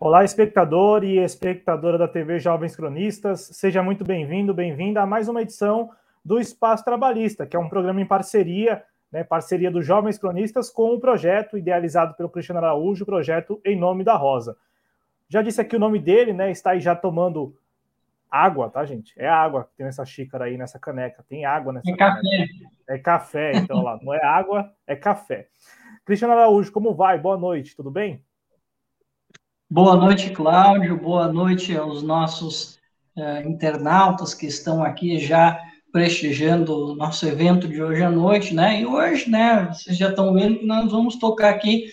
[0.00, 5.42] Olá, espectador e espectadora da TV Jovens Cronistas, seja muito bem-vindo, bem-vinda a mais uma
[5.42, 5.90] edição
[6.24, 10.94] do Espaço Trabalhista, que é um programa em parceria, né, parceria dos Jovens Cronistas com
[10.94, 14.56] o projeto idealizado pelo Cristiano Araújo, o projeto Em Nome da Rosa.
[15.28, 16.48] Já disse aqui o nome dele, né?
[16.48, 17.56] Está aí já tomando
[18.30, 19.12] água, tá, gente?
[19.16, 21.24] É água que tem nessa xícara aí, nessa caneca.
[21.28, 22.22] Tem água nessa é caneca.
[22.22, 22.46] Café.
[22.88, 23.98] É café, então lá.
[24.00, 25.48] Não é água, é café.
[26.04, 27.18] Cristiano Araújo, como vai?
[27.18, 28.22] Boa noite, tudo bem?
[29.70, 30.96] Boa noite, Cláudio.
[30.96, 32.78] Boa noite aos nossos
[33.14, 35.60] uh, internautas que estão aqui já
[35.92, 38.80] prestigiando o nosso evento de hoje à noite, né?
[38.80, 41.84] E hoje, né, vocês já estão vendo que nós vamos tocar aqui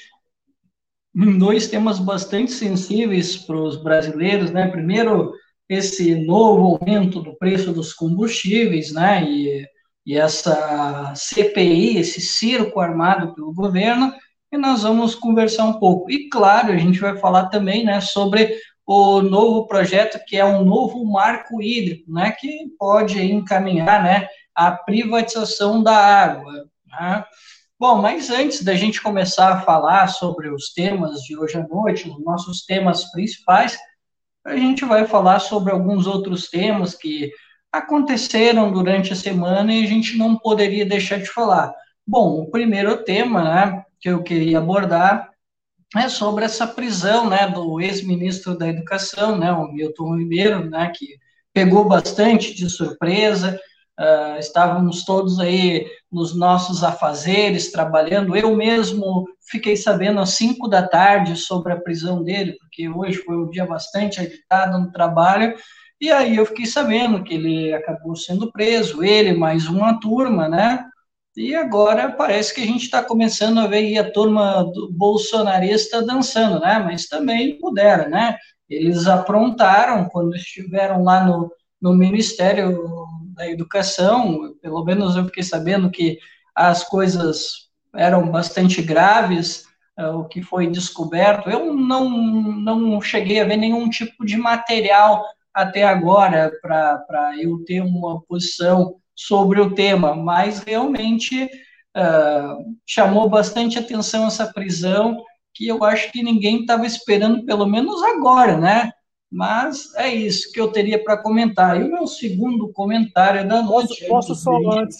[1.14, 4.70] em dois temas bastante sensíveis para os brasileiros, né?
[4.70, 5.34] Primeiro,
[5.68, 9.22] esse novo aumento do preço dos combustíveis, né?
[9.26, 9.68] E,
[10.06, 14.14] e essa CPI, esse circo armado pelo governo,
[14.56, 16.10] e nós vamos conversar um pouco.
[16.10, 20.64] E claro, a gente vai falar também, né, sobre o novo projeto que é um
[20.64, 26.68] novo marco hídrico, né, que pode encaminhar, né, a privatização da água.
[26.88, 27.26] Né?
[27.80, 32.10] Bom, mas antes da gente começar a falar sobre os temas de hoje à noite,
[32.10, 33.78] os nossos temas principais,
[34.46, 37.32] a gente vai falar sobre alguns outros temas que
[37.72, 41.74] aconteceram durante a semana e a gente não poderia deixar de falar.
[42.08, 45.32] Bom, o primeiro tema, né, que eu queria abordar
[45.98, 51.18] é sobre essa prisão, né, do ex-ministro da Educação, né, o Milton Ribeiro, né, que
[51.52, 53.60] pegou bastante de surpresa.
[54.00, 58.36] Uh, estávamos todos aí nos nossos afazeres, trabalhando.
[58.36, 63.36] Eu mesmo fiquei sabendo às cinco da tarde sobre a prisão dele, porque hoje foi
[63.38, 65.56] um dia bastante agitado no trabalho.
[66.00, 70.86] E aí eu fiquei sabendo que ele acabou sendo preso, ele mais uma turma, né?
[71.36, 76.62] E agora parece que a gente está começando a ver a turma do bolsonarista dançando,
[76.62, 76.80] né?
[76.80, 78.38] Mas também puderam, né?
[78.70, 81.52] Eles aprontaram quando estiveram lá no,
[81.82, 82.86] no Ministério
[83.36, 86.18] da Educação, pelo menos eu fiquei sabendo que
[86.56, 89.66] as coisas eram bastante graves,
[90.00, 91.50] uh, o que foi descoberto.
[91.50, 97.82] Eu não, não cheguei a ver nenhum tipo de material até agora para eu ter
[97.82, 105.84] uma posição sobre o tema, mas realmente uh, chamou bastante atenção essa prisão, que eu
[105.84, 108.92] acho que ninguém estava esperando, pelo menos agora, né?
[109.32, 111.80] Mas é isso que eu teria para comentar.
[111.80, 114.06] E o meu segundo comentário da noite.
[114.08, 114.98] Posso, posso só antes,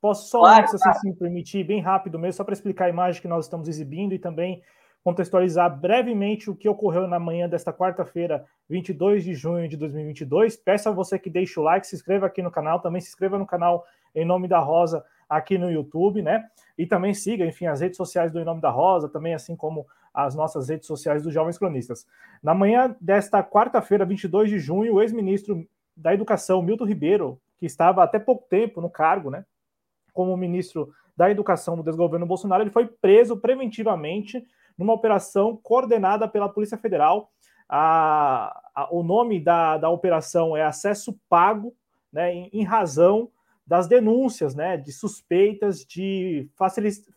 [0.00, 3.20] posso só claro, antes, se me permitir, bem rápido mesmo, só para explicar a imagem
[3.20, 4.62] que nós estamos exibindo e também
[5.02, 10.56] contextualizar brevemente o que ocorreu na manhã desta quarta-feira, 22 de junho de 2022.
[10.56, 13.38] Peço a você que deixe o like, se inscreva aqui no canal, também se inscreva
[13.38, 16.44] no canal Em Nome da Rosa aqui no YouTube, né?
[16.78, 19.86] E também siga, enfim, as redes sociais do Em Nome da Rosa, também assim como
[20.14, 22.06] as nossas redes sociais dos Jovens Cronistas.
[22.42, 28.04] Na manhã desta quarta-feira, 22 de junho, o ex-ministro da Educação, Milton Ribeiro, que estava
[28.04, 29.44] até pouco tempo no cargo, né,
[30.12, 34.46] como ministro da Educação do desgoverno Bolsonaro, ele foi preso preventivamente
[34.76, 37.30] numa operação coordenada pela Polícia Federal.
[37.68, 41.74] A, a, o nome da, da operação é Acesso Pago,
[42.12, 43.30] né, em, em razão
[43.66, 46.48] das denúncias né, de suspeitas de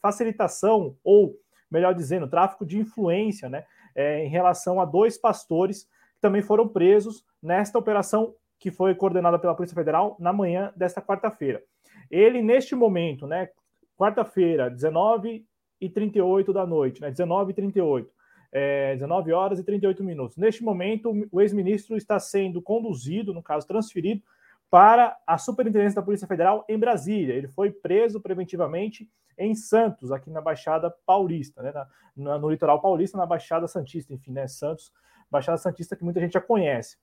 [0.01, 1.35] facilitação, ou,
[1.69, 5.83] melhor dizendo, tráfico de influência né, é, em relação a dois pastores
[6.13, 11.01] que também foram presos nesta operação que foi coordenada pela Polícia Federal na manhã desta
[11.01, 11.61] quarta-feira.
[12.09, 13.49] Ele, neste momento, né,
[13.97, 15.45] quarta-feira, 19
[15.79, 17.11] e 38 da noite, né?
[17.11, 18.11] 19 e 38.
[18.51, 20.37] É, 19 horas e 38 minutos.
[20.37, 24.21] Neste momento, o ex-ministro está sendo conduzido, no caso, transferido
[24.69, 27.33] para a Superintendência da Polícia Federal em Brasília.
[27.33, 31.71] Ele foi preso preventivamente em Santos, aqui na Baixada Paulista, né?
[31.71, 34.47] Na, na, no litoral paulista, na Baixada Santista, enfim, né?
[34.47, 34.93] Santos,
[35.29, 36.97] Baixada Santista, que muita gente já conhece.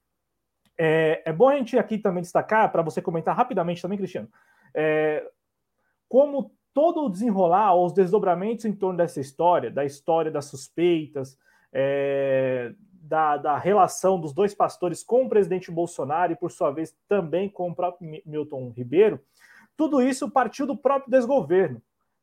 [0.79, 4.29] É, é bom a gente aqui também destacar, para você comentar rapidamente também, Cristiano,
[4.75, 5.29] é,
[6.09, 11.39] como todo o desenrolar, os desdobramentos em torno dessa história, da história das suspeitas,
[11.73, 12.73] é,
[13.03, 17.49] da, da, relação dos dois pastores com o presidente Bolsonaro e, por sua vez, também
[17.49, 19.21] com o próprio Milton Ribeiro,
[19.77, 21.83] tudo isso partiu do próprio desgoverno,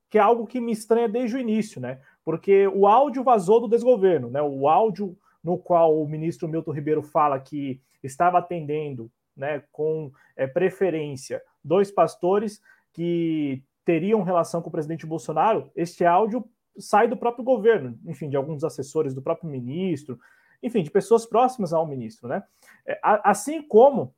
[0.10, 2.00] que é algo que me estranha desde o início, né?
[2.24, 4.42] Porque o áudio vazou do desgoverno, né?
[4.42, 10.46] O áudio no qual o ministro Milton Ribeiro fala que estava atendendo, né, com é,
[10.46, 12.62] preferência, dois pastores
[12.92, 16.48] que teriam relação com o presidente Bolsonaro, este áudio
[16.78, 20.20] sai do próprio governo, enfim, de alguns assessores do próprio ministro,
[20.62, 22.44] enfim, de pessoas próximas ao ministro, né?
[22.86, 24.14] É, assim como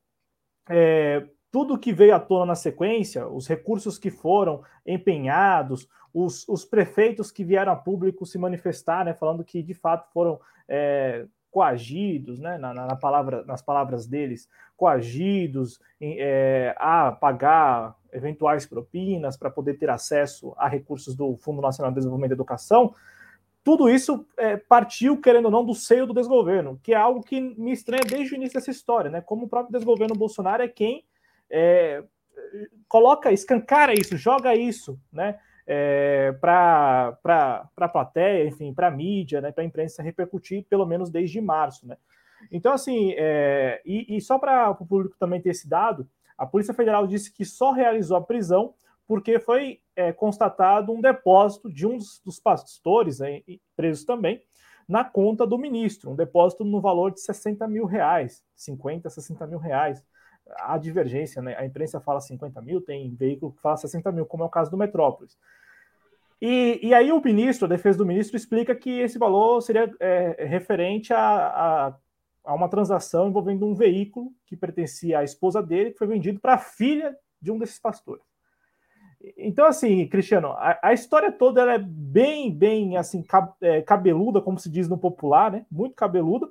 [0.69, 6.65] é, tudo que veio à tona na sequência, os recursos que foram empenhados, os, os
[6.65, 10.37] prefeitos que vieram a público se manifestar, né, falando que de fato foram
[10.67, 18.65] é, coagidos, né, na, na palavra, nas palavras deles, coagidos em, é, a pagar eventuais
[18.65, 22.95] propinas para poder ter acesso a recursos do Fundo Nacional de Desenvolvimento da Educação,
[23.63, 27.39] tudo isso é, partiu, querendo ou não, do seio do desgoverno, que é algo que
[27.39, 29.21] me estranha desde o início dessa história, né?
[29.21, 31.05] Como o próprio desgoverno Bolsonaro é quem
[31.47, 32.03] é,
[32.87, 35.39] coloca, escancara isso, joga isso, né?
[35.73, 37.17] É, para
[37.77, 41.87] a plateia, enfim, para a mídia, né, para a imprensa repercutir, pelo menos desde março.
[41.87, 41.95] Né?
[42.51, 46.05] Então, assim, é, e, e, só para o público também ter esse dado,
[46.37, 48.73] a Polícia Federal disse que só realizou a prisão
[49.07, 53.41] porque foi é, constatado um depósito de um dos, dos pastores, né,
[53.75, 54.41] presos também,
[54.87, 59.57] na conta do ministro, um depósito no valor de 60 mil reais, 50, 60 mil
[59.57, 60.03] reais.
[60.57, 61.55] Há divergência, né?
[61.57, 64.69] A imprensa fala 50 mil, tem veículo que fala 60 mil, como é o caso
[64.69, 65.37] do Metrópolis.
[66.41, 70.43] E, e aí o ministro, a defesa do ministro, explica que esse valor seria é,
[70.45, 71.95] referente a, a,
[72.43, 76.55] a, uma transação envolvendo um veículo que pertencia à esposa dele, que foi vendido para
[76.55, 78.23] a filha de um desses pastores.
[79.37, 83.23] Então, assim, Cristiano, a, a história toda é bem, bem assim,
[83.61, 85.65] é, cabeluda, como se diz no popular, né?
[85.69, 86.49] Muito cabeluda.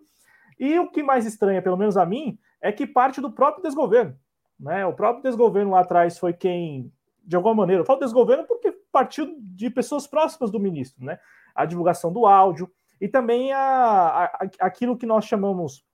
[0.58, 4.14] E o que mais estranha, pelo menos a mim, é que parte do próprio desgoverno.
[4.58, 4.84] Né?
[4.86, 6.92] O próprio desgoverno lá atrás foi quem,
[7.24, 11.18] de alguma maneira, eu falo desgoverno porque partiu de pessoas próximas do ministro, né?
[11.54, 12.70] A divulgação do áudio
[13.00, 15.84] e também a, a aquilo que nós chamamos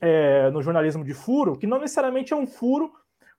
[0.00, 2.92] é, no jornalismo de furo, que não necessariamente é um furo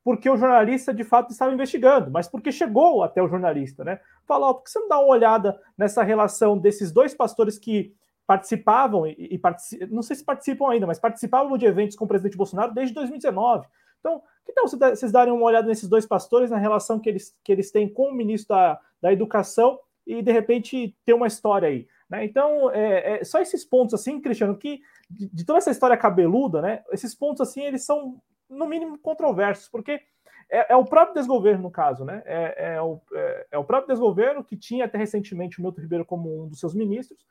[0.03, 4.00] porque o jornalista de fato estava investigando, mas porque chegou até o jornalista, né?
[4.25, 7.94] Falou, por que você não dá uma olhada nessa relação desses dois pastores que
[8.25, 12.38] participavam e, e não sei se participam ainda, mas participavam de eventos com o presidente
[12.38, 13.68] Bolsonaro desde 2019.
[14.01, 17.51] Então, que tal vocês darem uma olhada nesses dois pastores, na relação que eles, que
[17.51, 21.88] eles têm com o ministro da, da Educação e, de repente, ter uma história aí.
[22.09, 22.25] Né?
[22.25, 26.62] Então, é, é, só esses pontos, assim, Cristiano, que de, de, toda essa história cabeluda,
[26.62, 30.01] né, esses pontos, assim, eles são no mínimo, controversos, porque
[30.50, 32.21] é, é, o próprio desgoverno, no caso, né?
[32.25, 36.06] É, é, o, é, é, o próprio desgoverno, que tinha até recentemente o Milton Ribeiro
[36.06, 37.25] como um dos seus ministros,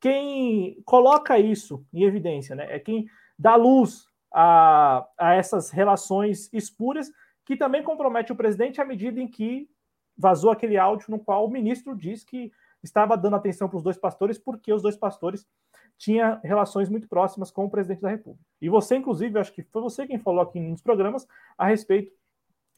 [0.00, 2.66] quem coloca isso em evidência, né?
[2.70, 3.06] É quem
[3.36, 7.10] dá luz a, a essas relações espúrias,
[7.44, 9.68] que também compromete o presidente à medida em que
[10.16, 12.52] vazou aquele áudio no qual o ministro diz que
[12.82, 15.46] estava dando atenção para os dois pastores, porque os dois pastores
[15.96, 18.44] tinha relações muito próximas com o presidente da República.
[18.60, 21.26] E você, inclusive, acho que foi você quem falou aqui nos programas
[21.56, 22.12] a respeito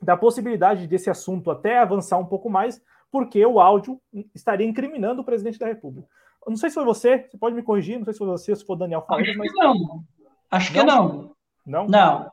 [0.00, 4.00] da possibilidade desse assunto até avançar um pouco mais, porque o áudio
[4.34, 6.08] estaria incriminando o presidente da República.
[6.46, 8.66] Não sei se foi você, você pode me corrigir, não sei se foi você, se
[8.66, 9.52] foi o Daniel Acho mas...
[9.54, 10.04] não.
[10.50, 11.33] Acho que não.
[11.64, 11.87] Não?
[11.87, 12.32] Não.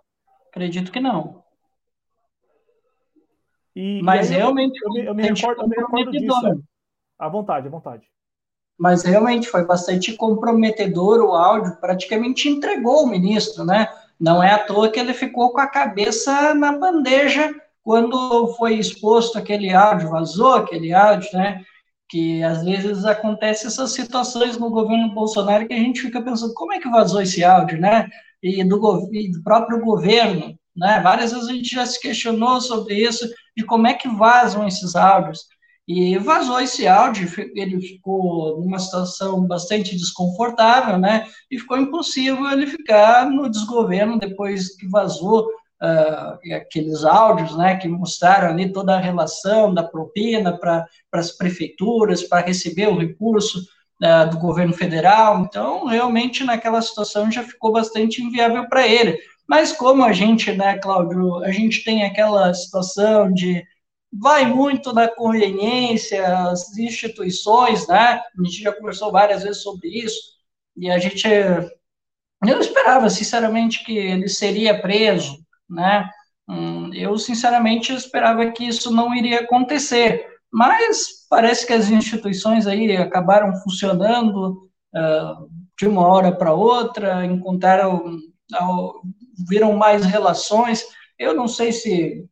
[0.49, 1.43] Acredito que não.
[3.75, 6.63] E, mas e realmente eu, eu, eu, me recordo, eu me recordo disso.
[7.17, 8.11] À vontade, à vontade
[8.81, 13.87] mas realmente foi bastante comprometedor o áudio, praticamente entregou o ministro, né?
[14.19, 19.37] Não é à toa que ele ficou com a cabeça na bandeja quando foi exposto
[19.37, 21.63] aquele áudio, vazou aquele áudio, né?
[22.09, 26.73] Que às vezes acontece essas situações no governo Bolsonaro que a gente fica pensando como
[26.73, 28.09] é que vazou esse áudio, né?
[28.41, 30.99] E do, e do próprio governo, né?
[31.01, 34.95] Várias vezes a gente já se questionou sobre isso, de como é que vazam esses
[34.95, 35.45] áudios.
[35.87, 41.27] E vazou esse áudio, ele ficou numa situação bastante desconfortável, né?
[41.49, 45.47] E ficou impossível ele ficar no desgoverno depois que vazou
[45.81, 47.75] uh, aqueles áudios, né?
[47.75, 53.59] Que mostraram ali toda a relação da propina para as prefeituras, para receber o recurso
[54.29, 55.41] do governo federal.
[55.41, 59.19] Então, realmente, naquela situação já ficou bastante inviável para ele.
[59.47, 63.63] Mas como a gente, né, Cláudio, a gente tem aquela situação de
[64.11, 68.21] vai muito da conveniência, as instituições, né?
[68.37, 70.19] A gente já conversou várias vezes sobre isso,
[70.75, 71.27] e a gente.
[72.47, 75.37] Eu esperava, sinceramente, que ele seria preso,
[75.69, 76.09] né?
[76.49, 82.95] Hum, eu, sinceramente, esperava que isso não iria acontecer, mas parece que as instituições aí
[82.97, 89.01] acabaram funcionando uh, de uma hora para outra, encontraram, uh,
[89.47, 90.83] viram mais relações.
[91.17, 92.27] Eu não sei se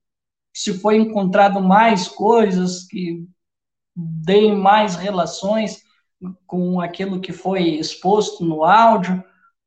[0.54, 3.26] se foi encontrado mais coisas que
[3.96, 5.82] deem mais relações
[6.46, 9.24] com aquilo que foi exposto no áudio,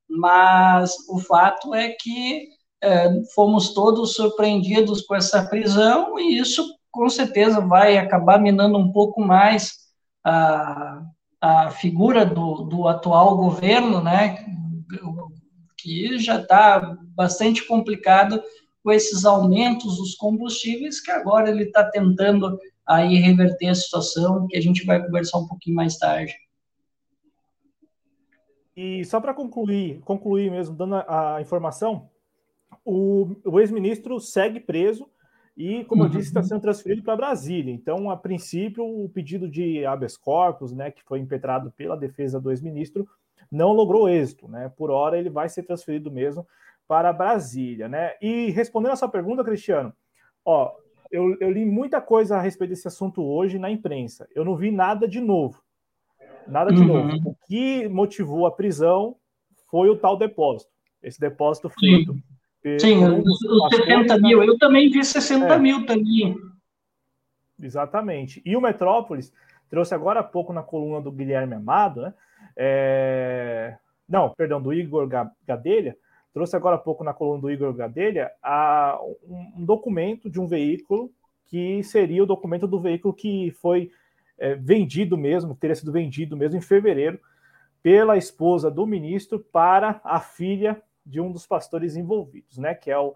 [0.09, 2.49] mas o fato é que
[2.83, 8.93] é, fomos todos surpreendidos com essa prisão e isso com certeza vai acabar minando um
[8.93, 9.79] pouco mais
[10.23, 11.03] a,
[11.41, 14.47] a figura do, do atual governo, né,
[15.79, 18.41] que já está bastante complicado
[18.85, 24.57] com esses aumentos dos combustíveis, que agora ele está tentando aí reverter a situação, que
[24.57, 26.35] a gente vai conversar um pouquinho mais tarde.
[28.77, 32.11] E, só para concluir, concluir mesmo, dando a informação,
[32.85, 35.09] o, o ex-ministro segue preso
[35.57, 36.09] e, como uhum.
[36.09, 37.73] eu disse, está sendo transferido para Brasília.
[37.73, 42.51] Então, a princípio, o pedido de habeas corpus, né, que foi impetrado pela defesa do
[42.51, 43.07] ex-ministro,
[43.51, 44.73] não logrou êxito, né?
[44.77, 46.47] Por hora, ele vai ser transferido mesmo
[46.89, 48.13] para Brasília, né?
[48.21, 49.93] E respondendo a sua pergunta, Cristiano,
[50.43, 50.73] ó,
[51.11, 54.27] eu, eu li muita coisa a respeito desse assunto hoje na imprensa.
[54.35, 55.63] Eu não vi nada de novo.
[56.49, 56.87] Nada de uhum.
[56.87, 57.31] novo.
[57.31, 59.17] O que motivou a prisão
[59.71, 60.73] foi o tal depósito.
[61.03, 62.17] Esse depósito feito
[62.79, 64.43] Sim, os 70 mil.
[64.43, 65.59] Eu também vi 60 é.
[65.59, 66.37] mil também.
[67.61, 68.41] Exatamente.
[68.45, 69.33] E o Metrópolis
[69.69, 72.15] trouxe agora há pouco na coluna do Guilherme Amado, né?
[72.57, 73.77] É...
[74.09, 75.09] Não, perdão, do Igor
[75.47, 75.97] Gadelha,
[76.35, 81.11] trouxe agora há pouco na coluna do Igor Gadelha a, um, documento de um veículo
[81.47, 83.91] que seria o documento do veículo que foi
[84.39, 87.19] é, vendido mesmo, teria sido vendido mesmo em fevereiro
[87.83, 92.75] pela esposa do ministro para a filha de um dos pastores envolvidos, né?
[92.75, 93.15] Que é o,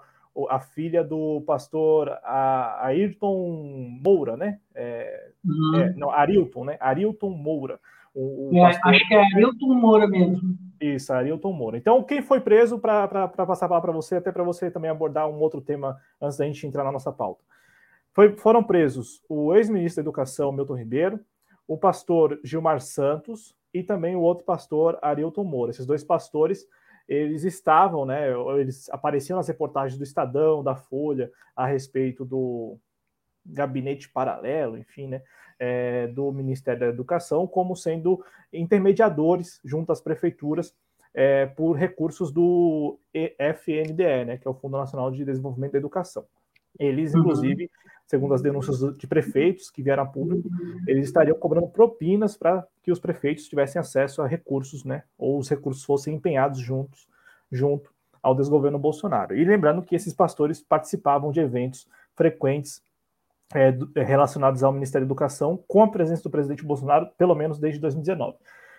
[0.51, 4.59] a filha do pastor Ayrton Moura, né?
[4.75, 5.81] É, uhum.
[5.81, 6.77] é, não, Arilton, né?
[6.81, 7.81] Arilton Moura.
[8.15, 8.95] O, o é, pastor...
[8.95, 10.57] Acho que é Arilton Moura mesmo.
[10.81, 11.79] Isso, Arilton Moura.
[11.79, 15.29] Então, quem foi preso, para passar a palavra para você, até para você também abordar
[15.29, 17.43] um outro tema antes da gente entrar na nossa pauta.
[18.13, 21.21] Foi, foram presos o ex-ministro da Educação, Milton Ribeiro,
[21.67, 25.71] o pastor Gilmar Santos e também o outro pastor, Arilton Moura.
[25.71, 26.67] Esses dois pastores
[27.09, 28.31] eles estavam, né?
[28.59, 32.79] Eles apareciam nas reportagens do Estadão, da Folha, a respeito do
[33.45, 35.23] gabinete paralelo, enfim, né?
[35.59, 38.23] É, do Ministério da Educação, como sendo
[38.53, 40.75] intermediadores junto às prefeituras
[41.15, 44.37] é, por recursos do FNDE, né?
[44.37, 46.27] Que é o Fundo Nacional de Desenvolvimento da Educação.
[46.79, 47.23] Eles, uhum.
[48.07, 50.49] Segundo as denúncias de prefeitos que vieram a público,
[50.87, 55.03] eles estariam cobrando propinas para que os prefeitos tivessem acesso a recursos, né?
[55.19, 57.09] Ou os recursos fossem empenhados juntos,
[57.51, 59.37] junto ao desgoverno Bolsonaro.
[59.37, 62.83] E lembrando que esses pastores participavam de eventos frequentes
[63.55, 63.73] é,
[64.03, 68.37] relacionados ao Ministério da Educação com a presença do presidente Bolsonaro, pelo menos desde 2019.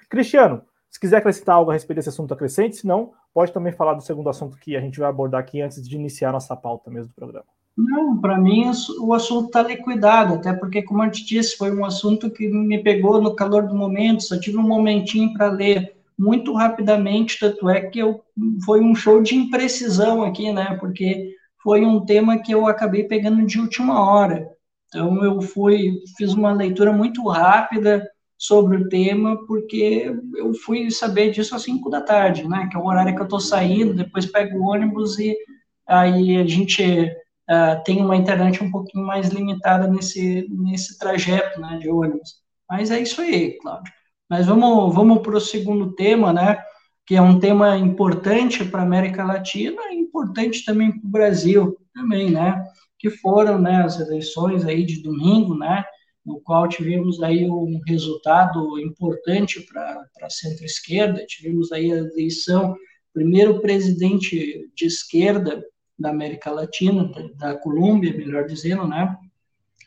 [0.10, 3.93] Cristiano, se quiser acrescentar algo a respeito desse assunto, acrescente, se não, pode também falar
[3.93, 7.10] do segundo assunto que a gente vai abordar aqui antes de iniciar nossa pauta mesmo
[7.10, 7.57] do programa.
[7.77, 11.86] Não, para mim o assunto está liquidado, até porque, como eu te disse, foi um
[11.86, 16.53] assunto que me pegou no calor do momento, só tive um momentinho para ler muito
[16.53, 18.24] rapidamente, tanto é que eu,
[18.65, 23.46] foi um show de imprecisão aqui, né, porque foi um tema que eu acabei pegando
[23.46, 24.50] de última hora.
[24.88, 31.29] Então eu fui, fiz uma leitura muito rápida sobre o tema, porque eu fui saber
[31.29, 34.25] disso às 5 da tarde, né, que é o horário que eu estou saindo, depois
[34.25, 35.38] pego o ônibus e
[35.86, 37.15] aí a gente
[37.50, 42.36] uh, tem uma internet um pouquinho mais limitada nesse, nesse trajeto né, de ônibus.
[42.70, 43.92] Mas é isso aí, Cláudio.
[44.30, 46.62] Mas vamos, vamos para o segundo tema, né?
[47.06, 51.77] Que é um tema importante para a América Latina e importante também para o Brasil,
[51.94, 52.62] também, né?
[53.00, 55.86] Que foram né, as eleições aí de domingo, né?
[56.25, 62.75] No qual tivemos aí um resultado importante para a centro-esquerda, tivemos aí a eleição,
[63.13, 65.63] primeiro presidente de esquerda
[65.98, 69.18] da América Latina, da, Colômbia, melhor dizendo, né?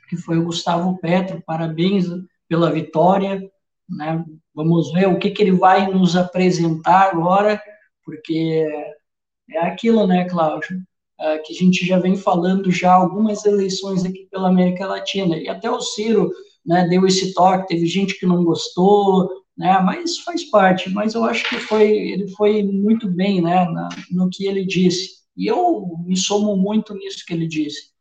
[0.08, 1.42] Que foi o Gustavo Petro.
[1.46, 2.06] Parabéns
[2.48, 3.40] pela vitória,
[3.88, 4.24] né?
[4.54, 7.62] Vamos ver o que, que ele vai nos apresentar agora,
[8.04, 8.66] porque
[9.50, 10.82] é aquilo, né, Cláudio?
[11.18, 15.36] É, que a gente já vem falando já algumas eleições aqui pela América Latina.
[15.36, 16.30] E até o Ciro
[16.64, 20.88] né, deu esse toque, teve gente que não gostou, né, mas faz parte.
[20.90, 25.19] Mas eu acho que foi, ele foi muito bem né, na, no que ele disse.
[25.40, 27.92] E eu me somo muito nisso que ele disse.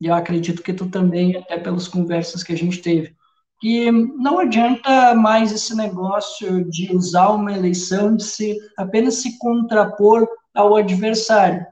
[0.00, 3.14] E eu acredito que tu também, até pelas conversas que a gente teve.
[3.60, 10.26] Que não adianta mais esse negócio de usar uma eleição de se apenas se contrapor
[10.52, 11.64] ao adversário.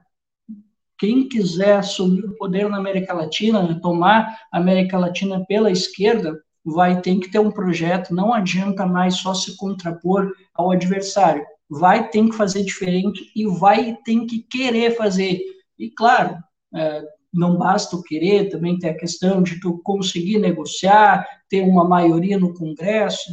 [0.97, 7.01] Quem quiser assumir o poder na América Latina, tomar a América Latina pela esquerda, vai
[7.01, 8.15] ter que ter um projeto.
[8.15, 13.95] Não adianta mais só se contrapor ao adversário vai ter que fazer diferente e vai
[14.03, 15.39] ter que querer fazer.
[15.77, 16.35] E claro,
[16.73, 21.87] é, não basta o querer, também tem a questão de tu conseguir negociar, ter uma
[21.87, 23.31] maioria no Congresso,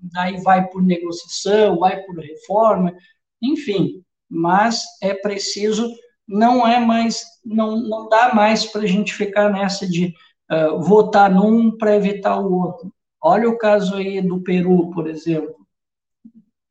[0.00, 2.94] daí vai por negociação, vai por reforma,
[3.42, 5.92] enfim, mas é preciso,
[6.26, 10.14] não é mais, não, não dá mais para a gente ficar nessa de
[10.50, 12.92] uh, votar num para evitar o outro.
[13.22, 15.67] Olha o caso aí do Peru, por exemplo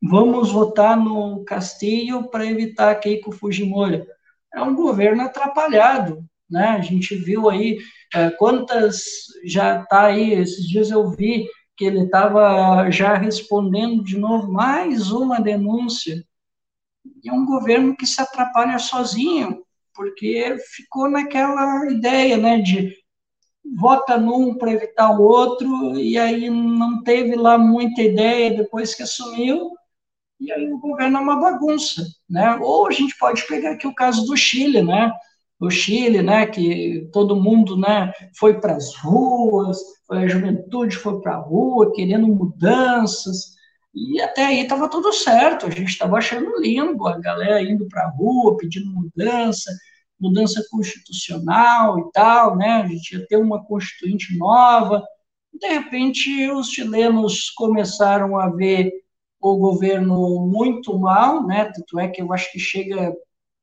[0.08, 4.06] vamos votar no Castilho para evitar Keiko Fujimori.
[4.54, 6.70] É um governo atrapalhado, né?
[6.70, 7.78] A gente viu aí
[8.14, 9.04] é, quantas
[9.46, 10.34] já está aí.
[10.34, 16.24] Esses dias eu vi que ele estava já respondendo de novo mais uma denúncia.
[17.26, 22.96] É um governo que se atrapalha sozinho, porque ficou naquela ideia, né, de
[23.76, 29.04] vota num para evitar o outro, e aí não teve lá muita ideia depois que
[29.04, 29.72] assumiu,
[30.40, 32.56] e aí o governo é uma bagunça, né?
[32.62, 35.12] Ou a gente pode pegar aqui o caso do Chile, né?
[35.60, 39.80] O Chile, né, que todo mundo, né, foi para as ruas,
[40.12, 43.58] a juventude foi para a rua querendo mudanças,
[43.94, 48.04] e até aí estava tudo certo, a gente estava achando lindo a galera indo para
[48.04, 49.72] a rua pedindo mudança,
[50.20, 52.84] mudança constitucional e tal, né?
[52.84, 55.04] A gente ia ter uma constituinte nova.
[55.54, 58.92] De repente, os chilenos começaram a ver
[59.40, 61.72] o governo muito mal, né?
[61.74, 63.14] Tanto é que eu acho que chega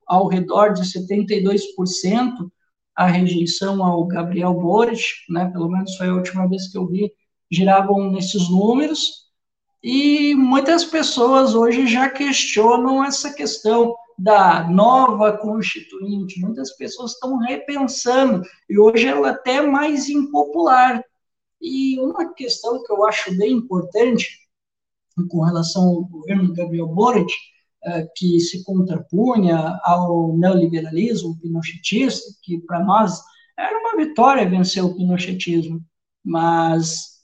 [0.07, 1.61] ao redor de 72%
[2.95, 5.51] a rejeição ao Gabriel Boric, né?
[5.51, 7.13] Pelo menos foi a última vez que eu vi,
[7.51, 9.25] giravam nesses números.
[9.83, 16.41] E muitas pessoas hoje já questionam essa questão da nova constituinte.
[16.41, 21.03] Muitas pessoas estão repensando e hoje ela é até mais impopular.
[21.61, 24.44] E uma questão que eu acho bem importante
[25.29, 27.33] com relação ao governo de Gabriel Boric,
[27.85, 33.21] é, que se contrapunha ao neoliberalismo pinochetista, que para nós
[33.59, 35.81] era uma vitória vencer o pinochetismo,
[36.25, 37.21] mas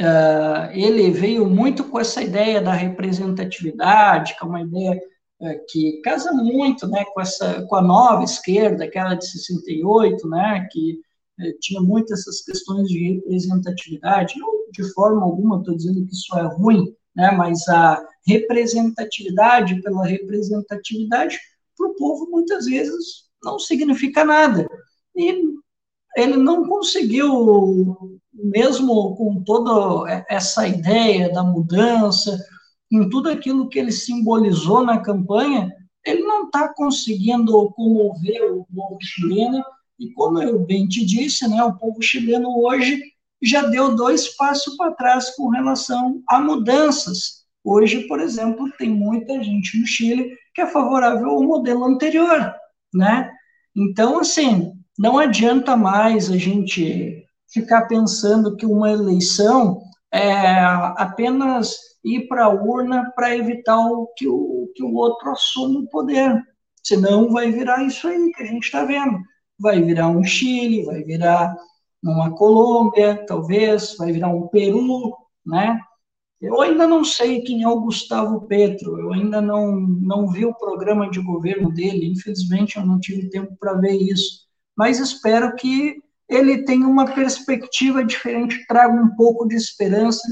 [0.00, 5.00] uh, ele veio muito com essa ideia da representatividade, que é uma ideia
[5.40, 10.66] é, que casa muito né, com, essa, com a nova esquerda, aquela de 68, né,
[10.72, 11.00] que
[11.38, 14.38] é, tinha muitas essas questões de representatividade.
[14.38, 20.06] Não de forma alguma estou dizendo que isso é ruim, né, mas a representatividade pela
[20.06, 21.36] representatividade
[21.76, 24.68] para o povo muitas vezes não significa nada.
[25.16, 25.42] E
[26.16, 32.38] ele não conseguiu, mesmo com toda essa ideia da mudança,
[32.90, 35.74] em tudo aquilo que ele simbolizou na campanha,
[36.06, 39.62] ele não está conseguindo comover o povo chileno,
[39.98, 43.02] e como eu bem te disse, né, o povo chileno hoje
[43.42, 47.44] já deu dois passos para trás com relação a mudanças.
[47.64, 52.52] Hoje, por exemplo, tem muita gente no Chile que é favorável ao modelo anterior,
[52.92, 53.30] né?
[53.76, 59.80] Então, assim, não adianta mais a gente ficar pensando que uma eleição
[60.12, 60.60] é
[60.96, 65.88] apenas ir para a urna para evitar o, que, o, que o outro assuma o
[65.88, 66.42] poder.
[66.82, 69.18] Senão vai virar isso aí que a gente está vendo.
[69.58, 71.54] Vai virar um Chile, vai virar
[72.02, 75.80] uma Colômbia, talvez, vai virar um Peru, né?
[76.40, 80.54] Eu ainda não sei quem é o Gustavo Petro, eu ainda não, não vi o
[80.54, 85.96] programa de governo dele, infelizmente eu não tive tempo para ver isso, mas espero que
[86.28, 90.22] ele tenha uma perspectiva diferente, traga um pouco de esperança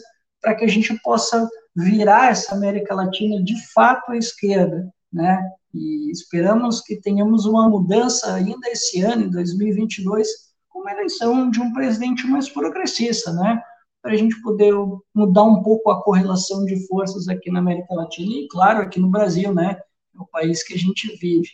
[0.40, 5.42] para que a gente possa virar essa América Latina de fato à esquerda, né?
[5.74, 10.55] E esperamos que tenhamos uma mudança ainda esse ano, em 2022, com
[10.86, 13.60] uma eleição de um presidente mais progressista, né?
[14.00, 14.72] Para a gente poder
[15.12, 19.10] mudar um pouco a correlação de forças aqui na América Latina e, claro, aqui no
[19.10, 19.80] Brasil, né?
[20.14, 21.48] É o país que a gente vive.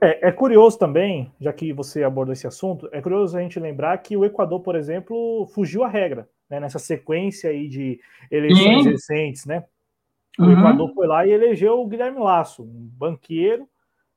[0.00, 3.96] É, é, curioso também, já que você abordou esse assunto, é curioso a gente lembrar
[3.98, 9.44] que o Equador, por exemplo, fugiu à regra, né, nessa sequência aí de eleições recentes,
[9.44, 9.64] né?
[10.38, 10.52] O uhum.
[10.58, 13.68] Equador foi lá e elegeu o Guilherme Lasso, um banqueiro,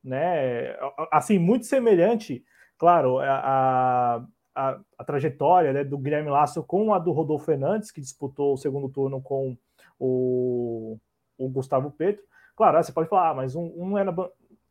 [0.06, 0.76] né?
[1.12, 2.46] Assim, muito semelhante,
[2.78, 4.24] claro, a,
[4.56, 8.58] a, a trajetória né, do Guilherme Lasso com a do Rodolfo Fernandes, que disputou o
[8.58, 9.58] segundo turno com
[10.00, 10.98] o,
[11.38, 12.24] o Gustavo Petro.
[12.56, 14.14] Claro, você pode falar, ah, mas um, um era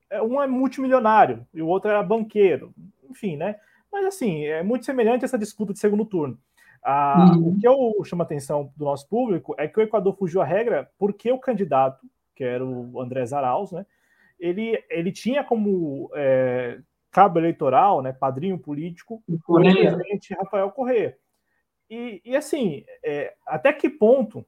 [0.09, 2.73] é, um é multimilionário e o outro era banqueiro,
[3.11, 3.57] enfim, né?
[3.93, 6.39] Mas assim, é muito semelhante essa disputa de segundo turno.
[6.83, 7.49] Ah, uhum.
[7.49, 10.45] O que eu chamo a atenção do nosso público é que o Equador fugiu à
[10.45, 13.87] regra porque o candidato, que era o André Arauz, né?
[14.39, 16.79] Ele, ele tinha como é,
[17.11, 21.17] cabo eleitoral, né, padrinho político, o presidente Rafael Correa.
[21.89, 24.45] E, e assim, é, até que ponto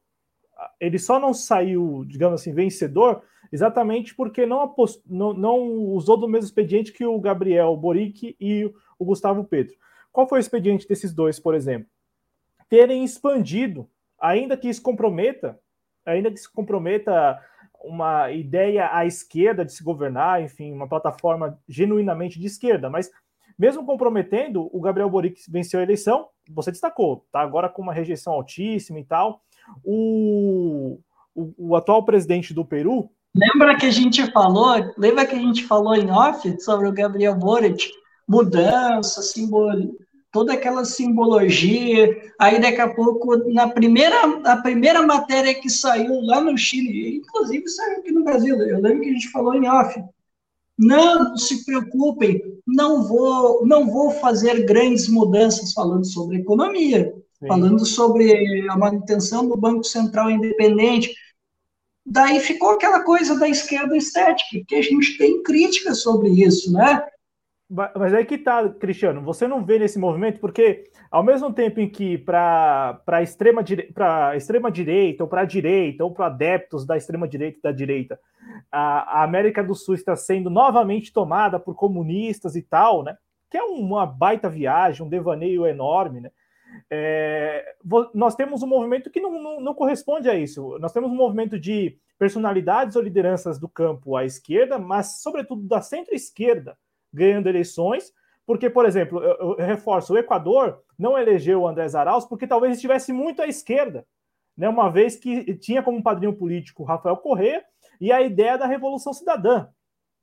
[0.80, 3.22] ele só não saiu, digamos assim, vencedor
[3.52, 5.02] exatamente porque não, apost...
[5.06, 5.58] não, não,
[5.92, 9.76] usou do mesmo expediente que o Gabriel Boric e o Gustavo Petro.
[10.12, 11.88] Qual foi o expediente desses dois, por exemplo?
[12.68, 15.58] Terem expandido, ainda que isso comprometa,
[16.04, 17.38] ainda que se comprometa
[17.82, 23.10] uma ideia à esquerda de se governar, enfim, uma plataforma genuinamente de esquerda, mas
[23.58, 28.34] mesmo comprometendo, o Gabriel Boric venceu a eleição, você destacou, tá agora com uma rejeição
[28.34, 29.40] altíssima e tal.
[29.82, 31.00] O,
[31.34, 35.62] o, o atual presidente do Peru, Lembra que a gente falou, lembra que a gente
[35.64, 37.86] falou em off sobre o Gabriel Boric,
[38.26, 39.94] mudança, simbol,
[40.36, 42.14] toda aquela simbologia.
[42.38, 47.66] Aí daqui a pouco, na primeira, a primeira matéria que saiu lá no Chile, inclusive
[47.66, 49.98] saiu aqui no Brasil, eu lembro que a gente falou em off.
[50.78, 57.46] Não, se preocupem, não vou, não vou fazer grandes mudanças falando sobre economia, Sim.
[57.48, 61.14] falando sobre a manutenção do Banco Central independente.
[62.04, 67.02] Daí ficou aquela coisa da esquerda estética, que a gente tem críticas sobre isso, né?
[67.68, 71.88] Mas aí que tá, Cristiano, você não vê nesse movimento, porque ao mesmo tempo em
[71.88, 73.92] que para a extrema, dire...
[74.36, 78.20] extrema direita, ou para a direita, ou para adeptos da extrema direita e da direita,
[78.70, 83.16] a, a, América do Sul está sendo novamente tomada por comunistas e tal, né?
[83.50, 86.30] Que é uma baita viagem, um devaneio enorme, né?
[86.88, 87.74] É,
[88.14, 90.78] nós temos um movimento que não, não, não corresponde a isso.
[90.78, 95.80] Nós temos um movimento de personalidades ou lideranças do campo à esquerda, mas, sobretudo, da
[95.80, 96.76] centro-esquerda,
[97.16, 98.12] ganhando eleições,
[98.46, 102.74] porque, por exemplo, eu, eu reforço, o Equador não elegeu o Andrés Arauz porque talvez
[102.74, 104.06] estivesse muito à esquerda,
[104.56, 107.62] né, uma vez que tinha como padrinho político Rafael Correa
[108.00, 109.68] e a ideia da Revolução Cidadã.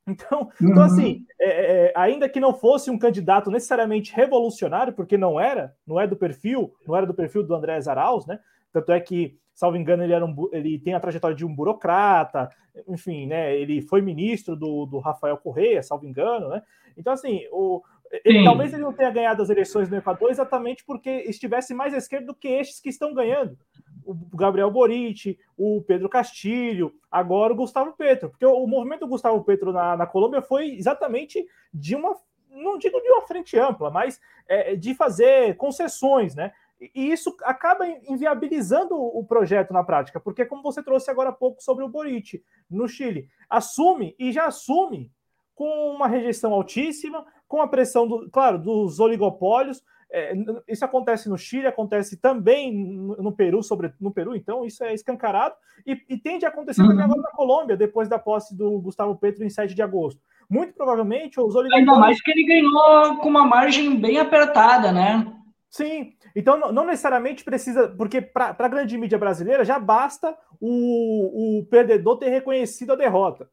[0.06, 0.71] Então, então uhum.
[0.71, 1.47] então assim, é,
[1.88, 6.15] é, ainda que não fosse um candidato necessariamente revolucionário, porque não era, não é do
[6.15, 8.39] perfil, não era do perfil do Andrés Arauz, né?
[8.71, 12.49] Tanto é que, salvo engano, ele, era um, ele tem a trajetória de um burocrata,
[12.88, 13.56] enfim, né?
[13.56, 16.62] Ele foi ministro do, do Rafael Correia, salvo engano, né?
[16.97, 17.82] Então, assim, o,
[18.23, 21.97] ele, talvez ele não tenha ganhado as eleições no Equador exatamente porque estivesse mais à
[21.97, 23.58] esquerda do que estes que estão ganhando.
[24.06, 28.29] O Gabriel Boric, o Pedro Castilho, agora o Gustavo Petro.
[28.29, 32.15] Porque o, o movimento do Gustavo Petro na, na Colômbia foi exatamente de uma,
[32.51, 36.51] não digo de uma frente ampla, mas é, de fazer concessões, né?
[36.93, 41.63] E isso acaba inviabilizando o projeto na prática, porque, como você trouxe agora há pouco
[41.63, 45.10] sobre o Boric no Chile, assume e já assume
[45.55, 49.81] com uma rejeição altíssima, com a pressão, do, claro, dos oligopólios.
[50.11, 50.33] É,
[50.67, 55.55] isso acontece no Chile, acontece também no, Peru, sobre no Peru, então isso é escancarado,
[55.87, 56.89] e, e tende a acontecer uhum.
[56.89, 60.21] também agora na Colômbia, depois da posse do Gustavo Petro em 7 de agosto.
[60.47, 61.89] Muito provavelmente os oligopólios.
[61.89, 65.33] Ainda mais que ele ganhou com uma margem bem apertada, né?
[65.67, 71.65] Sim, então não necessariamente precisa, porque para a grande mídia brasileira já basta o, o
[71.65, 73.49] perdedor ter reconhecido a derrota.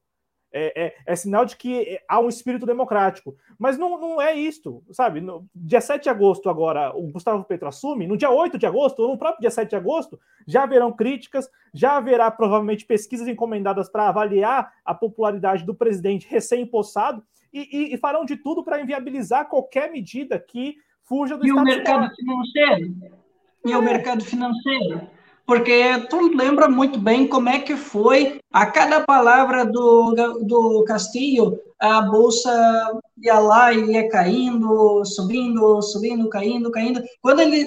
[0.53, 3.37] É, é, é, sinal de que há um espírito democrático.
[3.57, 5.21] Mas não, não é isto, sabe?
[5.21, 9.01] No dia 7 de agosto, agora, o Gustavo Petro assume, no dia 8 de agosto,
[9.01, 13.89] ou no próprio dia 7 de agosto, já haverão críticas, já haverá provavelmente pesquisas encomendadas
[13.89, 19.49] para avaliar a popularidade do presidente recém-impossado e, e, e, farão de tudo para inviabilizar
[19.49, 22.95] qualquer medida que fuja do e o mercado financeiro?
[23.67, 23.77] E é.
[23.77, 25.11] o mercado financeiro?
[25.51, 31.59] Porque tu lembra muito bem como é que foi a cada palavra do, do Castilho,
[31.81, 32.53] a bolsa
[33.21, 37.03] ia lá e ia caindo, subindo, subindo, caindo, caindo.
[37.21, 37.67] Quando ele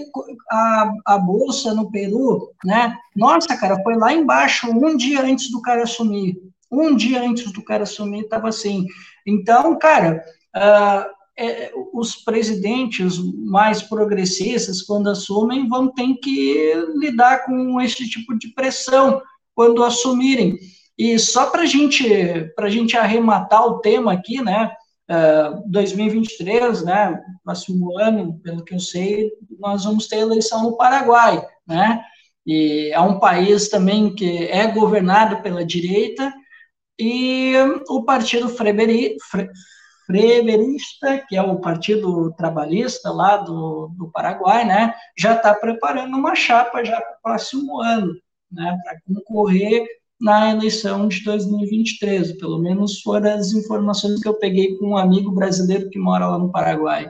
[0.49, 2.95] a, a bolsa no Peru, né?
[3.17, 6.37] Nossa, cara, foi lá embaixo um dia antes do cara assumir.
[6.71, 8.85] Um dia antes do cara assumir estava assim.
[9.27, 10.23] Então, cara,
[10.55, 18.37] uh, é, os presidentes mais progressistas, quando assumem, vão ter que lidar com esse tipo
[18.37, 19.21] de pressão
[19.55, 20.57] quando assumirem.
[20.97, 22.05] E só para gente,
[22.57, 24.71] a gente arrematar o tema aqui, né?
[25.09, 27.19] Uh, 2023, né?
[27.43, 32.03] Próximo ano, pelo que eu sei, nós vamos ter eleição no Paraguai, né?
[32.45, 36.31] E é um país também que é governado pela direita
[36.99, 37.53] e
[37.89, 39.49] o Partido Freberi, Fre,
[40.13, 46.36] Freverista, que é o Partido Trabalhista lá do, do Paraguai, né, já está preparando uma
[46.36, 48.13] chapa já para o próximo ano,
[48.52, 49.88] né, para concorrer
[50.21, 52.38] na eleição de 2023.
[52.38, 56.38] Pelo menos foram as informações que eu peguei com um amigo brasileiro que mora lá
[56.38, 57.10] no Paraguai.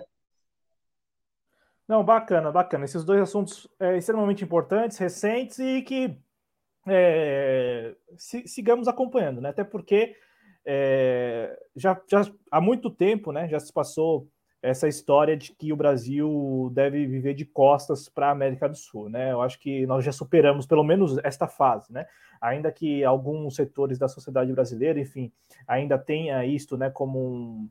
[1.86, 2.86] Não, bacana, bacana.
[2.86, 6.18] Esses dois assuntos é, extremamente importantes, recentes e que
[6.88, 7.96] é,
[8.46, 9.50] sigamos acompanhando, né?
[9.50, 10.16] Até porque
[10.65, 14.28] é, já, já há muito tempo, né, já se passou
[14.63, 19.10] essa história de que o Brasil deve viver de costas para a América do Sul,
[19.10, 19.34] né?
[19.34, 22.06] Eu acho que nós já superamos pelo menos esta fase, né?
[22.39, 25.34] Ainda que alguns setores da sociedade brasileira, enfim,
[25.67, 27.69] ainda tenha isto, né, como um,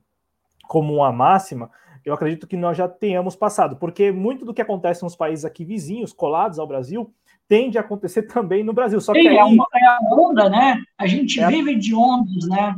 [0.67, 1.71] como uma máxima,
[2.05, 5.65] eu acredito que nós já tenhamos passado, porque muito do que acontece nos países aqui
[5.65, 7.11] vizinhos, colados ao Brasil,
[7.47, 8.99] tende a acontecer também no Brasil.
[8.99, 9.37] Só Sim, que aí...
[9.37, 10.81] é, uma, é a onda, né?
[10.97, 12.75] A gente é vive de ondas, né?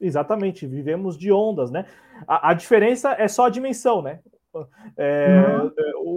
[0.00, 1.86] Exatamente, vivemos de ondas, né?
[2.26, 4.20] A, a diferença é só a dimensão, né?
[4.96, 5.72] É, uhum.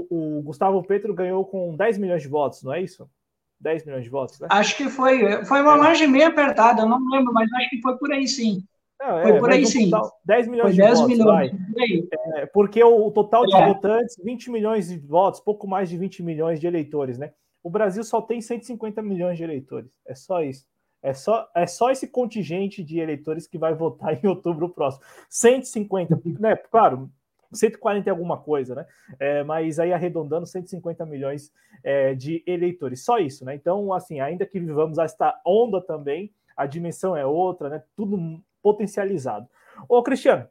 [0.10, 3.10] o, o, Gustavo Petro ganhou com 10 milhões de votos, não é isso?
[3.62, 4.47] 10 milhões de votos, né?
[4.51, 5.45] Acho que foi.
[5.45, 5.78] Foi uma é.
[5.78, 8.62] margem meio apertada, eu não lembro, mas acho que foi por aí sim.
[8.99, 9.89] Não, é, Foi por aí sim.
[9.89, 11.51] Total, 10 milhões Foi de 10 votos, milhões.
[12.36, 13.67] É, porque o, o total de é.
[13.67, 17.32] votantes, 20 milhões de votos, pouco mais de 20 milhões de eleitores, né?
[17.65, 19.89] O Brasil só tem 150 milhões de eleitores.
[20.06, 20.67] É só isso.
[21.01, 25.04] É só, é só esse contingente de eleitores que vai votar em outubro próximo.
[25.32, 26.56] 150, né?
[26.58, 27.10] Claro,
[27.51, 28.86] 140 e alguma coisa, né?
[29.19, 31.51] É, mas aí arredondando 150 milhões
[31.84, 33.04] é, de eleitores.
[33.04, 33.56] Só isso, né?
[33.56, 37.84] Então, assim, ainda que vivamos esta onda também, a dimensão é outra, né?
[37.95, 39.49] Tudo potencializado.
[39.89, 40.47] Ô, Cristiano,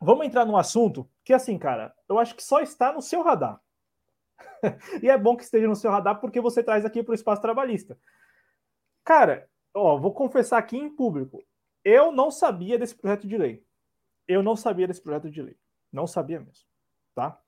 [0.00, 3.60] vamos entrar num assunto que, assim, cara, eu acho que só está no seu radar.
[5.02, 7.42] e é bom que esteja no seu radar porque você traz aqui para o espaço
[7.42, 7.98] trabalhista.
[9.04, 11.44] Cara, ó, vou confessar aqui em público.
[11.84, 13.64] Eu não sabia desse projeto de lei.
[14.26, 15.56] Eu não sabia desse projeto de lei.
[15.92, 16.66] Não sabia mesmo,
[17.14, 17.38] tá?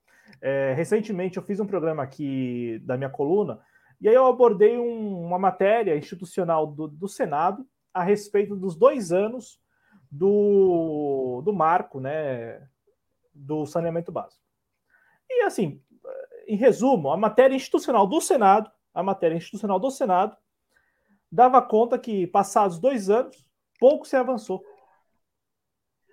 [0.41, 3.61] É, recentemente eu fiz um programa aqui da minha coluna
[4.01, 9.11] e aí eu abordei um, uma matéria institucional do, do, Senado a respeito dos dois
[9.13, 9.61] anos
[10.11, 12.69] do, do marco, né,
[13.35, 14.43] do saneamento básico.
[15.29, 15.81] E assim,
[16.47, 20.37] em resumo, a matéria institucional do Senado, a matéria institucional do Senado
[21.31, 23.45] dava conta que, passados dois anos,
[23.79, 24.65] pouco se avançou.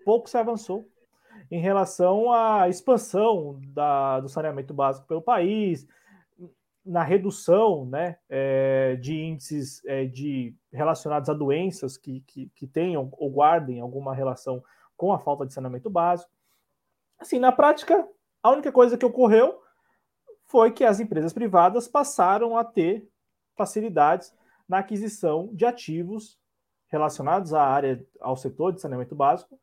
[0.04, 0.90] Pouco se avançou
[1.50, 5.88] em relação à expansão da, do saneamento básico pelo país,
[6.86, 13.10] na redução né, é, de índices é, de, relacionados a doenças que, que, que tenham
[13.14, 14.62] ou guardem alguma relação
[14.98, 16.32] com a falta de saneamento básico.
[17.18, 18.06] Assim, na prática,
[18.42, 19.63] a única coisa que ocorreu
[20.54, 23.10] foi que as empresas privadas passaram a ter
[23.56, 24.32] facilidades
[24.70, 26.40] na aquisição de ativos
[26.90, 29.60] relacionados à área, ao setor de saneamento básico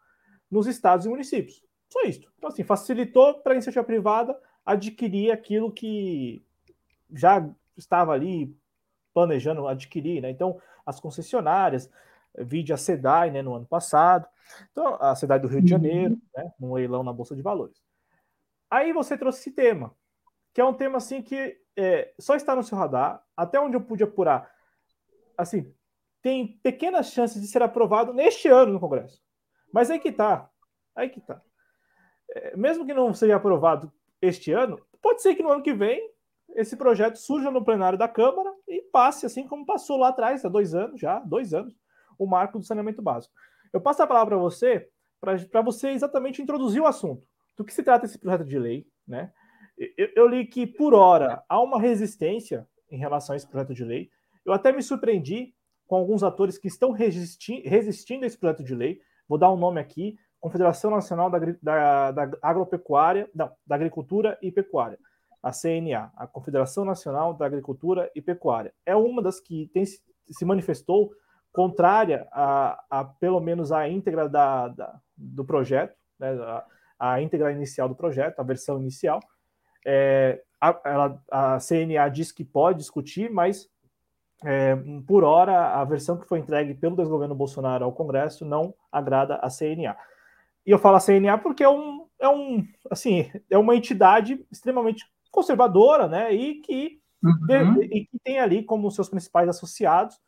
[0.50, 1.64] nos estados e municípios.
[1.88, 2.28] Só isso.
[2.36, 6.44] Então, assim, facilitou para a iniciativa privada adquirir aquilo que
[7.14, 8.52] já estava ali
[9.14, 10.28] planejando adquirir, né?
[10.28, 11.88] Então, as concessionárias,
[12.36, 14.26] vide a SEDAI, né, no ano passado,
[14.72, 15.80] então, a SEDAI do Rio de uhum.
[15.80, 17.80] Janeiro, né, num leilão na Bolsa de Valores.
[18.68, 19.94] Aí você trouxe esse tema,
[20.52, 23.80] que é um tema, assim, que é, só está no seu radar, até onde eu
[23.80, 24.50] pude apurar,
[25.36, 25.72] assim,
[26.22, 29.22] tem pequenas chances de ser aprovado neste ano no Congresso.
[29.72, 30.50] Mas aí que tá.
[30.94, 31.40] Aí que tá.
[32.32, 36.10] É, mesmo que não seja aprovado este ano, pode ser que no ano que vem
[36.54, 40.48] esse projeto surja no plenário da Câmara e passe, assim como passou lá atrás, há
[40.48, 41.74] dois anos já, dois anos,
[42.18, 43.32] o marco do saneamento básico.
[43.72, 44.88] Eu passo a palavra para você,
[45.20, 47.26] para você exatamente introduzir o assunto.
[47.56, 49.32] Do que se trata esse projeto de lei, né?
[49.96, 53.84] Eu, eu li que, por hora, há uma resistência em relação a esse projeto de
[53.84, 54.10] lei.
[54.44, 55.54] Eu até me surpreendi
[55.86, 59.00] com alguns atores que estão resisti resistindo a esse projeto de lei.
[59.28, 64.52] Vou dar um nome aqui: Confederação Nacional da, da, da Agropecuária, não, da Agricultura e
[64.52, 64.98] Pecuária,
[65.42, 68.72] a CNA, a Confederação Nacional da Agricultura e Pecuária.
[68.84, 71.10] É uma das que tem, se manifestou
[71.52, 76.66] contrária a, a pelo menos a íntegra da, da do projeto, né, a,
[76.98, 79.20] a, íntegra inicial do projeto, a versão inicial.
[79.84, 83.68] É, a, ela, a CNA diz que pode discutir, mas
[84.44, 89.36] é, por hora, a versão que foi entregue pelo desgoverno Bolsonaro ao Congresso não agrada
[89.36, 89.96] a CNA.
[90.66, 95.04] E eu falo a CNA porque é um, é um, assim, é uma entidade extremamente
[95.30, 96.32] conservadora, né?
[96.32, 97.74] E que, uhum.
[97.74, 100.18] de, e que tem ali como seus principais associados,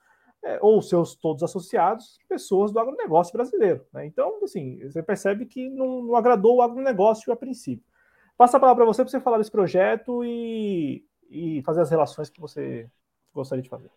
[0.45, 3.85] é, ou seus todos associados, pessoas do agronegócio brasileiro.
[3.93, 4.07] Né?
[4.07, 7.92] Então, assim, você percebe que não, não agradou o agronegócio a princípio.
[8.37, 12.29] Passa a palavra para você para você falar desse projeto e, e fazer as relações
[12.31, 12.90] que você
[13.33, 13.90] gostaria de fazer.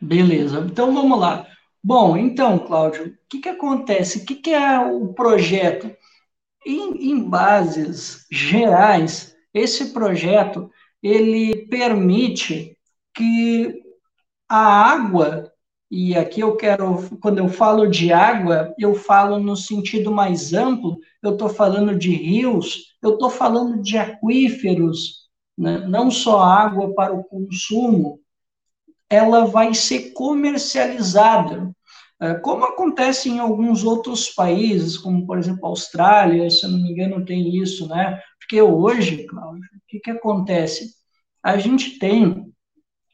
[0.00, 1.46] Beleza, então vamos lá.
[1.82, 4.18] Bom, então, Cláudio, o que, que acontece?
[4.18, 5.94] O que, que é o projeto?
[6.66, 10.70] Em, em bases gerais, esse projeto
[11.02, 12.78] ele permite
[13.14, 13.82] que
[14.48, 15.52] a água,
[15.90, 20.98] e aqui eu quero, quando eu falo de água, eu falo no sentido mais amplo,
[21.22, 25.78] eu estou falando de rios, eu estou falando de aquíferos, né?
[25.86, 28.20] não só água para o consumo,
[29.08, 31.70] ela vai ser comercializada.
[32.20, 36.90] É, como acontece em alguns outros países, como por exemplo a Austrália, se não me
[36.90, 38.20] engano, tem isso, né?
[38.38, 40.94] Porque hoje, Cláudio, o que, que acontece?
[41.42, 42.52] A gente tem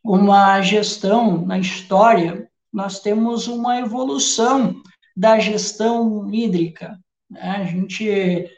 [0.04, 4.80] uma gestão na história, nós temos uma evolução
[5.16, 6.98] da gestão hídrica.
[7.28, 7.42] Né?
[7.42, 8.48] A gente, é,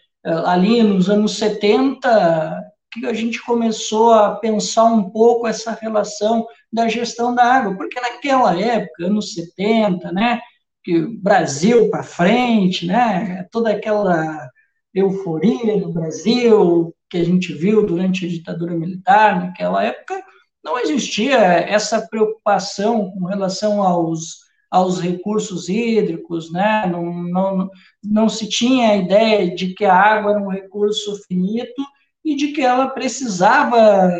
[0.44, 6.88] ali nos anos 70, que a gente começou a pensar um pouco essa relação da
[6.88, 10.40] gestão da água, porque naquela época, anos 70, né,
[10.84, 14.48] que Brasil para frente, né, toda aquela
[14.94, 20.22] euforia do Brasil que a gente viu durante a ditadura militar naquela época,
[20.64, 24.38] não existia essa preocupação com relação aos,
[24.70, 26.86] aos recursos hídricos, né?
[26.86, 27.70] não, não,
[28.02, 31.82] não se tinha a ideia de que a água era um recurso finito
[32.24, 34.10] e de que ela precisava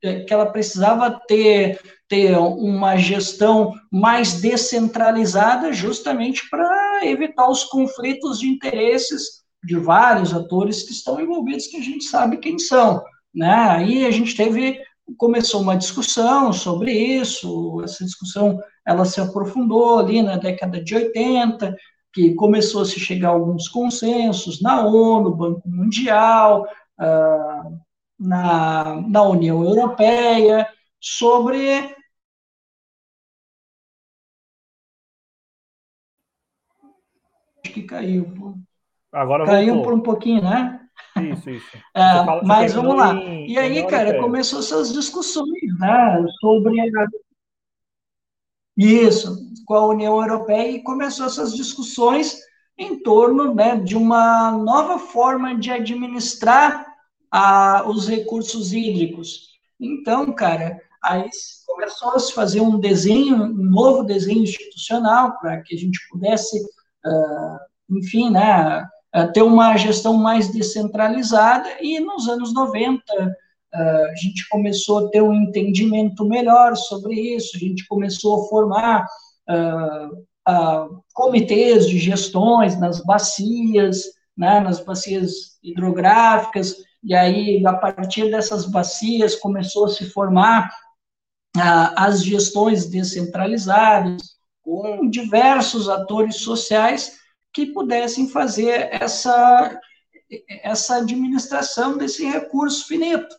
[0.00, 8.46] que ela precisava ter, ter uma gestão mais descentralizada justamente para evitar os conflitos de
[8.46, 13.02] interesses de vários atores que estão envolvidos, que a gente sabe quem são.
[13.34, 13.52] Né?
[13.52, 14.80] Aí a gente teve,
[15.16, 21.76] começou uma discussão sobre isso, essa discussão ela se aprofundou ali na década de 80,
[22.12, 26.66] que começou a se chegar a alguns consensos na ONU, Banco Mundial,
[26.98, 27.78] uh,
[28.18, 30.68] na, na União Europeia,
[31.00, 31.94] sobre
[37.62, 38.54] que caiu.
[39.12, 39.84] Agora caiu voltou.
[39.84, 40.87] por um pouquinho, né?
[41.22, 41.76] Isso, isso.
[41.94, 43.14] É, fala, mas vamos lá.
[43.14, 47.06] Em, e aí, cara, começou essas discussões, né, sobre a...
[48.76, 52.38] isso, com a União Europeia e começou essas discussões
[52.78, 56.86] em torno, né, de uma nova forma de administrar
[57.30, 59.48] a, os recursos hídricos.
[59.80, 61.28] Então, cara, aí
[61.66, 66.58] começou a se fazer um desenho, um novo desenho institucional para que a gente pudesse,
[67.04, 68.86] uh, enfim, né,
[69.26, 73.02] ter uma gestão mais descentralizada, e nos anos 90
[73.74, 78.48] eh, a gente começou a ter um entendimento melhor sobre isso, a gente começou a
[78.48, 79.06] formar
[79.50, 84.04] uh, comitês de gestões nas bacias,
[84.36, 90.70] né, nas bacias hidrográficas, e aí, a partir dessas bacias, começou a se formar
[91.96, 94.22] as gestões descentralizadas,
[94.62, 97.17] com diversos atores sociais
[97.52, 99.78] que pudessem fazer essa,
[100.62, 103.34] essa administração desse recurso finito.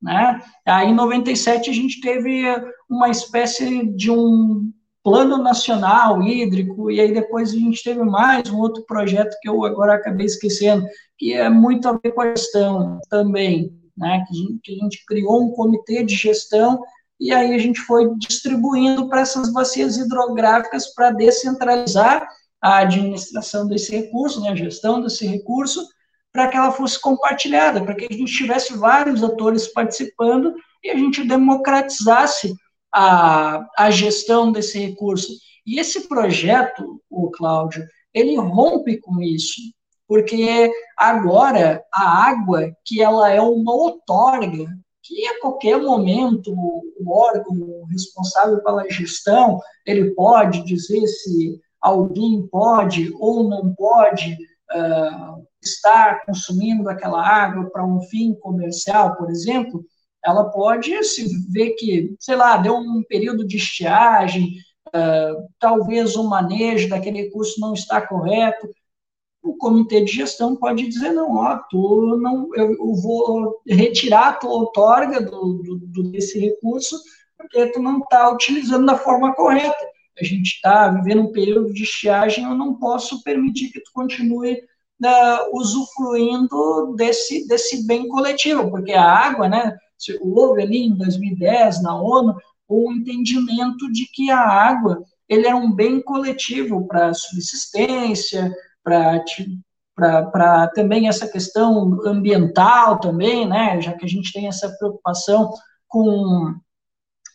[0.00, 0.40] Né?
[0.66, 2.44] Aí, em 97, a gente teve
[2.88, 4.70] uma espécie de um
[5.02, 9.62] plano nacional hídrico, e aí depois a gente teve mais um outro projeto que eu
[9.64, 10.86] agora acabei esquecendo,
[11.18, 14.24] que é muito a ver com a gestão também, né?
[14.26, 16.82] que, a gente, que a gente criou um comitê de gestão
[17.20, 22.26] e aí a gente foi distribuindo para essas bacias hidrográficas para descentralizar
[22.64, 25.86] a administração desse recurso, né, a gestão desse recurso,
[26.32, 30.96] para que ela fosse compartilhada, para que a gente tivesse vários atores participando e a
[30.96, 32.54] gente democratizasse
[32.90, 35.30] a, a gestão desse recurso.
[35.66, 39.60] E esse projeto, o Cláudio, ele rompe com isso,
[40.08, 44.66] porque agora a água, que ela é uma outorga,
[45.02, 53.12] que a qualquer momento o órgão responsável pela gestão, ele pode dizer se alguém pode
[53.18, 54.32] ou não pode
[54.72, 59.84] uh, estar consumindo aquela água para um fim comercial, por exemplo,
[60.24, 64.54] ela pode se ver que, sei lá, deu um período de estiagem,
[64.88, 68.66] uh, talvez o manejo daquele recurso não está correto,
[69.42, 74.32] o comitê de gestão pode dizer, não, ó, tu não, eu, eu vou retirar a
[74.32, 75.60] tua outorga do,
[75.92, 76.98] do, desse recurso,
[77.36, 81.82] porque tu não está utilizando da forma correta a gente está vivendo um período de
[81.82, 88.92] estiagem, eu não posso permitir que tu continue uh, usufruindo desse, desse bem coletivo, porque
[88.92, 89.76] a água, né,
[90.20, 92.36] houve ali em 2010, na ONU,
[92.68, 100.68] o um entendimento de que a água ele é um bem coletivo para subsistência, para
[100.74, 105.50] também essa questão ambiental também, né, já que a gente tem essa preocupação
[105.88, 106.54] com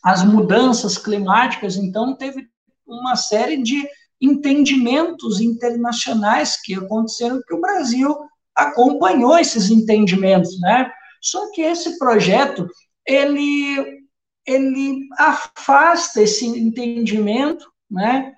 [0.04, 2.48] as mudanças climáticas, então teve
[2.89, 3.88] uma série de
[4.21, 8.15] entendimentos internacionais que aconteceram que o Brasil
[8.56, 10.91] acompanhou esses entendimentos, né?
[11.21, 12.67] Só que esse projeto
[13.08, 13.99] ele
[14.45, 18.34] ele afasta esse entendimento, né?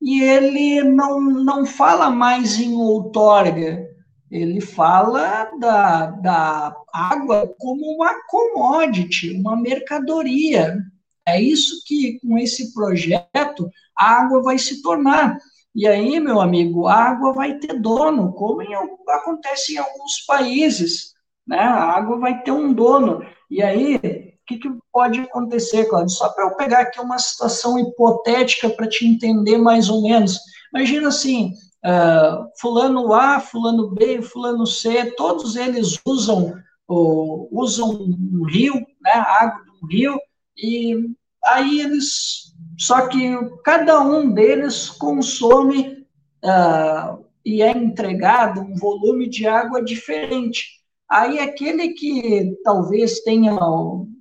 [0.00, 3.86] E ele não, não fala mais em outorga,
[4.30, 10.78] ele fala da, da água como uma commodity, uma mercadoria,
[11.26, 15.38] é isso que, com esse projeto, a água vai se tornar.
[15.74, 18.74] E aí, meu amigo, a água vai ter dono, como em,
[19.08, 21.14] acontece em alguns países.
[21.46, 21.58] Né?
[21.58, 23.24] A água vai ter um dono.
[23.50, 26.10] E aí, o que, que pode acontecer, Claudio?
[26.10, 30.38] Só para eu pegar aqui uma situação hipotética para te entender mais ou menos.
[30.74, 31.52] Imagina assim,
[31.84, 36.54] uh, fulano A, fulano B, fulano C, todos eles usam,
[36.88, 40.18] uh, usam um rio, né, a água do rio,
[40.56, 41.10] e
[41.44, 46.06] aí eles, só que cada um deles consome
[46.44, 50.66] uh, e é entregado um volume de água diferente.
[51.10, 53.58] Aí aquele que talvez tenha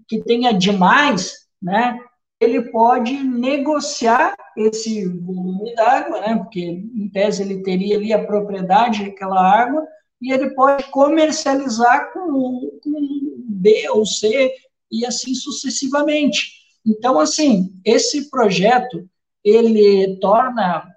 [0.07, 1.97] que tenha demais, né,
[2.41, 6.35] ele pode negociar esse volume d'água, né?
[6.37, 9.85] Porque em tese ele teria ali a propriedade daquela água
[10.19, 14.51] e ele pode comercializar com, com B ou C
[14.91, 16.51] e assim sucessivamente.
[16.85, 19.07] Então, assim, esse projeto
[19.43, 20.87] ele torna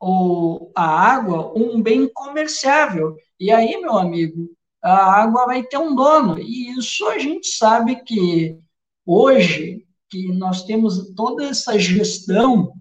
[0.00, 3.16] o, a água um bem comerciável.
[3.38, 4.50] E aí, meu amigo,
[4.82, 6.38] a água vai ter um dono.
[6.40, 8.58] E isso a gente sabe que
[9.06, 12.74] hoje que nós temos toda essa gestão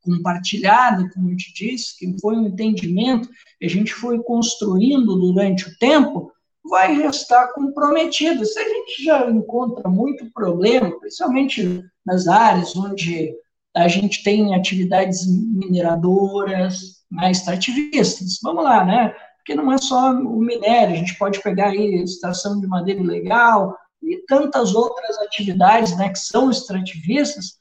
[0.00, 3.28] compartilhada, como eu te disse, que foi um entendimento
[3.58, 6.32] que a gente foi construindo durante o tempo,
[6.64, 8.44] vai restar comprometido.
[8.44, 13.34] Se a gente já encontra muito problema, principalmente nas áreas onde
[13.76, 18.38] a gente tem atividades mineradoras mais extrativistas.
[18.42, 19.14] Vamos lá, né?
[19.36, 23.76] Porque não é só o minério, a gente pode pegar aí extração de madeira ilegal
[24.02, 27.58] e tantas outras atividades né, que são extrativistas.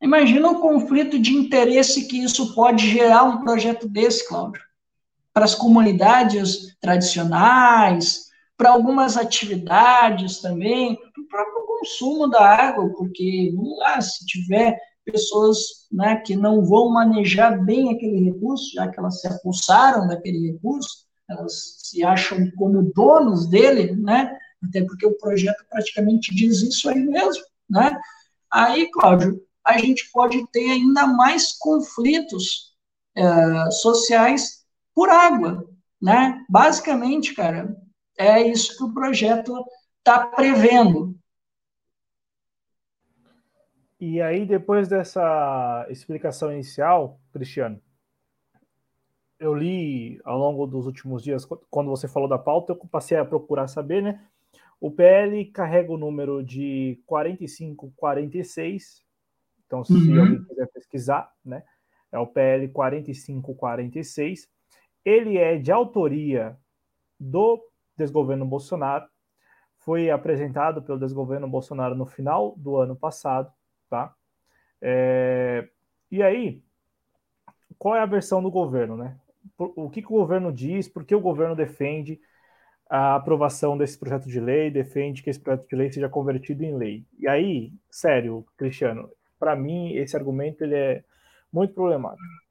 [0.00, 4.60] Imagina o conflito de interesse que isso pode gerar um projeto desse, Cláudio.
[5.32, 8.26] Para as comunidades tradicionais,
[8.56, 15.58] para algumas atividades também, para o próprio consumo da água, porque, lá, se tiver pessoas
[15.90, 21.06] né, que não vão manejar bem aquele recurso, já que elas se apossaram daquele recurso,
[21.28, 24.36] elas se acham como donos dele, né?
[24.62, 27.98] Até porque o projeto praticamente diz isso aí mesmo, né?
[28.50, 32.74] Aí, Cláudio, a gente pode ter ainda mais conflitos
[33.16, 34.61] é, sociais
[34.94, 35.68] por água,
[36.00, 36.44] né?
[36.48, 37.76] Basicamente, cara,
[38.18, 39.64] é isso que o projeto
[40.04, 41.16] está prevendo,
[44.04, 47.80] e aí, depois dessa explicação inicial, Cristiano,
[49.38, 53.24] eu li ao longo dos últimos dias, quando você falou da pauta, eu passei a
[53.24, 54.20] procurar saber, né?
[54.80, 59.04] O PL carrega o número de 4546,
[59.64, 60.20] então se uhum.
[60.20, 61.62] alguém quiser pesquisar, né?
[62.10, 64.48] É o PL 4546.
[65.04, 66.56] Ele é de autoria
[67.18, 67.62] do
[67.96, 69.06] desgoverno Bolsonaro,
[69.78, 73.52] foi apresentado pelo desgoverno Bolsonaro no final do ano passado
[73.92, 74.14] tá?
[74.80, 75.68] É,
[76.10, 76.62] e aí,
[77.78, 79.18] qual é a versão do governo, né?
[79.58, 82.18] O que, que o governo diz, por que o governo defende
[82.88, 86.74] a aprovação desse projeto de lei, defende que esse projeto de lei seja convertido em
[86.74, 87.04] lei.
[87.18, 91.04] E aí, sério, Cristiano, para mim esse argumento ele é
[91.52, 92.41] muito problemático.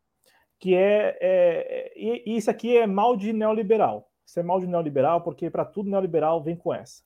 [0.62, 4.09] Que é, é, e isso aqui é mal de neoliberal.
[4.26, 7.03] Isso é mal de neoliberal porque para tudo neoliberal vem com essa.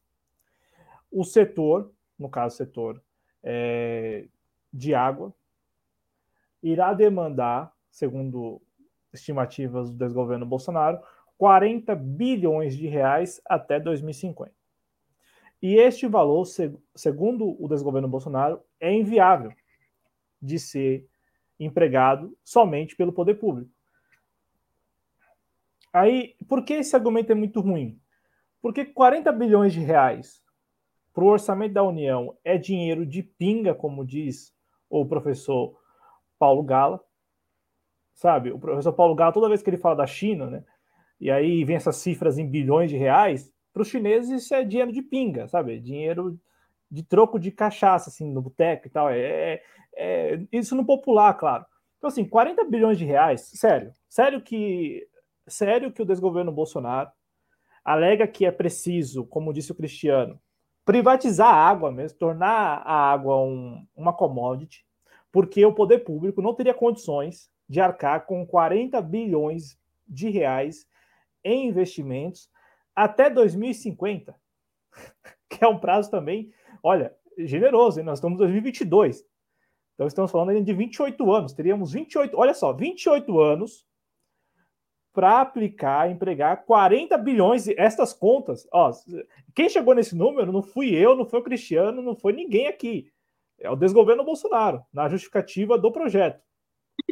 [1.11, 3.01] O setor, no caso setor
[3.41, 4.27] é,
[4.71, 5.33] de água,
[6.61, 8.61] irá demandar, segundo
[9.13, 11.01] estimativas do desgoverno Bolsonaro,
[11.37, 14.51] 40 bilhões de reais até 2050.
[15.61, 16.45] E este valor,
[16.93, 19.51] segundo o desgoverno Bolsonaro, é inviável
[20.41, 21.07] de ser
[21.59, 23.71] empregado somente pelo poder público.
[25.93, 27.99] Aí, por que esse argumento é muito ruim?
[28.61, 30.43] Porque 40 bilhões de reais
[31.13, 34.53] para o orçamento da União é dinheiro de pinga, como diz
[34.89, 35.79] o professor
[36.37, 37.01] Paulo Gala.
[38.13, 40.63] Sabe, o professor Paulo Gala, toda vez que ele fala da China, né?
[41.19, 44.91] E aí vem essas cifras em bilhões de reais, para os chineses isso é dinheiro
[44.91, 45.79] de pinga, sabe?
[45.79, 46.39] Dinheiro
[46.89, 49.09] de troco de cachaça, assim, no boteco e tal.
[49.09, 49.63] É, é,
[49.95, 51.65] é, isso no popular, claro.
[51.97, 55.07] Então, assim, 40 bilhões de reais, sério, sério que,
[55.47, 57.09] sério que o desgoverno Bolsonaro
[57.83, 60.39] alega que é preciso, como disse o Cristiano,
[60.83, 64.85] privatizar a água mesmo, tornar a água um, uma commodity,
[65.31, 69.77] porque o poder público não teria condições de arcar com 40 bilhões
[70.07, 70.87] de reais
[71.43, 72.49] em investimentos
[72.95, 74.35] até 2050,
[75.49, 76.53] que é um prazo também,
[76.85, 78.05] olha, generoso, hein?
[78.05, 79.25] nós estamos em 2022.
[79.95, 83.85] Então estamos falando de 28 anos, teríamos 28, olha só, 28 anos
[85.11, 87.67] para aplicar, empregar 40 bilhões.
[87.69, 88.91] Estas contas, ó,
[89.55, 93.11] quem chegou nesse número não fui eu, não foi o Cristiano, não foi ninguém aqui.
[93.59, 96.43] É o desgoverno Bolsonaro, na justificativa do projeto.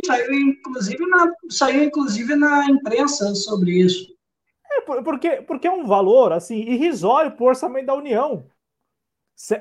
[0.06, 4.14] Saiu inclusive na, saiu inclusive na imprensa sobre isso.
[4.72, 8.46] É, porque, porque é um valor assim irrisório para o orçamento da União.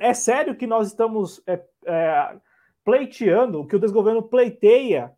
[0.00, 2.36] É sério que nós estamos é, é,
[2.84, 5.12] pleiteando, que o desgoverno pleiteia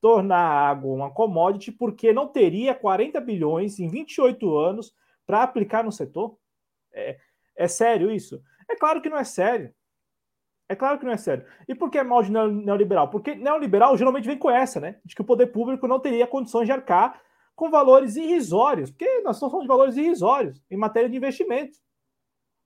[0.00, 4.94] tornar a água uma commodity porque não teria 40 bilhões em 28 anos
[5.26, 6.36] para aplicar no setor?
[6.92, 7.18] É,
[7.56, 8.42] é sério isso?
[8.68, 9.72] É claro que não é sério.
[10.68, 11.44] É claro que não é sério.
[11.68, 13.08] E por que é mal de neoliberal?
[13.08, 15.00] Porque neoliberal geralmente vem com essa, né?
[15.04, 17.20] De que o poder público não teria condições de arcar
[17.56, 18.90] com valores irrisórios.
[18.90, 21.80] Porque nós estamos falando de valores irrisórios em matéria de investimentos.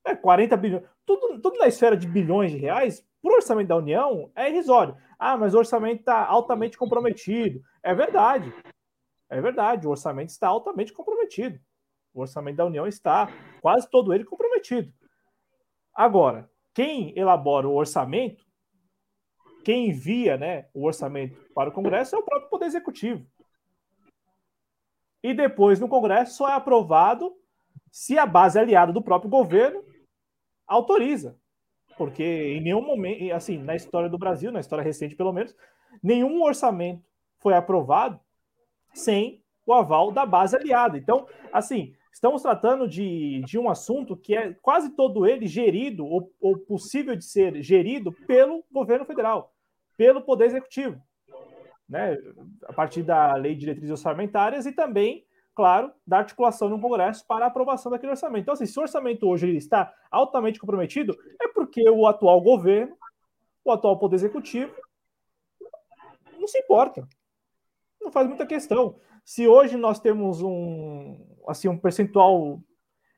[0.05, 0.85] É 40 bilhões.
[1.07, 4.97] Tudo, tudo na esfera de bilhões de reais, para o orçamento da União, é irrisório.
[5.19, 7.63] Ah, mas o orçamento está altamente comprometido.
[7.83, 8.53] É verdade.
[9.31, 11.59] É verdade, o orçamento está altamente comprometido.
[12.13, 13.29] O orçamento da União está
[13.61, 14.93] quase todo ele comprometido.
[15.95, 18.45] Agora, quem elabora o orçamento,
[19.65, 23.27] quem envia né, o orçamento para o Congresso é o próprio Poder Executivo.
[25.23, 27.35] E depois, no Congresso, só é aprovado
[27.91, 29.83] se a base aliada do próprio governo
[30.67, 31.39] autoriza.
[31.97, 35.55] Porque em nenhum momento, assim, na história do Brasil, na história recente pelo menos,
[36.03, 37.05] nenhum orçamento
[37.39, 38.19] foi aprovado
[38.93, 40.99] sem o aval da base aliada.
[40.99, 46.33] Então, assim, estamos tratando de, de um assunto que é quase todo ele gerido, ou,
[46.41, 49.53] ou possível de ser gerido, pelo governo federal,
[49.97, 51.01] pelo Poder Executivo,
[51.89, 52.17] né?
[52.65, 55.25] a partir da Lei de Diretrizes Orçamentárias e também,
[55.55, 58.43] claro, da articulação no Congresso para aprovação daquele orçamento.
[58.43, 62.97] Então, assim, se o orçamento hoje está altamente comprometido, é porque o atual governo,
[63.65, 64.75] o atual Poder Executivo,
[66.39, 67.07] não se importa.
[68.01, 68.97] Não faz muita questão.
[69.25, 71.17] Se hoje nós temos um,
[71.49, 72.61] assim, um percentual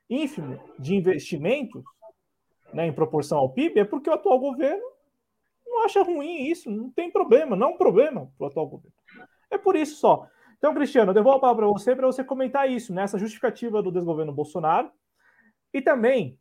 [0.08, 1.82] ínfimo de investimentos
[2.72, 4.84] né, em proporção ao PIB, é porque o atual governo
[5.66, 8.96] não acha ruim isso, não tem problema, não é um problema para o atual governo.
[9.50, 10.28] É por isso só.
[10.58, 13.82] Então, Cristiano, eu devolvo a palavra para você para você comentar isso, nessa né, justificativa
[13.82, 14.90] do desgoverno Bolsonaro.
[15.72, 16.38] E também,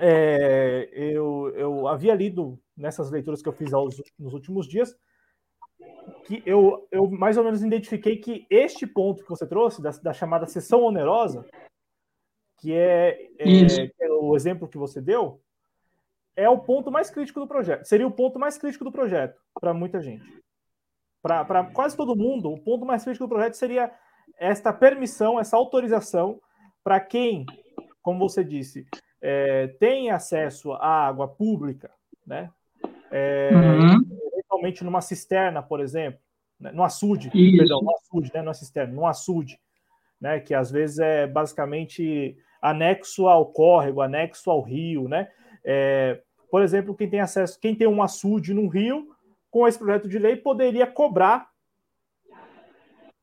[0.00, 4.96] é, eu, eu havia lido nessas leituras que eu fiz aos, nos últimos dias
[6.24, 10.12] que eu, eu mais ou menos identifiquei que este ponto que você trouxe, da, da
[10.12, 11.44] chamada sessão onerosa,
[12.58, 13.44] que é, é,
[13.88, 15.40] que é, o exemplo que você deu,
[16.36, 17.84] é o ponto mais crítico do projeto.
[17.84, 20.24] Seria o ponto mais crítico do projeto para muita gente.
[21.22, 23.90] Para quase todo mundo, o ponto mais crítico do projeto seria
[24.38, 26.40] esta permissão, essa autorização
[26.84, 27.44] para quem,
[28.00, 28.86] como você disse,
[29.20, 31.90] é, tem acesso à água pública,
[32.26, 32.50] né?
[33.10, 34.18] É, uhum
[34.58, 36.20] eventualmente numa cisterna, por exemplo,
[36.58, 36.72] né?
[36.72, 37.56] no açude, Isso.
[37.56, 38.42] perdão, no açude, né?
[38.42, 39.58] Não é cisterna, no açude,
[40.20, 40.40] né?
[40.40, 45.28] Que às vezes é basicamente anexo ao córrego, anexo ao rio, né?
[45.64, 49.08] É, por exemplo, quem tem acesso, quem tem um açude no rio,
[49.50, 51.48] com esse projeto de lei, poderia cobrar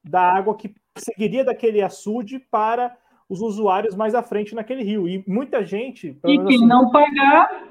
[0.03, 2.95] da água que seguiria daquele açude para
[3.27, 5.07] os usuários mais à frente naquele rio.
[5.07, 6.17] E muita gente.
[6.25, 7.63] E quem assim, não pagar.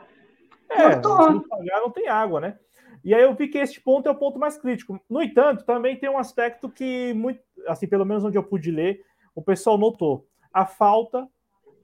[0.69, 2.59] É, se não pagar, não tem água, né?
[3.05, 4.99] E aí eu vi que este ponto é o ponto mais crítico.
[5.09, 9.05] No entanto, também tem um aspecto que, muito, assim, pelo menos onde eu pude ler,
[9.35, 10.27] o pessoal notou.
[10.53, 11.29] A falta,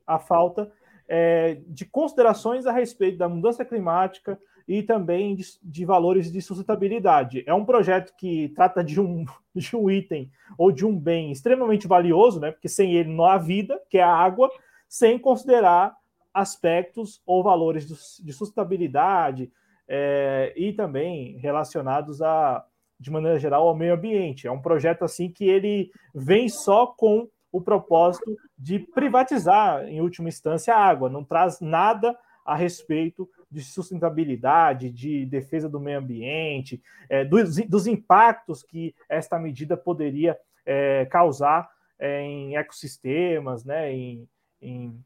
[0.07, 0.73] a falta
[1.07, 4.41] é, de considerações a respeito da mudança climática
[4.71, 7.43] e também de, de, valores de sustentabilidade.
[7.45, 11.89] É um projeto que trata de um, de um item ou de um bem extremamente
[11.89, 12.53] valioso, né?
[12.53, 14.49] Porque sem ele não há vida, que é a água,
[14.89, 15.97] sem considerar
[16.33, 17.85] aspectos ou valores
[18.23, 19.51] de sustentabilidade,
[19.89, 22.65] é, e também relacionados a,
[22.99, 24.47] de maneira geral, ao meio ambiente.
[24.47, 30.29] É um projeto assim que ele vem só com o propósito de privatizar, em última
[30.29, 32.17] instância, a água, não traz nada
[32.47, 39.39] a respeito de sustentabilidade, de defesa do meio ambiente, é, dos, dos, impactos que esta
[39.39, 44.29] medida poderia é, causar é, em ecossistemas, né, em,
[44.63, 45.05] em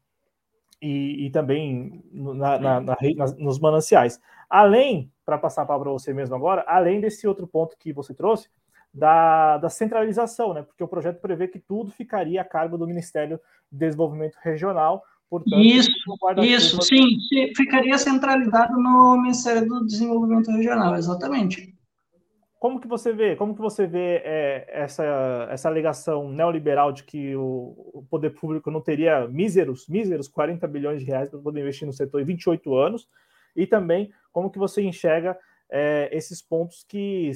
[0.81, 2.97] e, e, também na, na, na,
[3.37, 4.19] nos mananciais.
[4.47, 8.13] Além, para passar a palavra para você mesmo agora, além desse outro ponto que você
[8.13, 8.49] trouxe,
[8.93, 10.61] da, da, centralização, né?
[10.61, 13.37] Porque o projeto prevê que tudo ficaria a cargo do Ministério
[13.69, 15.03] do Desenvolvimento Regional.
[15.29, 15.89] Portanto, isso,
[16.43, 17.17] isso, sim,
[17.55, 21.75] ficaria centralizado no Ministério do Desenvolvimento Regional, exatamente.
[22.59, 23.35] Como que você vê?
[23.35, 28.71] Como que você vê é, essa, essa alegação neoliberal de que o, o, poder público
[28.71, 32.75] não teria míseros, míseros 40 bilhões de reais para poder investir no setor em 28
[32.75, 33.07] anos?
[33.55, 35.37] E também como que você enxerga
[35.69, 37.31] é, esses pontos que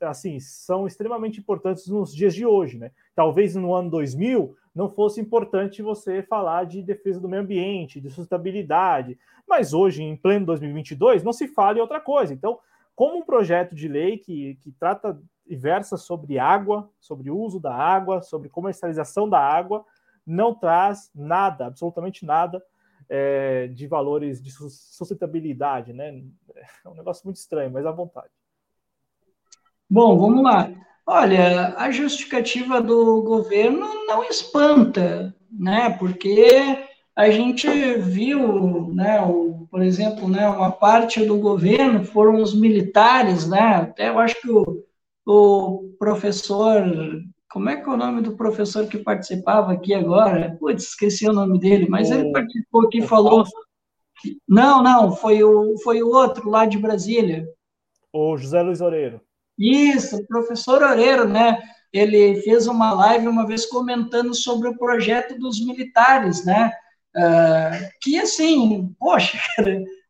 [0.00, 2.90] assim são extremamente importantes nos dias de hoje, né?
[3.14, 8.08] Talvez no ano 2000 não fosse importante você falar de defesa do meio ambiente, de
[8.08, 12.32] sustentabilidade, mas hoje, em pleno 2022, não se fala em outra coisa.
[12.32, 12.58] Então,
[12.94, 17.74] como um projeto de lei que, que trata e versa sobre água, sobre uso da
[17.74, 19.84] água, sobre comercialização da água,
[20.26, 22.62] não traz nada, absolutamente nada,
[23.08, 26.22] é, de valores de sustentabilidade, né?
[26.84, 28.30] É um negócio muito estranho, mas à vontade.
[29.88, 30.70] Bom, vamos lá.
[31.06, 35.90] Olha, a justificativa do governo não espanta, né?
[35.98, 36.48] Porque
[37.14, 43.46] a gente viu, né, o, por exemplo, né, uma parte do governo foram os militares,
[43.46, 43.60] né?
[43.60, 44.84] Até eu acho que o,
[45.26, 46.82] o professor
[47.52, 50.56] como é que é o nome do professor que participava aqui agora?
[50.58, 53.44] Putz, esqueci o nome dele, mas o, ele participou aqui e falou.
[54.48, 57.46] Não, não, foi o, foi o outro lá de Brasília.
[58.10, 59.20] O José Luiz Oreiro.
[59.58, 61.60] Isso, o professor Oreiro, né?
[61.92, 66.72] Ele fez uma live uma vez comentando sobre o projeto dos militares, né?
[67.14, 69.38] Uh, que assim, poxa,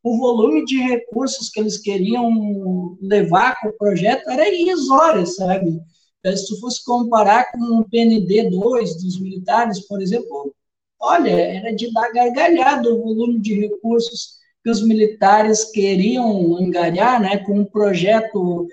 [0.01, 5.81] o volume de recursos que eles queriam levar com o projeto era irrisório, sabe?
[6.25, 10.55] Se tu fosse comparar com o PND-2 dos militares, por exemplo,
[11.01, 17.39] olha, era de dar gargalhada o volume de recursos que os militares queriam angariar, né,
[17.39, 18.69] com um projeto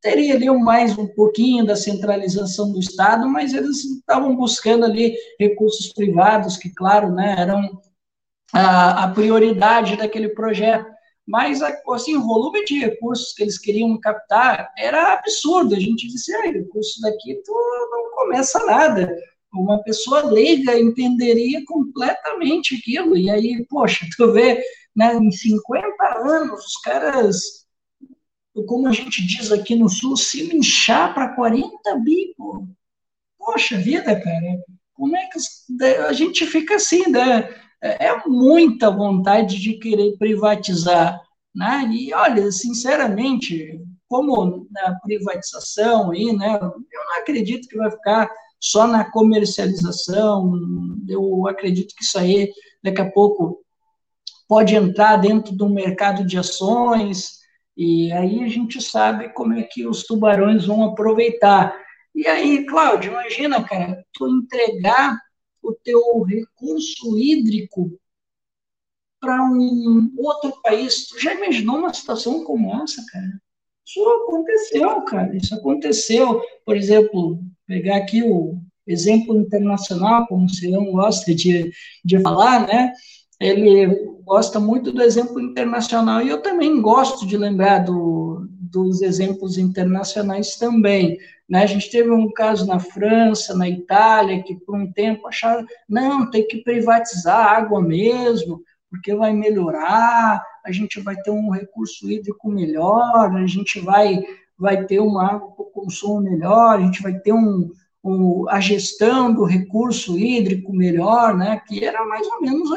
[0.00, 5.92] teria ali mais um pouquinho da centralização do Estado, mas eles estavam buscando ali recursos
[5.92, 7.80] privados, que, claro, né, eram
[8.52, 10.90] a, a prioridade daquele projeto.
[11.26, 15.74] Mas, assim, o volume de recursos que eles queriam captar era absurdo.
[15.74, 17.52] A gente disse, ah, recurso daqui tu
[17.90, 19.14] não começa nada.
[19.54, 23.16] Uma pessoa leiga entenderia completamente aquilo.
[23.16, 24.62] E aí, poxa, tu vê,
[24.96, 27.62] né, em 50 anos, os caras
[28.66, 32.66] como a gente diz aqui no Sul, se linchar para 40 bi, pô.
[33.38, 34.60] Poxa vida, cara,
[34.94, 37.48] como é que a gente fica assim, né?
[37.82, 41.20] É, é muita vontade de querer privatizar,
[41.54, 41.88] né?
[41.92, 46.54] E olha, sinceramente, como na privatização aí, né?
[46.54, 48.30] Eu não acredito que vai ficar
[48.60, 50.52] só na comercialização.
[51.08, 52.52] Eu acredito que isso aí
[52.82, 53.60] daqui a pouco
[54.48, 57.42] pode entrar dentro do mercado de ações,
[57.76, 61.74] e aí a gente sabe como é que os tubarões vão aproveitar.
[62.14, 65.18] E aí, Cláudio, imagina, cara, tu entregar
[65.62, 67.98] o teu recurso hídrico
[69.20, 71.06] para um outro país.
[71.06, 73.40] Tu já imaginou uma situação como essa, cara?
[73.86, 75.36] Isso aconteceu, cara.
[75.36, 76.42] Isso aconteceu.
[76.64, 81.70] Por exemplo, pegar aqui o exemplo internacional, como o Cirão gosta de,
[82.04, 82.92] de falar, né?
[83.38, 83.86] Ele
[84.24, 90.56] gosta muito do exemplo internacional, e eu também gosto de lembrar do, dos exemplos internacionais
[90.56, 91.18] também.
[91.48, 91.62] Né?
[91.62, 96.30] A gente teve um caso na França, na Itália, que por um tempo acharam, não,
[96.30, 102.10] tem que privatizar a água mesmo, porque vai melhorar, a gente vai ter um recurso
[102.10, 104.22] hídrico melhor, a gente vai,
[104.58, 107.70] vai ter uma água com consumo melhor, a gente vai ter um,
[108.02, 112.70] o, a gestão do recurso hídrico melhor, né, que era mais ou menos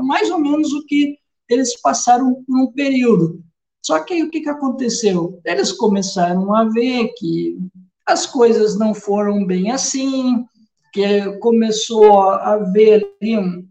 [0.00, 1.18] mais ou menos o que
[1.48, 3.42] eles passaram por um período.
[3.82, 5.40] Só que aí o que, que aconteceu?
[5.44, 7.58] Eles começaram a ver que
[8.06, 10.44] as coisas não foram bem assim,
[10.92, 13.68] que começou a haver um,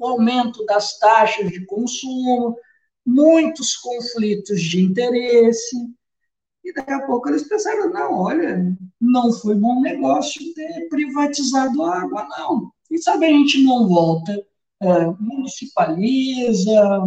[0.00, 2.56] um aumento das taxas de consumo,
[3.06, 5.76] muitos conflitos de interesse,
[6.64, 12.00] e daqui a pouco eles pensaram, não, olha, não foi bom negócio ter privatizado a
[12.00, 12.70] água, não.
[12.90, 14.32] E sabe, a gente não volta,
[14.82, 17.02] é, municipaliza,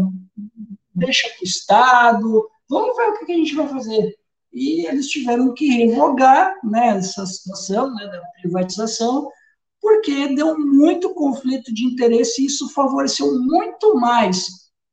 [0.93, 4.15] deixa para o Estado, vamos ver o que a gente vai fazer.
[4.53, 9.29] E eles tiveram que revogar né, essa situação né, da privatização,
[9.81, 14.47] porque deu muito conflito de interesse e isso favoreceu muito mais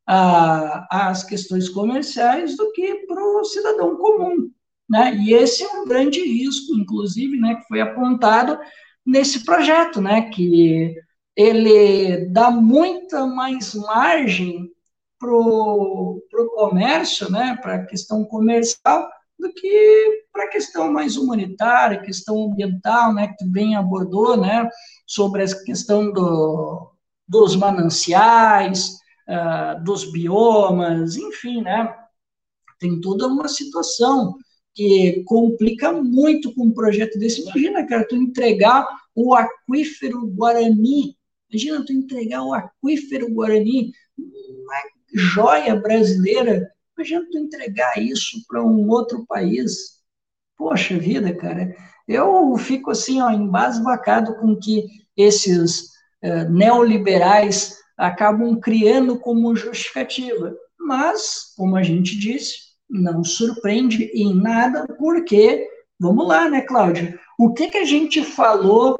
[0.06, 4.50] a, as questões comerciais do que para o cidadão comum.
[4.88, 5.16] Né?
[5.16, 8.58] E esse é um grande risco, inclusive, né, que foi apontado
[9.04, 10.94] nesse projeto, né, que
[11.36, 14.70] ele dá muita mais margem
[15.18, 16.22] para o
[16.54, 19.08] comércio, né, para a questão comercial,
[19.38, 24.68] do que para a questão mais humanitária, questão ambiental, né, que bem abordou, né,
[25.06, 26.90] sobre a questão do,
[27.26, 28.98] dos mananciais,
[29.28, 31.94] uh, dos biomas, enfim, né,
[32.78, 34.36] tem toda uma situação
[34.74, 37.42] que complica muito com um projeto desse.
[37.42, 41.16] Imagina, cara, tu entregar o aquífero Guarani,
[41.50, 44.74] imagina tu entregar o aquífero Guarani, uma
[45.12, 49.98] joia brasileira, imagina tu entregar isso para um outro país.
[50.56, 51.74] Poxa vida, cara,
[52.06, 54.86] eu fico assim, ó, embasbacado com que
[55.16, 55.90] esses
[56.24, 60.54] uh, neoliberais acabam criando como justificativa.
[60.78, 65.68] Mas, como a gente disse, não surpreende em nada, porque,
[66.00, 67.18] vamos lá, né, Cláudio?
[67.38, 68.96] O que, que a gente falou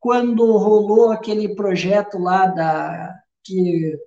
[0.00, 3.98] quando rolou aquele projeto lá da que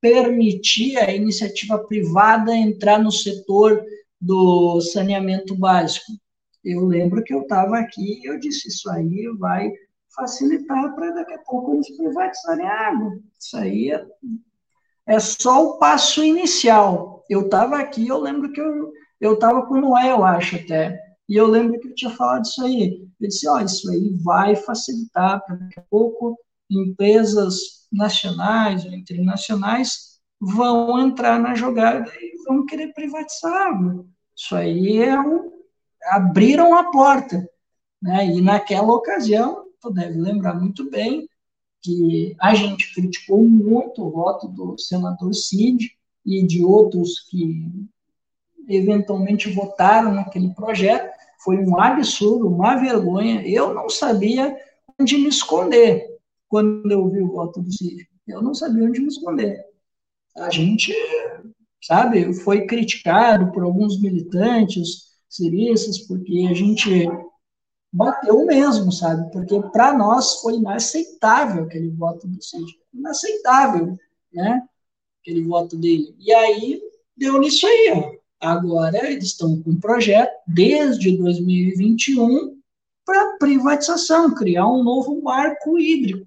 [0.00, 3.84] permitia a iniciativa privada entrar no setor
[4.20, 6.12] do saneamento básico?
[6.64, 9.70] Eu lembro que eu estava aqui e eu disse, isso aí vai
[10.14, 13.18] facilitar para daqui a pouco eles privatizarem a água.
[13.38, 14.04] Isso aí é
[15.06, 17.24] é só o passo inicial.
[17.30, 21.36] Eu estava aqui, eu lembro que eu estava com o Noé, eu acho até, e
[21.36, 23.08] eu lembro que eu tinha falado isso aí.
[23.20, 26.36] Eu disse, ó, oh, isso aí vai facilitar para daqui a pouco
[26.70, 34.04] empresas nacionais ou internacionais vão entrar na jogada e vão querer privatizar água.
[34.34, 35.50] Isso aí é um,
[36.04, 37.48] abriram a porta.
[38.02, 38.26] Né?
[38.26, 41.28] E naquela ocasião, tu deve lembrar muito bem
[41.82, 45.90] que a gente criticou muito o voto do senador Cid
[46.24, 47.70] e de outros que
[48.68, 51.14] eventualmente votaram naquele projeto.
[51.42, 53.46] Foi um absurdo, uma vergonha.
[53.46, 54.56] Eu não sabia
[54.98, 56.15] onde me esconder
[56.56, 58.08] quando eu vi o voto do Cid.
[58.26, 59.62] Eu não sabia onde me esconder.
[60.38, 60.90] A gente,
[61.82, 67.06] sabe, foi criticado por alguns militantes ciristas, porque a gente
[67.92, 69.30] bateu mesmo, sabe?
[69.32, 72.64] Porque para nós foi inaceitável aquele voto do Cid.
[72.94, 73.98] Inaceitável,
[74.32, 74.66] né?
[75.20, 76.16] Aquele voto dele.
[76.18, 76.80] E aí
[77.14, 78.16] deu nisso aí, ó.
[78.40, 82.58] Agora eles estão com um projeto desde 2021
[83.04, 86.24] para privatização, criar um novo marco hídrico,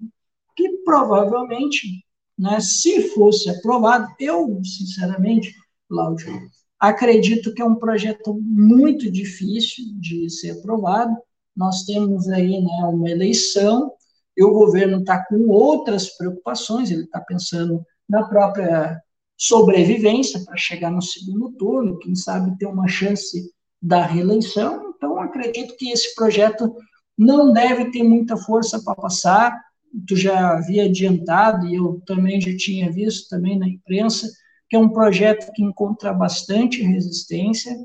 [0.84, 2.04] provavelmente,
[2.38, 5.54] né, se fosse aprovado, eu, sinceramente,
[5.88, 6.40] Cláudio,
[6.78, 11.14] acredito que é um projeto muito difícil de ser aprovado.
[11.56, 13.92] Nós temos aí né, uma eleição
[14.36, 19.00] e o governo está com outras preocupações, ele está pensando na própria
[19.36, 24.94] sobrevivência para chegar no segundo turno, quem sabe ter uma chance da reeleição.
[24.96, 26.74] Então, acredito que esse projeto
[27.16, 29.58] não deve ter muita força para passar.
[30.06, 34.30] Tu já havia adiantado, e eu também já tinha visto também na imprensa,
[34.68, 37.76] que é um projeto que encontra bastante resistência,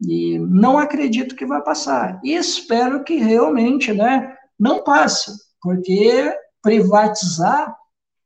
[0.00, 2.20] e não acredito que vai passar.
[2.24, 7.74] E espero que realmente né, não passe, porque privatizar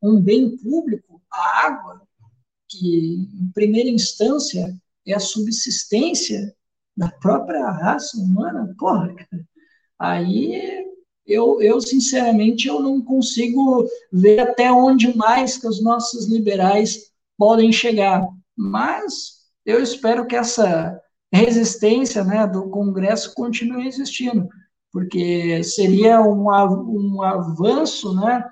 [0.02, 2.02] um bem público, a água,
[2.68, 4.74] que, em primeira instância,
[5.06, 6.54] é a subsistência
[6.96, 9.14] da própria raça humana, porra,
[9.98, 10.84] aí
[11.26, 17.72] eu, eu, sinceramente, eu não consigo ver até onde mais que os nossos liberais podem
[17.72, 18.26] chegar.
[18.56, 21.00] Mas eu espero que essa
[21.32, 24.48] resistência né, do Congresso continue existindo,
[24.92, 28.44] porque seria um, um avanço né,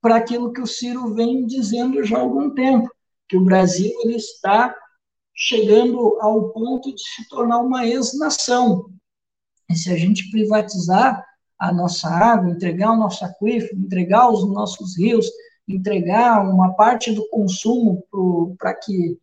[0.00, 2.88] para aquilo que o Ciro vem dizendo já há algum tempo,
[3.28, 4.74] que o Brasil ele está
[5.34, 8.90] chegando ao ponto de se tornar uma ex-nação.
[9.70, 11.24] E se a gente privatizar
[11.60, 15.26] a nossa água, entregar o nosso aquífero, entregar os nossos rios,
[15.68, 18.02] entregar uma parte do consumo
[18.58, 19.18] para que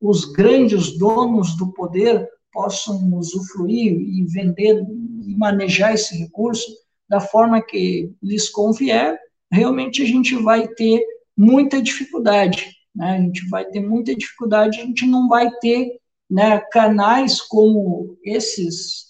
[0.00, 4.84] os grandes donos do poder possam usufruir e vender
[5.24, 6.66] e manejar esse recurso
[7.08, 9.18] da forma que lhes convier,
[9.50, 11.02] realmente a gente vai ter
[11.36, 13.16] muita dificuldade né?
[13.16, 19.07] A gente vai ter muita dificuldade, a gente não vai ter né, canais como esses,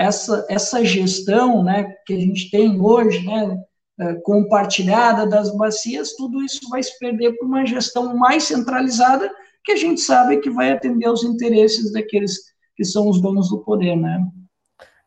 [0.00, 3.62] essa, essa gestão né, que a gente tem hoje, né,
[4.00, 9.30] é, compartilhada das bacias, tudo isso vai se perder por uma gestão mais centralizada,
[9.62, 12.34] que a gente sabe que vai atender aos interesses daqueles
[12.74, 14.24] que são os donos do poder, né?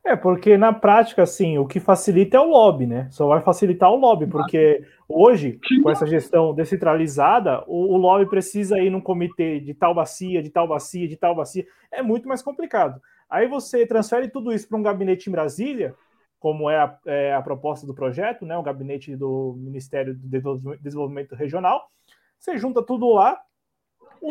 [0.05, 3.07] É, porque na prática, assim, o que facilita é o lobby, né?
[3.09, 8.77] Só vai facilitar o lobby, porque hoje, com essa gestão descentralizada, o, o lobby precisa
[8.79, 11.65] ir num comitê de tal bacia, de tal bacia, de tal bacia.
[11.91, 13.01] É muito mais complicado.
[13.33, 15.95] Aí você transfere tudo isso para um gabinete em Brasília,
[16.39, 18.55] como é a, é a, proposta do projeto, né?
[18.55, 21.89] O gabinete do Ministério do Desenvolvimento Regional.
[22.37, 23.41] Você junta tudo lá.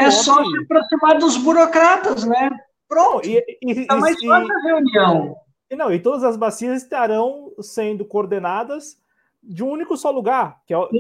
[0.00, 2.48] É só se aproximar dos burocratas, né?
[2.86, 3.28] Pronto.
[3.28, 5.36] E, e, é mais fácil a reunião.
[5.68, 8.96] E não, e todas as bacias estarão sendo coordenadas
[9.42, 10.92] de um único só lugar, que é o, o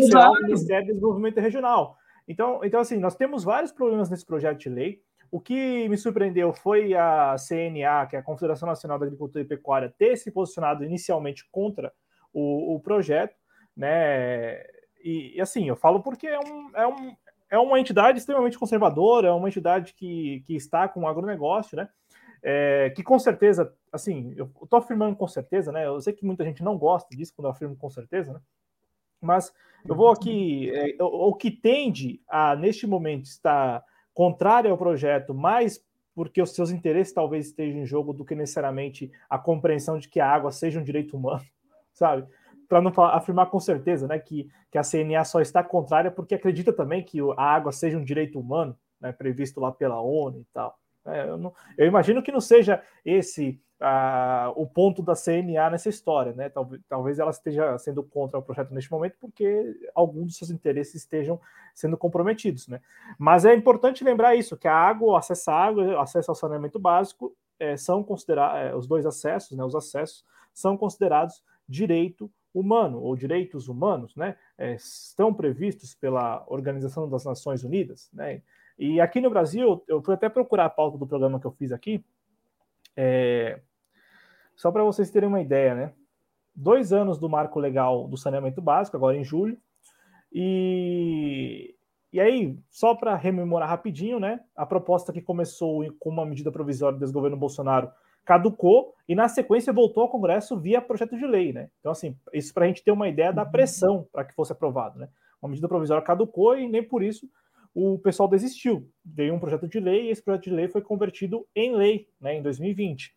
[0.42, 1.96] Ministério do Desenvolvimento Regional.
[2.26, 5.00] Então, então, assim, nós temos vários problemas nesse projeto de lei.
[5.32, 9.48] O que me surpreendeu foi a CNA, que é a Confederação Nacional da Agricultura e
[9.48, 11.90] Pecuária, ter se posicionado inicialmente contra
[12.34, 13.34] o, o projeto,
[13.74, 14.62] né?
[15.02, 17.16] E, e, assim, eu falo porque é, um, é, um,
[17.48, 21.88] é uma entidade extremamente conservadora, é uma entidade que, que está com o agronegócio, né?
[22.42, 25.86] É, que com certeza, assim, eu estou afirmando com certeza, né?
[25.86, 28.40] Eu sei que muita gente não gosta disso quando eu afirmo com certeza, né?
[29.18, 29.50] Mas
[29.88, 33.82] eu vou aqui, é, o que tende a, neste momento, estar
[34.14, 35.82] contrário ao projeto, mais
[36.14, 40.20] porque os seus interesses talvez estejam em jogo do que necessariamente a compreensão de que
[40.20, 41.44] a água seja um direito humano,
[41.92, 42.26] sabe?
[42.68, 46.34] Para não falar, afirmar com certeza, né, que, que a CNA só está contrária porque
[46.34, 50.46] acredita também que a água seja um direito humano, né, previsto lá pela ONU e
[50.52, 50.78] tal.
[51.04, 53.60] É, eu, não, eu, imagino que não seja esse
[54.54, 56.48] o ponto da CNA nessa história, né?
[56.48, 60.94] Talvez, talvez ela esteja sendo contra o projeto neste momento porque alguns dos seus interesses
[60.94, 61.40] estejam
[61.74, 62.80] sendo comprometidos, né?
[63.18, 66.34] Mas é importante lembrar isso, que a água, o acesso à água, o acesso ao
[66.34, 69.64] saneamento básico é, são considerados, é, os dois acessos, né?
[69.64, 77.08] Os acessos são considerados direito humano ou direitos humanos, né, é, estão previstos pela Organização
[77.08, 78.42] das Nações Unidas, né?
[78.78, 81.72] E aqui no Brasil, eu fui até procurar a pauta do programa que eu fiz
[81.72, 82.04] aqui,
[82.96, 83.60] é,
[84.62, 85.92] só para vocês terem uma ideia, né?
[86.54, 89.58] Dois anos do marco legal do saneamento básico, agora em julho,
[90.32, 91.74] e,
[92.12, 94.38] e aí, só para rememorar rapidinho, né?
[94.54, 97.90] A proposta que começou com uma medida provisória do desgoverno Bolsonaro
[98.24, 101.68] caducou e, na sequência, voltou ao Congresso via projeto de lei, né?
[101.80, 104.96] Então, assim, isso para a gente ter uma ideia da pressão para que fosse aprovado,
[104.96, 105.08] né?
[105.42, 107.28] Uma medida provisória caducou e nem por isso
[107.74, 108.88] o pessoal desistiu.
[109.04, 112.36] Veio um projeto de lei e esse projeto de lei foi convertido em lei, né,
[112.36, 113.12] em 2020.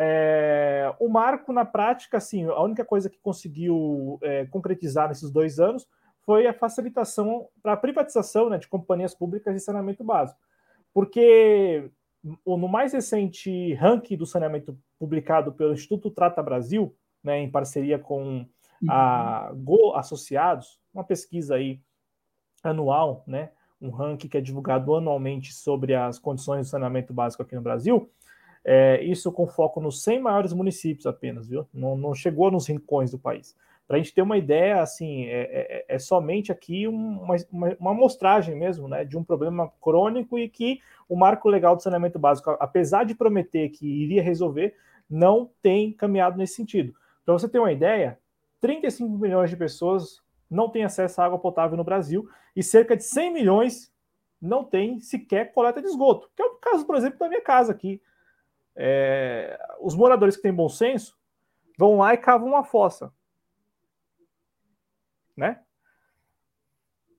[0.00, 5.58] É, o marco, na prática, assim, a única coisa que conseguiu é, concretizar nesses dois
[5.58, 5.86] anos
[6.24, 10.38] foi a facilitação para a privatização né, de companhias públicas de saneamento básico.
[10.94, 11.90] Porque
[12.46, 18.46] no mais recente ranking do saneamento publicado pelo Instituto Trata Brasil, né, em parceria com
[18.88, 19.64] a uhum.
[19.64, 21.80] Go Associados, uma pesquisa aí
[22.62, 27.54] anual, né, um ranking que é divulgado anualmente sobre as condições do saneamento básico aqui
[27.54, 28.10] no Brasil,
[28.64, 31.66] é, isso com foco nos 100 maiores municípios apenas, viu?
[31.72, 33.56] Não, não chegou nos rincões do país.
[33.86, 37.90] Para a gente ter uma ideia, assim, é, é, é somente aqui uma, uma, uma,
[37.92, 42.50] amostragem mesmo, né, de um problema crônico e que o marco legal do saneamento básico,
[42.60, 44.74] apesar de prometer que iria resolver,
[45.08, 46.94] não tem caminhado nesse sentido.
[47.24, 48.18] Para você ter uma ideia,
[48.60, 53.04] 35 milhões de pessoas não têm acesso à água potável no Brasil e cerca de
[53.04, 53.92] 100 milhões
[54.40, 57.72] não têm sequer coleta de esgoto, que é o caso, por exemplo, da minha casa
[57.72, 58.00] aqui.
[58.80, 61.18] É, os moradores que têm bom senso
[61.76, 63.12] vão lá e cavam uma fossa
[65.38, 65.64] né?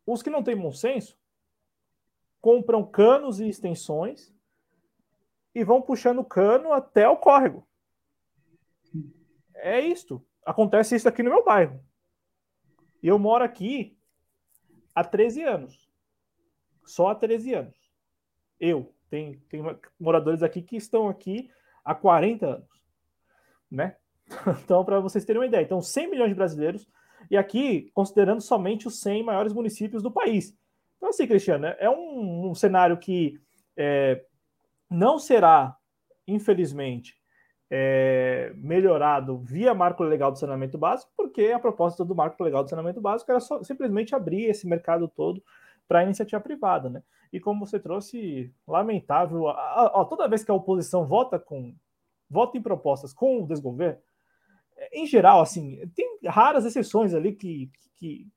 [0.06, 1.18] Os que não têm bom senso
[2.42, 4.36] compram canos e extensões
[5.56, 7.66] e vão puxando o cano até o córrego.
[9.56, 10.26] É isto.
[10.46, 11.82] Acontece isso aqui no meu bairro.
[13.02, 13.98] E eu moro aqui
[14.94, 15.90] há 13 anos.
[16.86, 17.94] Só há 13 anos.
[18.60, 18.94] Eu.
[19.10, 19.62] Tem, tem
[20.00, 21.50] moradores aqui que estão aqui
[21.84, 22.70] há 40 anos.
[23.70, 23.96] Né?
[24.64, 25.64] Então, para vocês terem uma ideia.
[25.64, 26.88] Então, 100 milhões de brasileiros
[27.30, 30.56] e aqui, considerando somente os 100 maiores municípios do país.
[30.98, 33.40] Então, assim, Cristiano, é um, um cenário que
[33.76, 34.24] é,
[34.90, 35.76] não será,
[36.28, 37.16] infelizmente,
[37.72, 42.70] é, melhorado via marco legal do saneamento básico, porque a proposta do marco legal do
[42.70, 45.44] saneamento básico era só, simplesmente abrir esse mercado todo
[45.90, 47.02] para a iniciativa privada, né?
[47.34, 49.46] E como você trouxe, lamentável,
[50.08, 51.76] toda vez que a oposição vota com
[52.30, 54.00] vota em propostas com o desgoverno,
[54.94, 58.28] em geral, assim, tem raras exceções ali que, que, que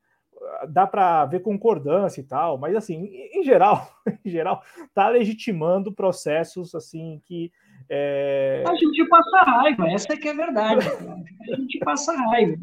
[0.70, 3.86] dá para ver concordância e tal, mas assim, em geral,
[4.24, 4.62] em geral,
[4.94, 7.52] tá legitimando processos assim que
[7.86, 8.64] é...
[8.66, 10.86] a gente passa raiva, essa é que é verdade.
[10.88, 12.56] a gente passa raiva.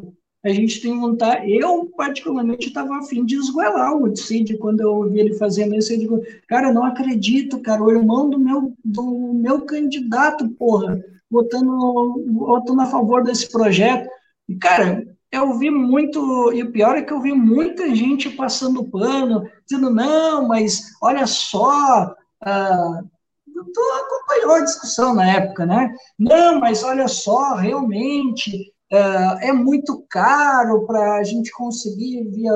[0.44, 1.52] A gente tem vontade.
[1.52, 5.92] Eu, particularmente, estava afim de esgoelar o Cid quando eu ouvi ele fazendo isso.
[5.92, 12.24] Eu digo, cara, não acredito, cara, o irmão do meu, do meu candidato, porra, votando,
[12.32, 14.10] votando a favor desse projeto.
[14.48, 18.90] E, cara, eu vi muito, e o pior é que eu vi muita gente passando
[18.90, 23.02] pano, dizendo, não, mas olha só, ah,
[23.46, 25.94] tu acompanhou a discussão na época, né?
[26.18, 32.54] Não, mas olha só, realmente é muito caro para a gente conseguir via,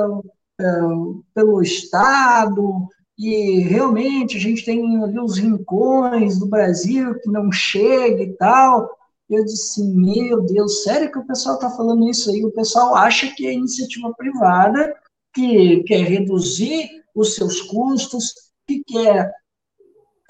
[0.62, 0.88] ah,
[1.34, 8.24] pelo Estado, e realmente a gente tem ali os rincões do Brasil que não chega
[8.24, 8.90] e tal.
[9.30, 12.44] Eu disse, meu Deus, sério que o pessoal está falando isso aí?
[12.44, 14.96] O pessoal acha que é iniciativa privada,
[15.34, 18.34] que quer reduzir os seus custos,
[18.68, 19.32] que quer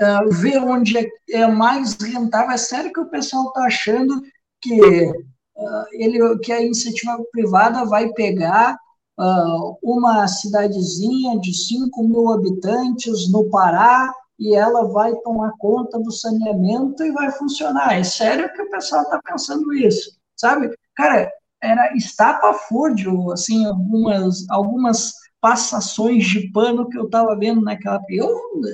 [0.02, 2.52] uh, ver onde é, é, mais rentável.
[2.52, 4.22] É sério que o pessoal está achando
[4.62, 5.12] que,
[5.56, 8.78] uh, ele, que a iniciativa privada vai pegar
[9.20, 16.12] uh, uma cidadezinha de 5 mil habitantes no Pará e ela vai tomar conta do
[16.12, 17.98] saneamento e vai funcionar.
[17.98, 20.70] É sério que o pessoal está pensando isso, sabe?
[20.96, 21.32] Cara,
[21.62, 28.02] era estapafúrdio, assim, algumas, algumas passações de pano que eu estava vendo naquela...
[28.10, 28.30] Eu,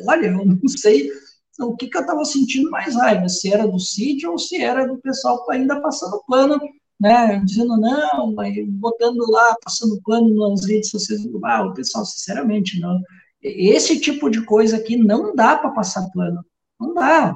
[0.08, 1.10] olha, eu não sei
[1.60, 4.88] o que, que eu estava sentindo mais raiva, se era do Cid ou se era
[4.88, 6.60] do pessoal ainda passando pano
[7.00, 8.36] né, dizendo não,
[8.68, 11.22] botando lá, passando pano nas redes sociais.
[11.46, 13.02] Ah, o pessoal, sinceramente, não.
[13.42, 16.44] Esse tipo de coisa aqui não dá para passar pano.
[16.80, 17.36] Não dá.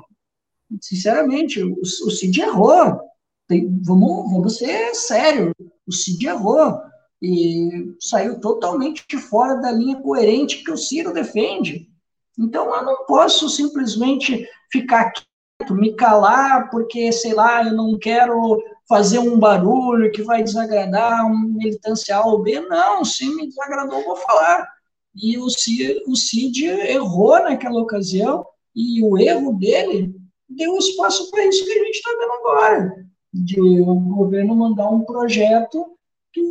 [0.82, 2.99] Sinceramente, o, o Cid errou.
[3.47, 5.53] Tem, vamos, vamos ser sério.
[5.88, 6.82] O Cid errou.
[7.21, 11.89] E saiu totalmente fora da linha coerente que o Ciro defende.
[12.38, 18.62] Então, eu não posso simplesmente ficar quieto, me calar, porque, sei lá, eu não quero
[18.88, 22.60] fazer um barulho que vai desagradar uma militância A ou B.
[22.62, 24.68] Não, se me desagradou, vou falar.
[25.16, 30.16] E o Cid, o Cid errou naquela ocasião, e o erro dele
[30.50, 35.02] deu espaço para isso que a gente está vendo agora, de o governo mandar um
[35.02, 35.96] projeto
[36.32, 36.42] que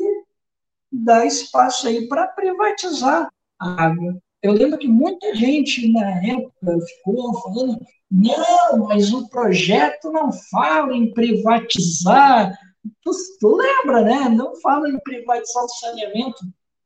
[0.90, 3.28] dá espaço aí para privatizar
[3.58, 4.16] a água.
[4.42, 7.78] Eu lembro que muita gente na época ficou falando,
[8.10, 12.52] não, mas o projeto não fala em privatizar.
[13.02, 14.28] Tu, tu lembra, né?
[14.28, 16.44] Não fala em privatizar o saneamento.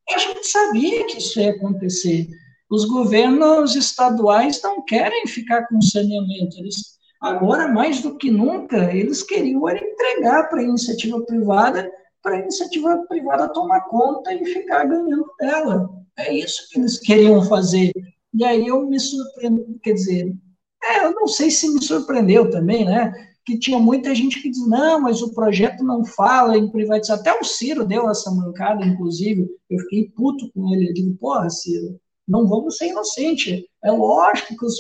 [0.09, 2.29] A gente sabia que isso ia acontecer.
[2.71, 6.59] Os governos estaduais não querem ficar com saneamento.
[6.59, 11.91] Eles, agora, mais do que nunca, eles queriam entregar para a iniciativa privada,
[12.23, 16.06] para a iniciativa privada tomar conta e ficar ganhando dela.
[16.19, 17.93] É isso que eles queriam fazer.
[18.35, 20.35] E aí eu me surpreendo, quer dizer,
[20.83, 23.12] é, eu não sei se me surpreendeu também, né?
[23.45, 27.19] Que tinha muita gente que diz, não, mas o projeto não fala em privatizar.
[27.19, 29.49] Até o Ciro deu essa mancada, inclusive.
[29.71, 30.89] Eu fiquei puto com ele.
[30.89, 33.64] Eu digo, porra, Ciro, não vamos ser inocentes.
[33.85, 34.75] É lógico que os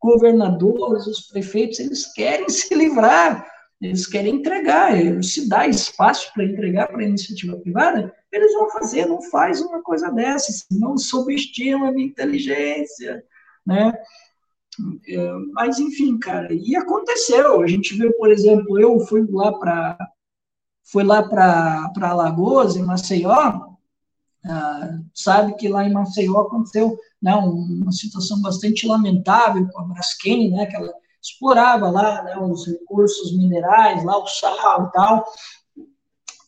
[0.00, 3.46] governadores, os prefeitos, eles querem se livrar
[3.80, 9.06] eles querem entregar, se dá espaço para entregar para a iniciativa privada, eles vão fazer,
[9.06, 13.24] não faz uma coisa dessa, não subestima a minha inteligência,
[13.66, 13.92] né?
[15.08, 19.98] É, mas, enfim, cara, e aconteceu, a gente viu, por exemplo, eu fui lá para
[20.90, 23.76] fui lá para Alagoas, em Maceió,
[24.46, 30.50] ah, sabe que lá em Maceió aconteceu né, uma situação bastante lamentável com a Braskem,
[30.50, 35.26] né, que ela explorava lá né, os recursos minerais, lá o sal e tal,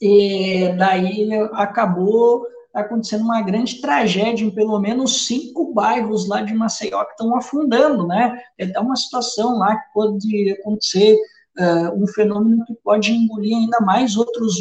[0.01, 7.05] e daí acabou acontecendo uma grande tragédia em pelo menos cinco bairros lá de Maceió
[7.05, 8.41] que estão afundando, né?
[8.57, 11.17] É uma situação lá que pode acontecer
[11.59, 14.55] uh, um fenômeno que pode engolir ainda mais outros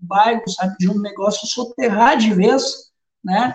[0.00, 0.74] bairros, sabe?
[0.78, 2.90] De um negócio soterrar de vez,
[3.24, 3.54] né?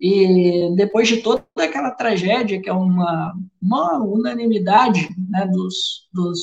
[0.00, 6.38] E depois de toda aquela tragédia, que é uma, uma unanimidade né, dos, dos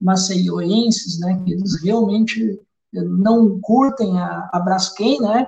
[0.00, 2.60] maceioenses, né, que eles realmente
[2.92, 5.46] não curtem a, a Braskem, né,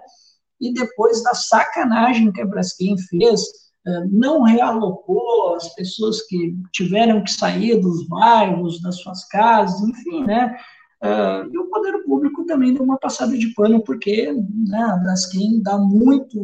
[0.60, 3.42] e depois da sacanagem que a Braskem fez,
[3.86, 10.24] eh, não realocou as pessoas que tiveram que sair dos bairros, das suas casas, enfim,
[10.24, 10.56] né,
[11.04, 15.60] Uh, e o poder público também deu uma passada de pano, porque né, a Braskem
[15.62, 16.40] dá muito,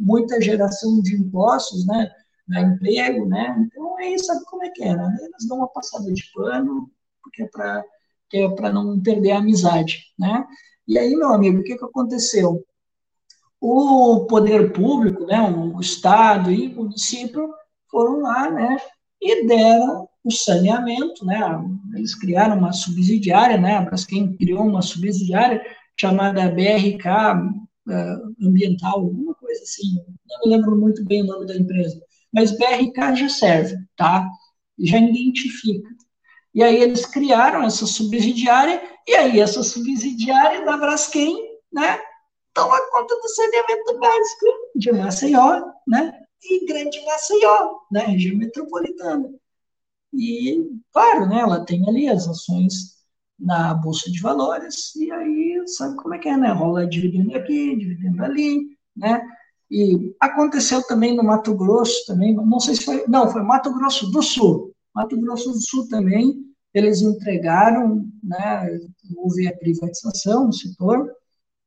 [0.00, 2.08] muita geração de impostos, né,
[2.46, 6.12] dá emprego, né, então aí sabe como é que é, né, eles dão uma passada
[6.12, 6.88] de pano,
[7.24, 7.84] porque é para
[8.36, 10.44] é para não perder a amizade, né,
[10.86, 12.62] e aí, meu amigo, o que, que aconteceu?
[13.60, 17.50] O poder público, né, o Estado e o município
[17.90, 18.76] foram lá, né,
[19.20, 21.38] e deram o saneamento, né?
[21.94, 23.84] Eles criaram uma subsidiária, né?
[23.84, 25.62] Braskem criou uma subsidiária
[25.98, 27.06] chamada BRK
[27.86, 29.96] uh, Ambiental, alguma coisa assim.
[30.28, 32.00] Não me lembro muito bem o nome da empresa,
[32.32, 34.28] mas BRK já serve, tá?
[34.78, 35.88] Já identifica.
[36.54, 41.36] E aí eles criaram essa subsidiária e aí essa subsidiária da Braskem,
[41.72, 41.98] né?
[42.52, 44.46] Toma conta do saneamento básico
[44.76, 46.12] de Maceió, né?
[46.42, 48.04] E Grande Maceió, né?
[48.04, 49.28] Região metropolitana.
[50.12, 52.94] E, claro, né, ela tem ali as ações
[53.38, 56.52] na Bolsa de Valores, e aí sabe como é que é, né?
[56.52, 59.26] Rola dividendo aqui, dividendo ali, né?
[59.68, 64.10] E aconteceu também no Mato Grosso, também, não sei se foi, não, foi Mato Grosso
[64.12, 64.73] do Sul.
[64.94, 68.78] Mato Grosso do Sul também, eles entregaram, né,
[69.16, 71.10] houve a privatização no setor.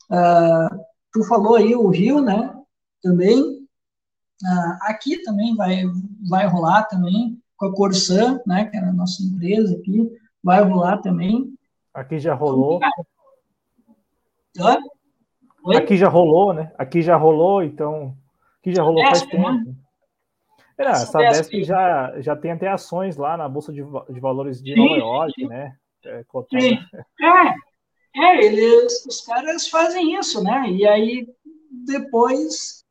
[0.10, 0.80] Uh,
[1.12, 2.54] tu falou aí o Rio, né,
[3.02, 3.42] também.
[3.42, 5.84] Uh, aqui também vai,
[6.30, 10.10] vai rolar também, com a Corsan, né, que era a nossa empresa aqui,
[10.44, 11.54] vai rolar também.
[11.94, 12.80] Aqui já rolou.
[15.76, 16.72] Aqui já rolou, né?
[16.78, 18.16] Aqui já rolou, então.
[18.60, 19.52] Aqui já rolou faz tempo.
[19.52, 19.76] Né?
[20.78, 24.74] É, a Sabesp já, já tem até ações lá na Bolsa de, de Valores de
[24.74, 25.48] sim, Nova York, sim.
[25.48, 25.76] né?
[26.06, 26.24] É,
[26.60, 26.78] sim.
[27.22, 30.70] é, é eles, os caras fazem isso, né?
[30.70, 31.28] E aí
[31.86, 32.86] depois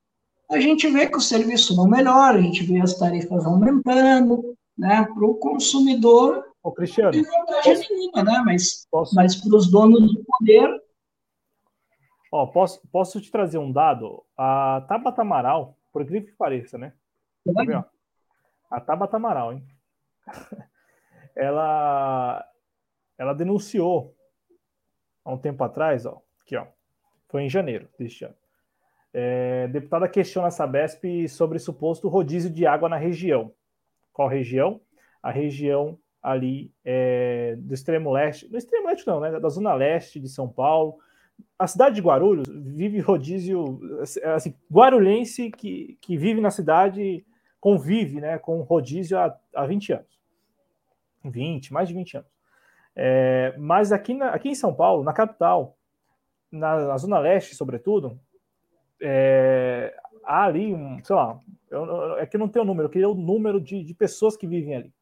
[0.51, 5.05] a gente vê que o serviço não melhora, a gente vê as tarifas aumentando, né,
[5.05, 6.45] para o consumidor.
[6.63, 7.11] Ô, Cristiano.
[7.11, 9.15] Nenhuma, né, mas, posso...
[9.15, 10.69] mas para os donos do poder.
[12.31, 14.23] Ó, posso, posso te trazer um dado?
[14.37, 16.93] A Tabata Amaral, por incrível que pareça, né?
[17.55, 17.91] Tá
[18.71, 19.67] a Tabata Amaral, hein?
[21.37, 22.45] ela,
[23.17, 24.15] ela denunciou
[25.25, 26.67] há um tempo atrás, ó, aqui, ó,
[27.29, 28.35] foi em janeiro deste ano
[29.19, 33.51] é, deputada questiona a Sabesp sobre suposto rodízio de água na região.
[34.13, 34.79] Qual região?
[35.23, 40.21] A região ali é, do extremo leste, do extremo leste não, né, da zona leste
[40.21, 40.99] de São Paulo.
[41.59, 43.81] A cidade de Guarulhos vive rodízio,
[44.35, 47.25] assim, guarulhense que, que vive na cidade
[47.61, 50.21] convive né, com rodízio há, há 20 anos.
[51.25, 52.31] 20, mais de 20 anos.
[52.95, 55.77] É, mas aqui, na, aqui em São Paulo, na capital,
[56.51, 58.19] na, na Zona Leste, sobretudo,
[59.01, 59.95] é,
[60.25, 61.39] há ali, um, sei lá,
[61.71, 64.47] eu, é que não tenho o número, eu queria o número de, de pessoas que
[64.47, 64.95] vivem ali.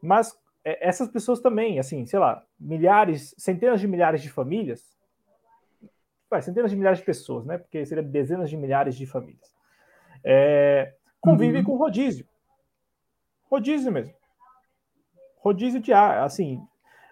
[0.00, 4.96] Mas é, essas pessoas também, assim, sei lá, milhares, centenas de milhares de famílias,
[6.30, 7.58] vai, centenas de milhares de pessoas, né?
[7.58, 9.52] Porque seria dezenas de milhares de famílias.
[10.22, 11.66] É, convivem uhum.
[11.66, 12.26] com rodízio.
[13.50, 14.14] Rodízio mesmo.
[15.38, 16.60] Rodízio de ar, assim,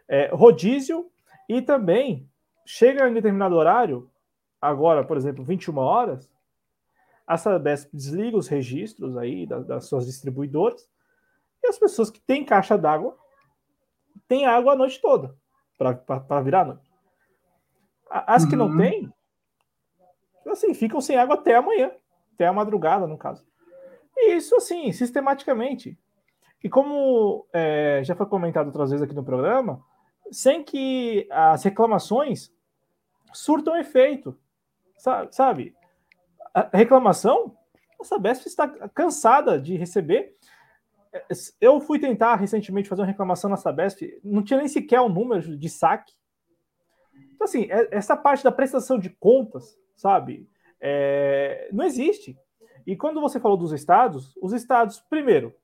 [0.09, 1.11] é, rodízio
[1.48, 2.28] e também
[2.64, 4.11] chega em determinado horário,
[4.61, 6.30] agora, por exemplo, 21 horas,
[7.26, 10.88] a Sabesp desliga os registros aí das, das suas distribuidoras
[11.62, 13.16] e as pessoas que têm caixa d'água
[14.28, 15.36] têm água a noite toda
[15.78, 16.90] para virar a noite.
[18.09, 18.78] As que não uhum.
[18.78, 19.12] têm,
[20.46, 21.90] assim, ficam sem água até amanhã,
[22.34, 23.44] até a madrugada, no caso.
[24.17, 25.99] E isso, assim, sistematicamente.
[26.62, 29.83] E como é, já foi comentado outras vezes aqui no programa,
[30.31, 32.53] sem que as reclamações
[33.33, 34.37] surtam efeito,
[35.31, 35.75] sabe?
[36.55, 37.57] A reclamação,
[38.01, 40.35] a Sabesp está cansada de receber.
[41.61, 45.09] Eu fui tentar recentemente fazer uma reclamação na Sabesp, não tinha nem sequer o um
[45.09, 46.14] número de saque.
[47.35, 50.49] Então, assim, é, essa parte da prestação de contas, sabe,
[50.81, 52.39] é, não existe.
[52.87, 55.55] E quando você falou dos estados, os estados, primeiro,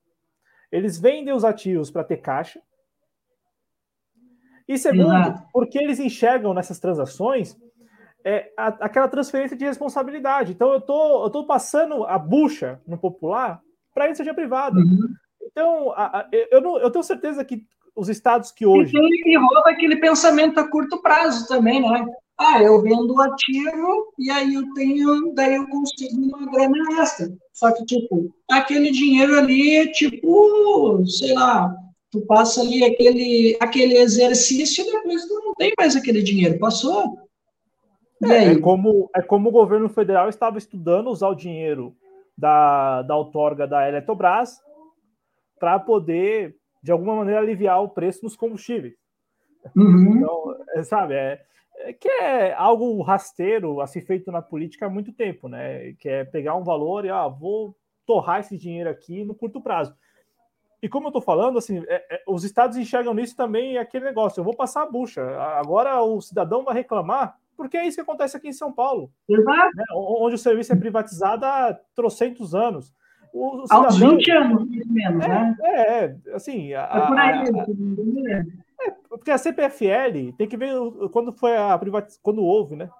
[0.70, 2.60] eles vendem os ativos para ter caixa,
[4.66, 5.42] e segundo, Exato.
[5.52, 7.56] porque eles enxergam nessas transações
[8.24, 10.52] é, a, aquela transferência de responsabilidade.
[10.52, 13.60] Então eu tô, eu tô passando a bucha no popular
[13.94, 14.78] para iniciativa privada.
[14.78, 15.14] Uhum.
[15.42, 18.96] Então, a, a, eu, não, eu tenho certeza que os estados que hoje.
[18.96, 22.06] E, rola aquele pensamento a curto prazo também, né?
[22.44, 27.32] Ah, eu vendo o ativo e aí eu tenho, daí eu consigo uma grana extra.
[27.52, 31.72] Só que, tipo, aquele dinheiro ali tipo, sei lá,
[32.10, 37.16] tu passa ali aquele, aquele exercício e depois tu não tem mais aquele dinheiro, passou.
[38.24, 41.94] É, é, como, é como o governo federal estava estudando usar o dinheiro
[42.36, 44.58] da, da outorga da Eletrobras
[45.60, 48.94] para poder, de alguma maneira, aliviar o preço dos combustíveis.
[49.76, 50.16] Uhum.
[50.16, 51.40] Então, é, sabe, é,
[52.00, 55.92] que é algo rasteiro a ser feito na política há muito tempo, né?
[55.94, 57.76] Que é pegar um valor e, ah, vou
[58.06, 59.94] torrar esse dinheiro aqui no curto prazo.
[60.82, 64.40] E como eu estou falando, assim, é, é, os estados enxergam nisso também aquele negócio.
[64.40, 65.22] Eu vou passar a bucha.
[65.56, 69.70] Agora o cidadão vai reclamar, porque é isso que acontece aqui em São Paulo, né,
[69.94, 72.92] onde o serviço é privatizado há trocentos anos.
[73.32, 75.56] O, o cidadão, Há 20 anos, menos, é, né?
[75.62, 76.74] É, é assim.
[76.74, 80.74] A, é por aí, a, a, é, porque a CPFL tem que ver
[81.12, 82.90] quando foi a privatização, quando houve, né?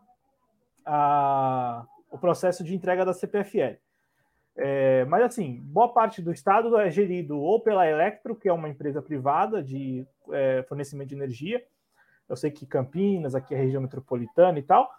[0.84, 3.76] A, o processo de entrega da CPFL.
[4.54, 8.68] É, mas assim, boa parte do estado é gerido ou pela Electro, que é uma
[8.68, 11.64] empresa privada de é, fornecimento de energia.
[12.28, 14.90] Eu sei que Campinas, aqui é a região metropolitana e tal.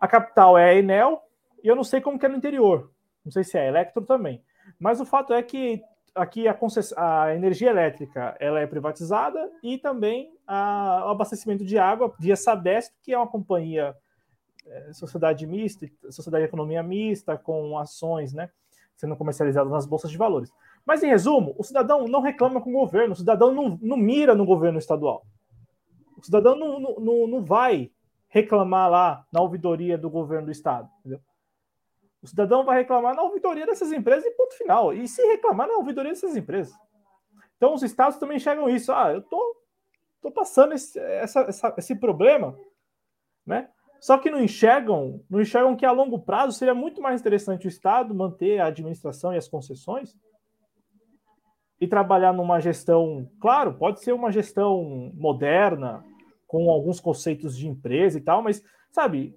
[0.00, 1.22] A capital é a Enel,
[1.62, 2.90] e eu não sei como que é no interior.
[3.24, 4.42] Não sei se é a Electro também.
[4.78, 5.82] Mas o fato é que
[6.16, 6.58] aqui a,
[6.96, 12.94] a energia elétrica ela é privatizada e também a, o abastecimento de água via Sabesp,
[13.02, 13.94] que é uma companhia
[14.66, 18.50] é, sociedade mista, sociedade de economia mista, com ações, né?
[18.96, 20.50] sendo comercializado nas bolsas de valores.
[20.84, 24.34] Mas, em resumo, o cidadão não reclama com o governo, o cidadão não, não mira
[24.34, 25.26] no governo estadual.
[26.16, 27.90] O cidadão não, não, não vai
[28.28, 30.88] reclamar lá na ouvidoria do governo do estado.
[31.00, 31.20] Entendeu?
[32.26, 34.92] O cidadão vai reclamar na ouvidoria dessas empresas e ponto final.
[34.92, 36.74] E se reclamar na ouvidoria dessas empresas.
[37.56, 38.92] Então, os estados também enxergam isso.
[38.92, 39.56] Ah, eu tô,
[40.20, 42.58] tô passando esse, essa, essa, esse problema,
[43.46, 43.70] né?
[44.00, 47.68] Só que não enxergam, não enxergam que a longo prazo seria muito mais interessante o
[47.68, 50.14] Estado manter a administração e as concessões
[51.80, 56.04] e trabalhar numa gestão, claro, pode ser uma gestão moderna,
[56.46, 59.34] com alguns conceitos de empresa e tal, mas, sabe,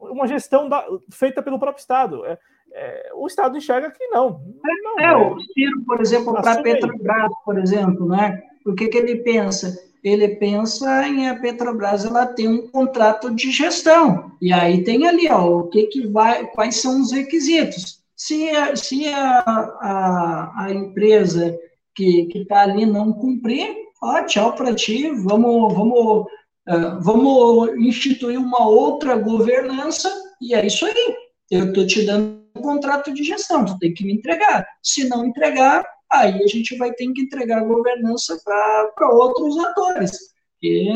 [0.00, 2.24] uma gestão da, feita pelo próprio Estado.
[2.24, 2.38] É,
[2.72, 4.40] é, o Estado enxerga que não.
[4.82, 8.42] não é, é, o Ciro, por exemplo, para a Petrobras, por exemplo, né?
[8.64, 9.90] O que, que ele pensa?
[10.02, 15.28] ele pensa em a Petrobras ela tem um contrato de gestão e aí tem ali
[15.28, 20.72] ó, o que que vai quais são os requisitos se a, se a, a, a
[20.72, 21.58] empresa
[21.94, 26.26] que está ali não cumprir ó, tchau para ti vamos vamos
[26.68, 30.10] uh, vamos instituir uma outra governança
[30.40, 31.16] e é isso aí
[31.50, 35.24] eu estou te dando um contrato de gestão tu tem que me entregar se não
[35.24, 40.18] entregar aí a gente vai ter que entregar a governança para outros atores,
[40.60, 40.88] que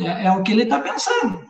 [0.00, 1.44] é, é o que ele está pensando,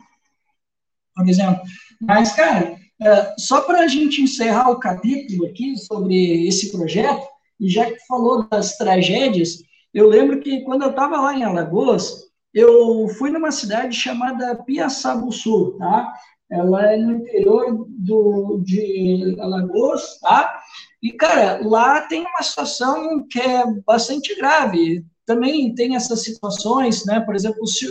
[1.15, 1.61] por exemplo.
[2.01, 7.27] Mas, cara, é, só para a gente encerrar o capítulo aqui sobre esse projeto,
[7.59, 9.57] e já que falou das tragédias,
[9.93, 12.24] eu lembro que quando eu estava lá em Alagoas,
[12.55, 16.13] eu fui numa cidade chamada Piaçabuçu, tá?
[16.49, 20.57] Ela é no interior do, de Alagoas, tá?
[21.03, 25.05] E, cara, lá tem uma situação que é bastante grave.
[25.25, 27.19] Também tem essas situações, né?
[27.19, 27.85] Por exemplo, se,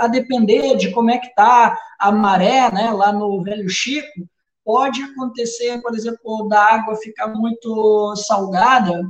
[0.00, 2.90] a depender de como é que tá a maré, né?
[2.90, 4.28] Lá no Velho Chico,
[4.64, 9.00] pode acontecer, por exemplo, da água ficar muito salgada,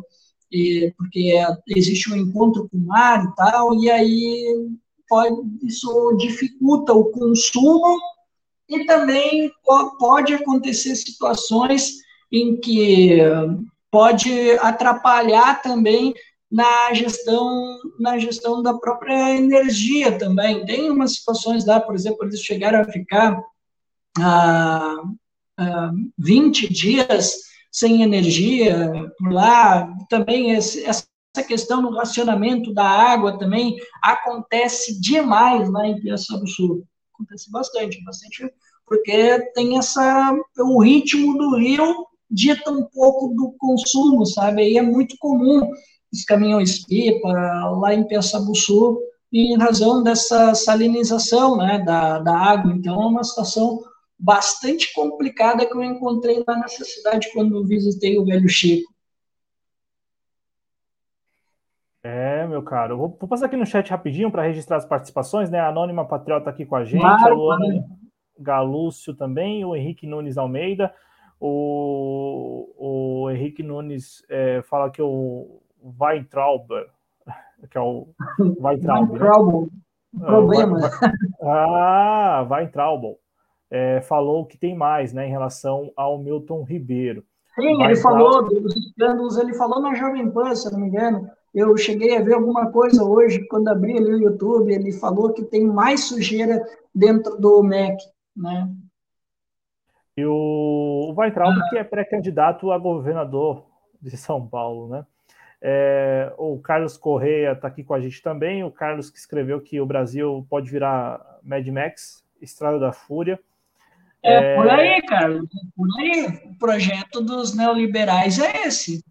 [0.51, 1.35] e, porque
[1.69, 4.69] existe um encontro com o mar e tal, e aí
[5.09, 7.99] pode, isso dificulta o consumo
[8.69, 9.51] e também
[9.99, 11.93] pode acontecer situações
[12.33, 13.19] em que
[13.91, 16.15] pode atrapalhar também
[16.51, 20.65] na gestão na gestão da própria energia também.
[20.65, 23.41] Tem umas situações lá, por exemplo, eles chegaram a ficar
[24.19, 25.03] ah,
[25.57, 27.35] ah, 20 dias
[27.77, 29.95] sem energia por lá.
[30.09, 31.07] Também esse, essa
[31.47, 36.85] questão no racionamento da água também acontece demais lá em Piaçaba Sul.
[37.15, 38.51] Acontece bastante, bastante,
[38.87, 44.63] porque tem essa o ritmo do rio dita um pouco do consumo, sabe?
[44.63, 45.71] Aí é muito comum
[46.11, 48.99] os caminhões-pipa lá em Piaçabuçu,
[49.31, 52.73] em razão dessa salinização né, da, da água.
[52.73, 53.83] Então, é uma situação
[54.19, 58.95] bastante complicada que eu encontrei lá nessa cidade quando visitei o Velho Chico.
[62.03, 62.97] É, meu caro.
[62.97, 65.59] Vou, vou passar aqui no chat rapidinho para registrar as participações, né?
[65.59, 67.85] A Anônima Patriota aqui com a gente, claro, a Luana
[68.39, 70.95] Galúcio também, o Henrique Nunes Almeida.
[71.41, 75.61] O, o Henrique Nunes é, fala que o
[76.01, 76.69] Weintraub,
[77.71, 78.09] que é o
[78.61, 79.13] Weintraub.
[79.13, 79.69] Né?
[80.19, 80.79] Problema.
[81.43, 83.19] Ah, Weintraub.
[83.71, 87.25] É, falou que tem mais, né, em relação ao Milton Ribeiro.
[87.55, 91.29] Sim, ele falou dos escândalos, ele falou na Jovem Pan, se não me engano.
[91.55, 95.43] Eu cheguei a ver alguma coisa hoje, quando abri ali o YouTube, ele falou que
[95.43, 96.63] tem mais sujeira
[96.95, 97.97] dentro do MEC,
[98.37, 98.71] né?
[100.17, 103.65] E o Weintraub, que é pré-candidato a governador
[104.01, 105.07] de São Paulo, né?
[105.61, 108.63] É, o Carlos Correia está aqui com a gente também.
[108.63, 113.41] O Carlos que escreveu que o Brasil pode virar Mad Max, Estrada da Fúria.
[114.27, 114.57] É, é...
[114.57, 115.49] por aí, Carlos.
[115.75, 116.27] Por aí.
[116.45, 119.05] O projeto dos neoliberais é esse.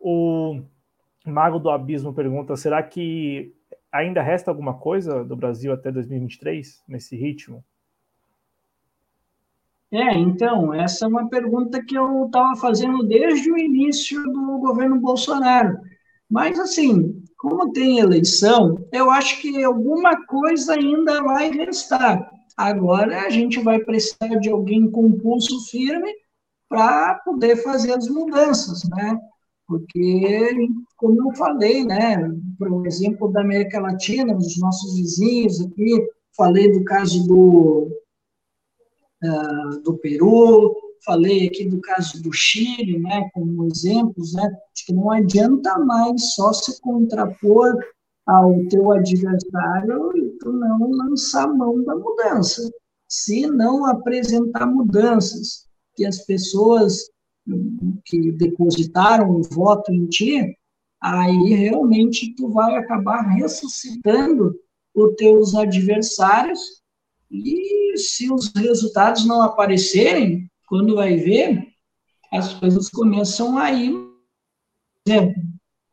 [0.00, 0.60] O
[1.26, 3.54] Mago do Abismo pergunta: será que
[3.92, 7.62] ainda resta alguma coisa do Brasil até 2023 nesse ritmo?
[9.92, 15.00] É, então, essa é uma pergunta que eu estava fazendo desde o início do governo
[15.00, 15.78] Bolsonaro.
[16.30, 22.30] Mas, assim, como tem eleição, eu acho que alguma coisa ainda vai restar.
[22.56, 26.12] Agora a gente vai precisar de alguém com pulso firme
[26.68, 29.18] para poder fazer as mudanças, né?
[29.66, 32.16] Porque, como eu falei, né,
[32.58, 37.88] por exemplo, da América Latina, dos nossos vizinhos aqui, falei do caso do
[39.22, 40.74] uh, do Peru,
[41.04, 46.52] falei aqui do caso do Chile, né, como exemplos, né, que não adianta mais só
[46.52, 47.76] se contrapor
[48.26, 52.70] ao teu adversário não lançar mão da mudança.
[53.08, 55.66] Se não apresentar mudanças
[55.96, 57.10] que as pessoas
[58.04, 60.56] que depositaram o voto em ti,
[61.00, 64.54] aí realmente tu vai acabar ressuscitando
[64.94, 66.60] os teus adversários
[67.30, 71.68] e se os resultados não aparecerem, quando vai ver,
[72.32, 73.94] as coisas começam a ir.
[75.06, 75.39] Exemplo.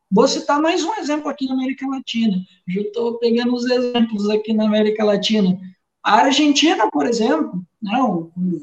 [0.10, 2.38] Vou citar mais um exemplo aqui na América Latina.
[2.66, 5.60] Já estou pegando os exemplos aqui na América Latina.
[6.02, 7.92] A Argentina, por exemplo, né,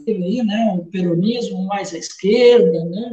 [0.07, 3.11] teve aí, né, o peronismo mais à esquerda, né,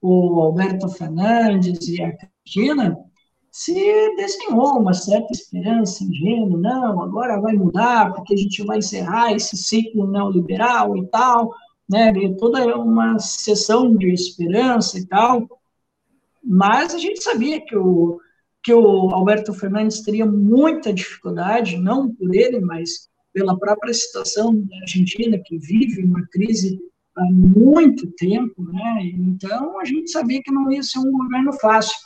[0.00, 2.96] o Alberto Fernandes e a Cristina,
[3.52, 3.74] se
[4.16, 9.58] desenhou uma certa esperança ingênua, não, agora vai mudar, porque a gente vai encerrar esse
[9.58, 11.52] ciclo neoliberal e tal,
[11.88, 15.46] né, toda uma sessão de esperança e tal,
[16.46, 18.20] mas a gente sabia que o,
[18.62, 24.76] que o Alberto Fernandes teria muita dificuldade, não por ele, mas pela própria situação da
[24.82, 26.78] Argentina, que vive uma crise
[27.16, 31.96] há muito tempo, né, então a gente sabia que não ia ser um governo fácil,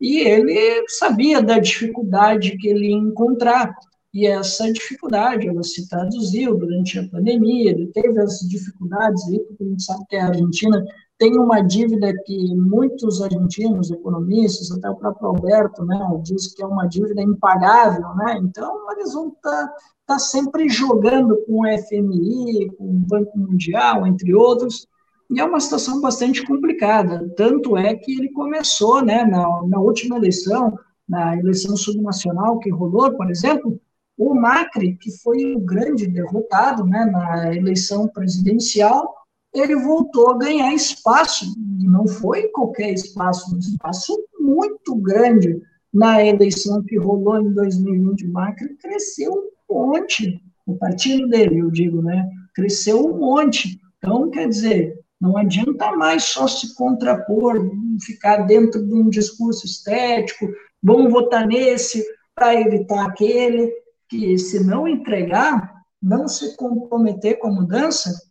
[0.00, 3.74] e ele sabia da dificuldade que ele ia encontrar.
[4.12, 9.62] e essa dificuldade, ela se traduziu durante a pandemia, ele teve as dificuldades aí, porque
[9.62, 10.84] a gente sabe que a Argentina
[11.20, 16.66] tem uma dívida que muitos argentinos, economistas, até o próprio Alberto, né, diz que é
[16.66, 19.74] uma dívida impagável, né, então eles vão estar tá,
[20.06, 24.86] tá sempre jogando com o FMI, com o Banco Mundial, entre outros,
[25.30, 30.16] e é uma situação bastante complicada, tanto é que ele começou, né, na, na última
[30.16, 30.74] eleição,
[31.06, 33.78] na eleição subnacional que rolou, por exemplo,
[34.16, 39.19] o Macri, que foi o grande derrotado né, na eleição presidencial,
[39.52, 45.60] ele voltou a ganhar espaço, não foi qualquer espaço, um espaço muito grande
[45.92, 48.26] na eleição que rolou em 2020.
[48.26, 49.32] O Macri cresceu
[49.68, 52.28] um monte, o partido dele, eu digo, né?
[52.54, 53.80] Cresceu um monte.
[53.98, 57.70] Então, quer dizer, não adianta mais só se contrapor,
[58.04, 60.48] ficar dentro de um discurso estético,
[60.82, 62.04] vamos votar nesse
[62.34, 63.70] para evitar aquele
[64.08, 68.29] que se não entregar, não se comprometer com a mudança,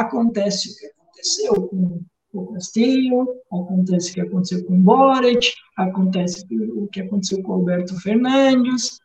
[0.00, 2.00] acontece o que aconteceu com
[2.32, 6.44] o Castilho, acontece o que aconteceu com o Boric, acontece
[6.76, 8.98] o que aconteceu com o Alberto Fernandes,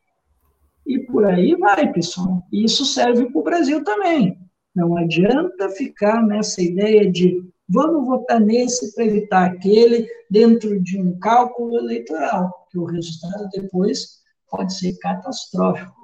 [0.85, 2.41] e por aí vai, pessoal.
[2.51, 4.39] Isso serve para o Brasil também.
[4.75, 11.19] Não adianta ficar nessa ideia de vamos votar nesse para evitar aquele dentro de um
[11.19, 15.98] cálculo eleitoral, que o resultado depois pode ser catastrófico.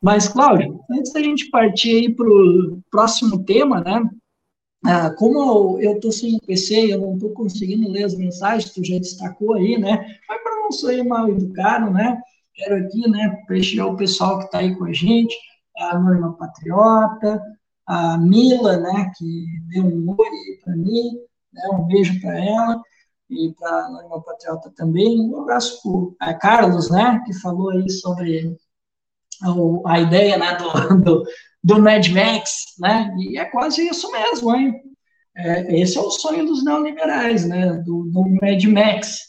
[0.00, 4.08] Mas, Cláudio, antes da gente partir para o próximo tema, né?
[4.84, 8.84] Ah, como eu estou sem o PC eu não estou conseguindo ler as mensagens, tu
[8.84, 10.06] já destacou aí, né?
[10.28, 12.20] Mas para não ser mal educado, né?
[12.54, 15.34] Quero aqui, né, prestigiar o pessoal que está aí com a gente,
[15.78, 17.40] a Norma Patriota,
[17.86, 21.18] a Mila, né, que deu um oi para mim,
[21.52, 22.82] né, um beijo para ela
[23.30, 25.20] e para a Norma Patriota também.
[25.20, 28.56] Um abraço para Carlos, né, que falou aí sobre
[29.86, 31.24] a ideia né, do, do,
[31.62, 33.14] do Mad Max, né?
[33.18, 34.74] E é quase isso mesmo, hein?
[35.36, 37.74] É, esse é o sonho dos neoliberais, né?
[37.84, 39.20] Do, do Mad Max.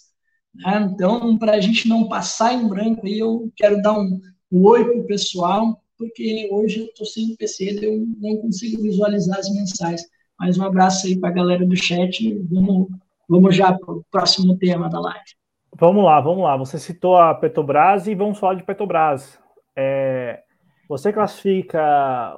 [0.55, 0.89] Né?
[0.91, 4.19] Então, para a gente não passar em branco, eu quero dar um,
[4.51, 9.37] um oi para o pessoal, porque hoje eu estou sem PC, eu não consigo visualizar
[9.37, 10.01] as mensagens.
[10.39, 12.33] Mas um abraço aí para a galera do chat.
[12.49, 12.87] Vamos,
[13.27, 15.39] vamos já para o próximo tema da live.
[15.77, 16.57] Vamos lá, vamos lá.
[16.57, 19.37] Você citou a Petrobras e vamos falar de Petrobras.
[19.81, 20.43] É,
[20.89, 22.37] você classifica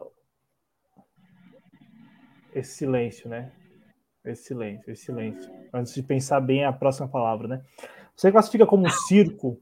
[2.53, 3.51] esse silêncio, né?
[4.23, 5.51] Esse silêncio, esse silêncio.
[5.73, 7.63] Antes de pensar bem a próxima palavra, né?
[8.15, 9.59] Você classifica como circo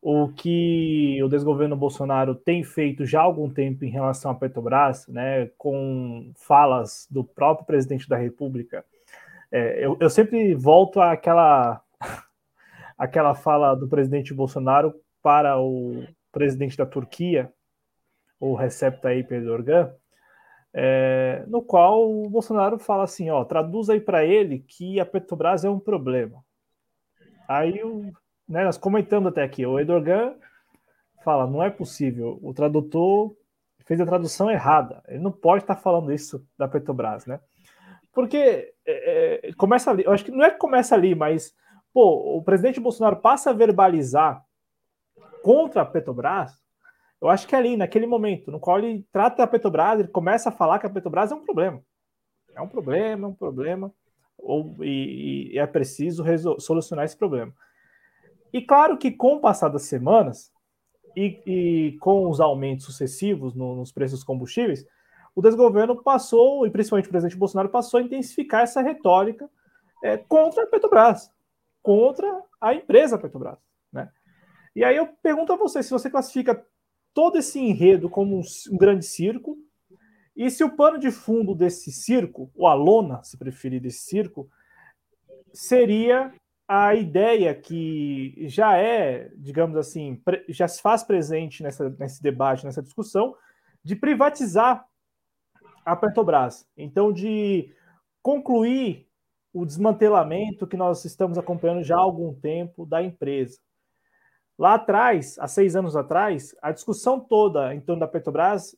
[0.00, 5.08] o que o desgoverno Bolsonaro tem feito já há algum tempo em relação à Petrobras,
[5.08, 5.50] né?
[5.58, 8.84] Com falas do próprio presidente da República.
[9.50, 11.82] É, eu, eu sempre volto àquela,
[12.96, 16.06] àquela fala do presidente Bolsonaro para o
[16.36, 17.50] presidente da Turquia,
[18.38, 19.90] o Recep Tayyip Erdogan,
[20.70, 25.64] é, no qual o Bolsonaro fala assim, ó, traduz aí para ele que a Petrobras
[25.64, 26.44] é um problema.
[27.48, 27.80] Aí,
[28.46, 30.34] né, nós comentamos até aqui, o Erdogan
[31.24, 33.34] fala, não é possível, o tradutor
[33.86, 37.40] fez a tradução errada, ele não pode estar falando isso da Petrobras, né?
[38.12, 41.54] Porque é, é, começa ali, eu acho que não é que começa ali, mas,
[41.94, 44.45] pô, o presidente Bolsonaro passa a verbalizar
[45.46, 46.60] contra a Petrobras,
[47.22, 50.48] eu acho que é ali, naquele momento, no qual ele trata a Petrobras, ele começa
[50.48, 51.80] a falar que a Petrobras é um problema.
[52.52, 53.94] É um problema, é um problema,
[54.36, 56.24] ou, e, e é preciso
[56.58, 57.54] solucionar esse problema.
[58.52, 60.50] E claro que com o passar das semanas
[61.14, 64.84] e, e com os aumentos sucessivos no, nos preços dos combustíveis,
[65.32, 69.48] o desgoverno passou, e principalmente o presidente Bolsonaro, passou a intensificar essa retórica
[70.02, 71.30] é, contra a Petrobras,
[71.84, 73.64] contra a empresa Petrobras.
[74.76, 76.62] E aí eu pergunto a você se você classifica
[77.14, 79.56] todo esse enredo como um, um grande circo,
[80.36, 84.50] e se o pano de fundo desse circo, ou a lona, se preferir, desse circo,
[85.50, 86.30] seria
[86.68, 90.20] a ideia que já é, digamos assim,
[90.50, 93.34] já se faz presente nessa, nesse debate, nessa discussão,
[93.82, 94.86] de privatizar
[95.86, 96.66] a Petrobras.
[96.76, 97.72] Então, de
[98.20, 99.08] concluir
[99.54, 103.58] o desmantelamento que nós estamos acompanhando já há algum tempo da empresa.
[104.58, 108.74] Lá atrás, há seis anos atrás, a discussão toda em torno da Petrobras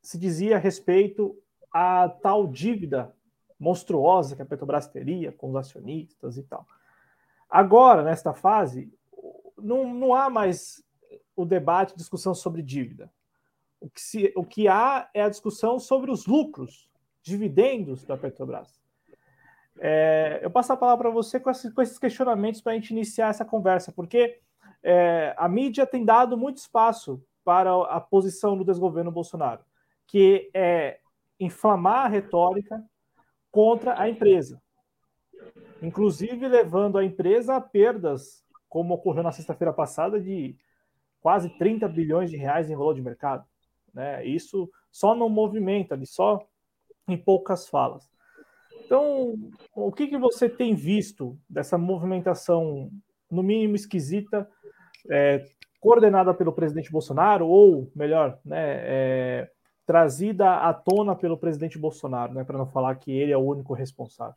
[0.00, 1.36] se dizia a respeito
[1.72, 3.14] à tal dívida
[3.58, 6.66] monstruosa que a Petrobras teria com os acionistas e tal.
[7.48, 8.92] Agora, nesta fase,
[9.56, 10.82] não, não há mais
[11.36, 13.10] o debate, discussão sobre dívida.
[13.80, 16.88] O que, se, o que há é a discussão sobre os lucros,
[17.22, 18.80] dividendos da Petrobras.
[19.78, 23.30] É, eu passo a palavra para você com, com esses questionamentos para a gente iniciar
[23.30, 24.40] essa conversa, porque
[24.84, 29.64] é, a mídia tem dado muito espaço para a posição do desgoverno Bolsonaro,
[30.06, 31.00] que é
[31.40, 32.84] inflamar a retórica
[33.50, 34.60] contra a empresa,
[35.82, 40.56] inclusive levando a empresa a perdas, como ocorreu na sexta-feira passada, de
[41.20, 43.44] quase 30 bilhões de reais em valor de mercado.
[43.92, 44.24] Né?
[44.26, 46.46] Isso só no movimento ali, só
[47.08, 48.10] em poucas falas.
[48.84, 49.34] Então,
[49.74, 52.90] o que, que você tem visto dessa movimentação,
[53.30, 54.48] no mínimo esquisita,
[55.10, 55.44] é,
[55.80, 59.50] coordenada pelo presidente Bolsonaro, ou melhor, né, é,
[59.86, 63.74] trazida à tona pelo presidente Bolsonaro, né, para não falar que ele é o único
[63.74, 64.34] responsável?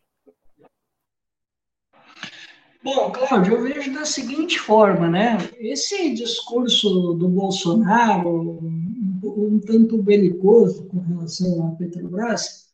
[2.84, 5.38] Bom, Cláudio, eu vejo da seguinte forma, né?
[5.57, 12.68] Esse discurso do Bolsonaro, um, um tanto belicoso com relação à Petrobras,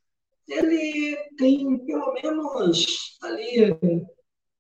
[0.47, 3.75] ele tem pelo menos ali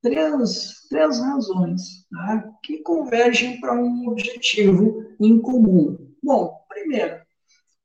[0.03, 2.51] três, três razões tá?
[2.61, 5.97] que convergem para um objetivo em comum.
[6.21, 7.21] Bom, primeiro,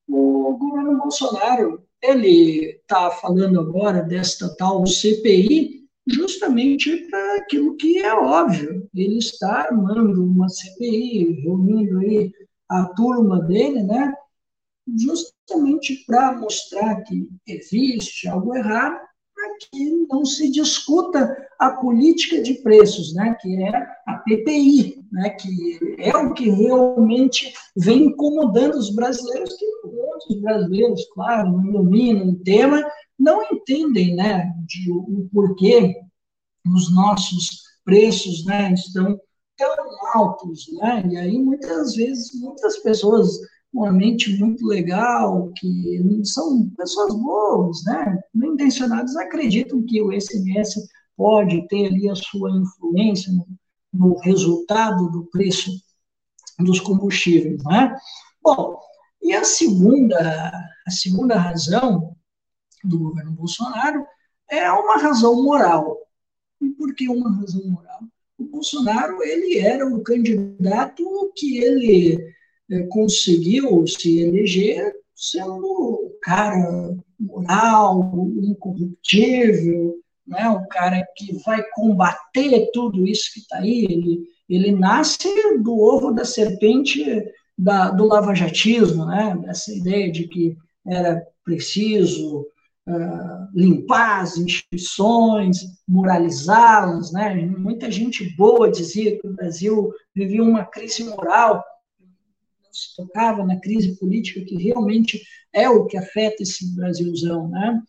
[0.07, 8.15] o governo Bolsonaro ele está falando agora desta tal CPI justamente para aquilo que é
[8.15, 8.89] óbvio.
[8.95, 12.33] Ele está armando uma CPI, reunindo aí
[12.69, 14.15] a turma dele, né?
[14.97, 19.08] Justamente para mostrar que existe algo errado
[19.59, 23.73] que não se discuta a política de preços, né, que é
[24.07, 31.07] a PPI, né, que é o que realmente vem incomodando os brasileiros, que muitos brasileiros,
[31.15, 32.85] claro, não dominam o tema,
[33.19, 35.97] não entendem né, de, o porquê
[36.75, 39.19] os nossos preços né, estão
[39.57, 39.77] tão
[40.15, 40.67] altos.
[40.75, 43.41] Né, e aí, muitas vezes, muitas pessoas
[43.73, 48.21] uma mente muito legal, que são pessoas boas, né?
[48.35, 53.47] Bem intencionadas, acreditam que o SMS pode ter ali a sua influência no,
[53.93, 55.71] no resultado do preço
[56.59, 57.95] dos combustíveis, né?
[58.43, 58.79] Bom,
[59.23, 60.53] e a segunda,
[60.87, 62.17] a segunda razão
[62.83, 64.07] do governo Bolsonaro
[64.51, 65.99] é uma razão moral.
[66.61, 68.01] E por que uma razão moral?
[68.39, 71.05] O Bolsonaro, ele era um candidato
[71.37, 72.35] que ele
[72.89, 79.97] conseguiu se eleger sendo um cara moral, incorruptível,
[80.27, 80.49] né?
[80.49, 83.85] um cara que vai combater tudo isso que está aí.
[83.85, 85.29] Ele, ele nasce
[85.59, 87.05] do ovo da serpente
[87.57, 89.37] da, do lavajatismo, né?
[89.49, 92.47] essa ideia de que era preciso
[92.89, 97.11] uh, limpar as instituições, moralizá-las.
[97.13, 97.35] Né?
[97.59, 101.65] Muita gente boa dizia que o Brasil vivia uma crise moral
[102.79, 105.23] se tocava na crise política, que realmente
[105.53, 107.83] é o que afeta esse Brasilzão, né?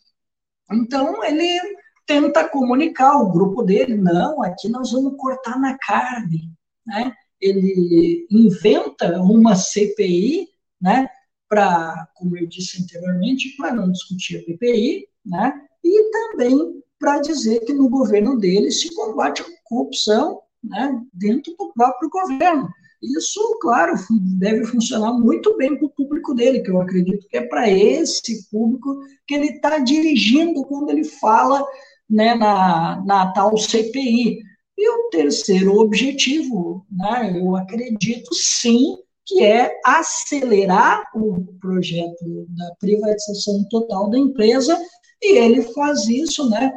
[0.72, 1.60] Então, ele
[2.06, 6.52] tenta comunicar o grupo dele, não, aqui nós vamos cortar na carne,
[6.86, 7.14] né?
[7.40, 10.50] Ele inventa uma CPI,
[10.82, 11.08] né,
[11.48, 15.54] para, como eu disse anteriormente, para não discutir a PPI, né,
[15.84, 21.72] e também para dizer que no governo dele se combate a corrupção, né, dentro do
[21.74, 22.70] próprio governo.
[23.02, 23.94] Isso, claro,
[24.38, 28.50] deve funcionar muito bem para o público dele, que eu acredito que é para esse
[28.50, 31.66] público que ele está dirigindo quando ele fala
[32.10, 34.40] né, na, na tal CPI.
[34.78, 43.64] E o terceiro objetivo, né, eu acredito sim, que é acelerar o projeto da privatização
[43.70, 44.78] total da empresa,
[45.22, 46.72] e ele faz isso né,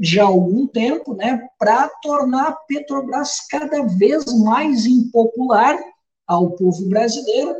[0.00, 5.78] já há algum tempo, né, para tornar a Petrobras cada vez mais impopular
[6.26, 7.54] ao povo brasileiro.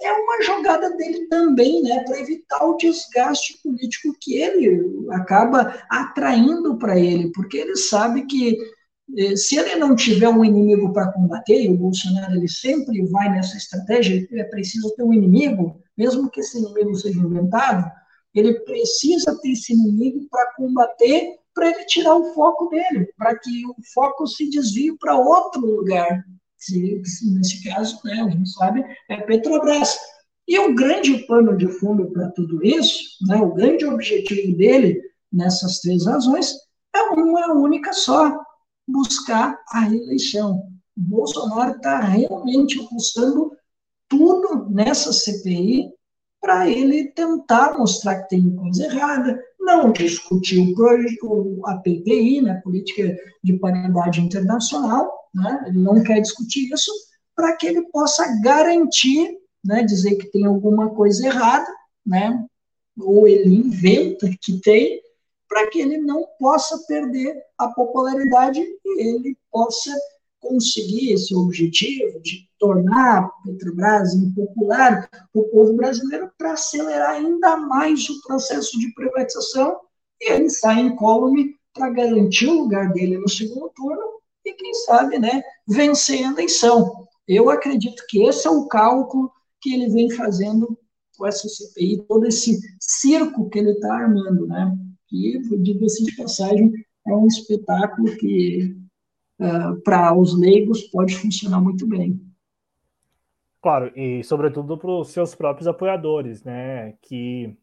[0.00, 6.78] é uma jogada dele também, né, para evitar o desgaste político que ele acaba atraindo
[6.78, 8.56] para ele, porque ele sabe que
[9.16, 13.28] eh, se ele não tiver um inimigo para combater, e o Bolsonaro ele sempre vai
[13.30, 17.90] nessa estratégia, é preciso ter um inimigo, mesmo que esse inimigo seja inventado,
[18.38, 23.66] ele precisa ter esse inimigo para combater, para ele tirar o foco dele, para que
[23.66, 26.24] o foco se desvie para outro lugar.
[26.56, 27.02] Se,
[27.32, 29.98] nesse caso, né, a gente sabe, é Petrobras.
[30.46, 35.00] E o grande pano de fundo para tudo isso, né, o grande objetivo dele,
[35.32, 36.54] nessas três razões,
[36.94, 38.38] é uma única só:
[38.86, 40.62] buscar a reeleição.
[40.96, 43.52] Bolsonaro está realmente apostando
[44.08, 45.92] tudo nessa CPI
[46.40, 50.74] para ele tentar mostrar que tem coisa errada, não discutir
[51.22, 56.92] o a PPI, né, Política de Paridade Internacional, né, ele não quer discutir isso,
[57.34, 61.68] para que ele possa garantir, né, dizer que tem alguma coisa errada,
[62.06, 62.44] né,
[62.98, 65.00] ou ele inventa que tem,
[65.48, 69.90] para que ele não possa perder a popularidade e ele possa
[70.40, 78.08] conseguir esse objetivo de tornar a Petrobras impopular o povo brasileiro para acelerar ainda mais
[78.08, 79.78] o processo de privatização
[80.20, 85.18] e ele sai incólume para garantir o lugar dele no segundo turno e, quem sabe,
[85.18, 87.06] né, vencer a eleição.
[87.26, 90.78] Eu acredito que esse é o cálculo que ele vem fazendo
[91.16, 94.76] com essa CPI, todo esse circo que ele está armando, né?
[95.12, 96.72] E, diga-se de passagem,
[97.06, 98.76] é um espetáculo que,
[99.38, 102.20] uh, para os leigos, pode funcionar muito bem.
[103.60, 106.94] Claro, e sobretudo para os seus próprios apoiadores, né?
[107.02, 107.56] Que,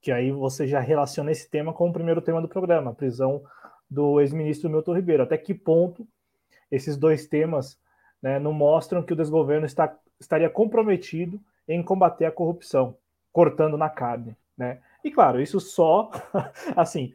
[0.00, 3.42] que aí você já relaciona esse tema com o primeiro tema do programa, a prisão
[3.90, 5.22] do ex-ministro Milton Ribeiro.
[5.22, 6.06] Até que ponto
[6.70, 7.78] esses dois temas
[8.22, 12.96] né, não mostram que o desgoverno está, estaria comprometido em combater a corrupção,
[13.32, 14.80] cortando na carne, né?
[15.04, 16.10] E claro, isso só,
[16.74, 17.14] assim,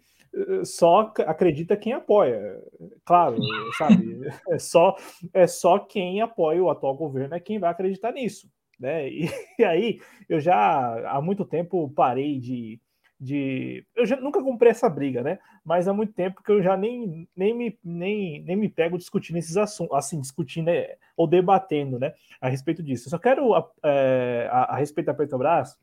[0.64, 2.62] só acredita quem apoia.
[3.06, 3.38] Claro,
[3.78, 4.22] sabe?
[4.50, 4.96] É só,
[5.34, 8.50] é só quem apoia o atual governo é quem vai acreditar nisso.
[8.80, 9.10] Né?
[9.10, 9.26] E,
[9.60, 12.80] e aí eu já há muito tempo parei de,
[13.20, 13.86] de.
[13.96, 15.38] Eu já nunca comprei essa briga, né?
[15.64, 19.38] Mas há muito tempo que eu já nem, nem, me, nem, nem me pego discutindo
[19.38, 20.96] esses assuntos, assim, discutindo né?
[21.16, 22.14] ou debatendo né?
[22.40, 23.08] a respeito disso.
[23.08, 23.54] Eu só quero,
[23.84, 25.78] é, a, a respeito da Petrobras,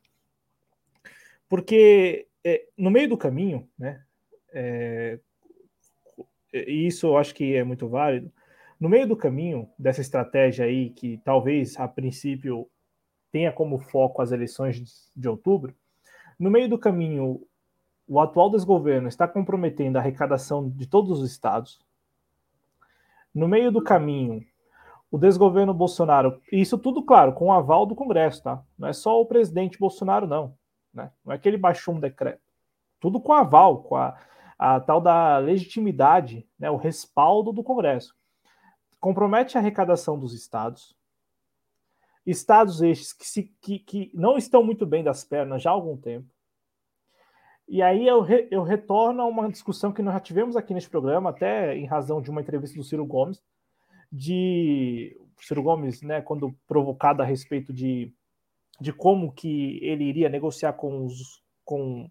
[1.47, 4.03] porque é, no meio do caminho, né?
[4.53, 5.19] É,
[6.53, 8.31] isso eu acho que é muito válido.
[8.79, 12.67] No meio do caminho dessa estratégia aí, que talvez a princípio
[13.31, 15.75] tenha como foco as eleições de, outubro,
[16.39, 17.45] no meio do caminho,
[18.07, 21.79] o atual desgoverno está comprometendo a arrecadação de todos os estados.
[23.33, 24.43] No meio do caminho,
[25.11, 28.63] o desgoverno Bolsonaro, isso tudo, claro, com o aval do Congresso, tá?
[28.77, 30.55] Não é só o presidente Bolsonaro, não.
[30.93, 31.11] Né?
[31.23, 32.41] Não é que ele baixou um decreto.
[32.99, 34.17] Tudo com aval, com a,
[34.59, 38.13] a tal da legitimidade, né, o respaldo do Congresso.
[38.99, 40.93] Compromete a arrecadação dos estados.
[42.25, 45.95] Estados estes que, se, que, que não estão muito bem das pernas já há algum
[45.95, 46.27] tempo.
[47.69, 50.89] E aí eu, re, eu retorno a uma discussão que nós já tivemos aqui neste
[50.89, 53.41] programa, até em razão de uma entrevista do Ciro Gomes,
[54.11, 58.11] de Ciro Gomes, né, quando provocado a respeito de,
[58.81, 62.09] de como que ele iria negociar com os, com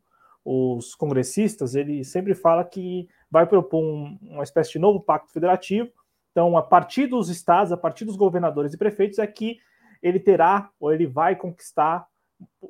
[0.50, 5.90] os congressistas, ele sempre fala que vai propor um, uma espécie de novo pacto federativo.
[6.30, 9.58] Então, a partir dos estados, a partir dos governadores e prefeitos, é que
[10.02, 12.06] ele terá ou ele vai conquistar,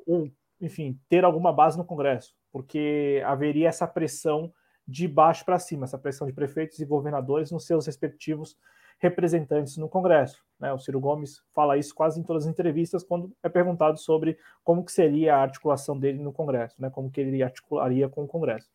[0.05, 0.29] ou,
[0.59, 4.51] enfim, ter alguma base no Congresso, porque haveria essa pressão
[4.85, 8.57] de baixo para cima, essa pressão de prefeitos e governadores nos seus respectivos
[8.99, 10.43] representantes no Congresso.
[10.59, 10.71] Né?
[10.73, 14.83] O Ciro Gomes fala isso quase em todas as entrevistas quando é perguntado sobre como
[14.83, 16.89] que seria a articulação dele no Congresso, né?
[16.89, 18.69] como que ele articularia com o Congresso.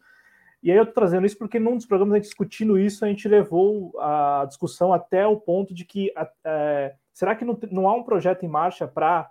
[0.63, 3.09] E aí eu estou trazendo isso porque num dos programas a gente discutindo isso, a
[3.09, 6.11] gente levou a discussão até o ponto de que
[6.43, 9.31] é, será que não, não há um projeto em marcha para,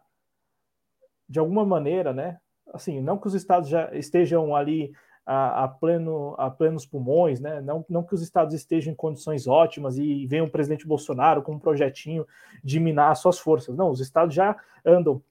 [1.27, 2.39] de alguma maneira, né?
[2.71, 4.93] Assim, não que os estados já estejam ali
[5.25, 7.61] a, a, pleno, a plenos pulmões, né?
[7.61, 11.53] Não, não que os estados estejam em condições ótimas e venha o presidente Bolsonaro com
[11.53, 12.27] um projetinho
[12.63, 13.75] de minar suas forças.
[13.75, 14.55] Não, os estados já
[14.85, 15.21] andam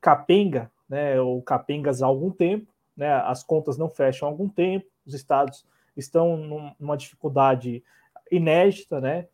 [0.00, 1.20] capenga, né?
[1.20, 3.12] Ou capengas há algum tempo, né?
[3.12, 5.64] As contas não fecham há algum tempo, os estados
[5.96, 6.36] estão
[6.78, 7.82] numa dificuldade
[8.30, 9.28] inédita, né?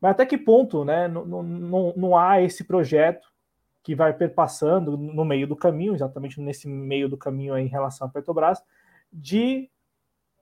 [0.00, 1.06] Mas até que ponto, né?
[1.06, 3.28] Não, não, não há esse projeto
[3.82, 8.10] que vai perpassando no meio do caminho, exatamente nesse meio do caminho em relação à
[8.10, 8.62] Petrobras,
[9.12, 9.70] de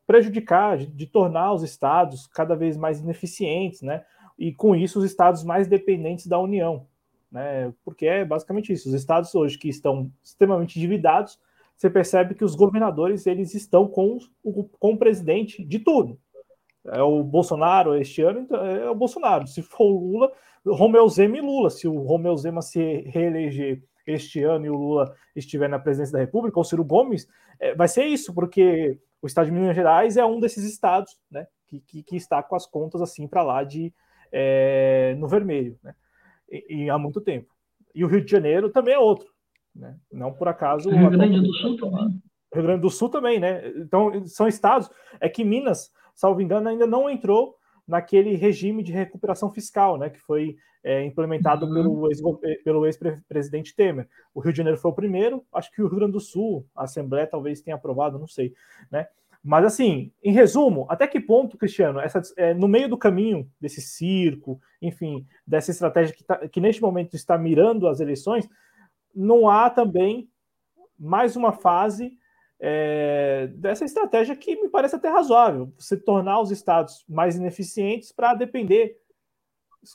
[0.07, 4.05] prejudicar, de, de, tornar os estados cada vez mais ineficientes, né?
[4.39, 6.87] E com isso os estados mais dependentes da União,
[7.31, 7.73] né?
[7.85, 8.89] Porque é basicamente isso.
[8.89, 11.39] Os estados hoje que estão extremamente endividados,
[11.77, 16.19] você percebe que os governadores eles estão com o, com o presidente de tudo.
[16.85, 19.47] É o Bolsonaro este ano, então é o Bolsonaro.
[19.47, 20.33] Se for o Lula,
[20.65, 21.71] Romeu Zema e Lula.
[21.71, 26.21] Se o Romeu Zema se reeleger este ano e o Lula estiver na presidência da
[26.21, 27.29] República, ou Ciro Gomes,
[27.61, 31.47] é, vai ser isso, porque o estado de Minas Gerais é um desses estados né,
[31.67, 33.93] que, que, que está com as contas assim para lá de
[34.33, 35.95] é, no vermelho, né,
[36.51, 37.55] e, e, há muito tempo.
[37.95, 39.29] E o Rio de Janeiro também é outro,
[39.75, 40.91] né, não por acaso.
[40.91, 42.23] Rio Grande do Sul também.
[42.53, 43.69] Rio Grande do Sul também, né?
[43.77, 44.89] Então são estados.
[45.21, 47.56] É que Minas, salvo engano, ainda não entrou
[47.87, 52.09] naquele regime de recuperação fiscal, né, que foi é, implementado uhum.
[52.65, 54.09] pelo ex-presidente ex Temer.
[54.35, 56.85] O Rio de Janeiro foi o primeiro, acho que o Rio Grande do Sul, a
[56.85, 58.55] Assembleia talvez tenha aprovado, não sei,
[58.91, 59.07] né?
[59.43, 63.81] Mas assim, em resumo, até que ponto, Cristiano, essa, é, no meio do caminho desse
[63.81, 68.49] circo, enfim, dessa estratégia que, tá, que neste momento está mirando as eleições,
[69.15, 70.29] não há também
[70.99, 72.19] mais uma fase
[72.59, 78.35] é, dessa estratégia que me parece até razoável, você tornar os estados mais ineficientes para
[78.35, 78.99] depender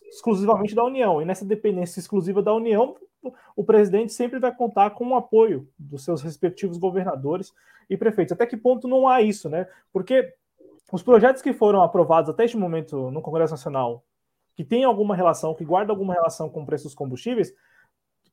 [0.10, 1.22] exclusivamente da União.
[1.22, 2.96] E nessa dependência exclusiva da União,
[3.56, 7.54] o presidente sempre vai contar com o apoio dos seus respectivos governadores
[7.90, 8.32] e prefeitos.
[8.32, 9.68] Até que ponto não há isso, né?
[9.92, 10.34] Porque
[10.92, 14.04] os projetos que foram aprovados até este momento no Congresso Nacional,
[14.56, 17.54] que tem alguma relação, que guarda alguma relação com o preço dos combustíveis,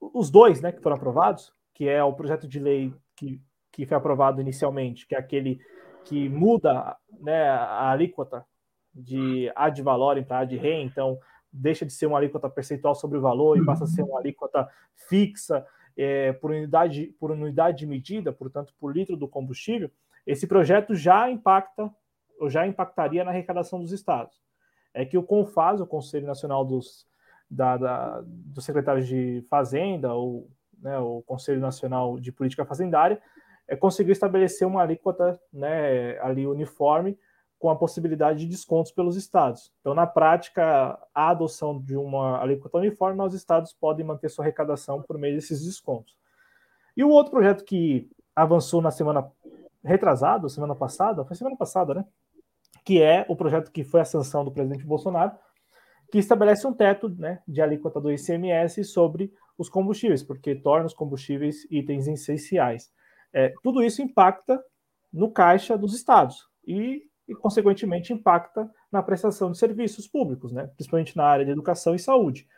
[0.00, 3.40] os dois, né, que foram aprovados, que é o projeto de lei que,
[3.84, 5.60] que foi aprovado inicialmente, que é aquele
[6.04, 8.44] que muda né, a alíquota
[8.92, 11.16] de ad valorem para ad rem, então
[11.52, 14.68] deixa de ser uma alíquota percentual sobre o valor e passa a ser uma alíquota
[15.08, 15.64] fixa
[15.96, 19.90] é, por, unidade, por unidade de medida, portanto, por litro do combustível,
[20.26, 21.88] esse projeto já impacta,
[22.40, 24.36] ou já impactaria na arrecadação dos estados.
[24.92, 27.06] É que o CONFAS, o Conselho Nacional dos,
[27.48, 28.24] da, da,
[28.58, 30.50] Secretários de Fazenda, ou
[30.80, 33.20] né, o Conselho Nacional de Política Fazendária,
[33.68, 37.18] é, conseguiu estabelecer uma alíquota né, ali uniforme
[37.58, 39.72] com a possibilidade de descontos pelos estados.
[39.80, 45.02] Então, na prática, a adoção de uma alíquota uniforme, os estados podem manter sua arrecadação
[45.02, 46.16] por meio desses descontos.
[46.96, 49.30] E o outro projeto que avançou na semana
[49.84, 52.04] retrasada, semana passada, foi semana passada, né?
[52.84, 55.32] Que é o projeto que foi a sanção do presidente Bolsonaro,
[56.10, 60.94] que estabelece um teto né, de alíquota do ICMS sobre os combustíveis, porque torna os
[60.94, 62.90] combustíveis itens essenciais.
[63.32, 64.62] É, tudo isso impacta
[65.12, 70.66] no caixa dos estados e e, consequentemente, impacta na prestação de serviços públicos, né?
[70.74, 72.48] principalmente na área de educação e saúde.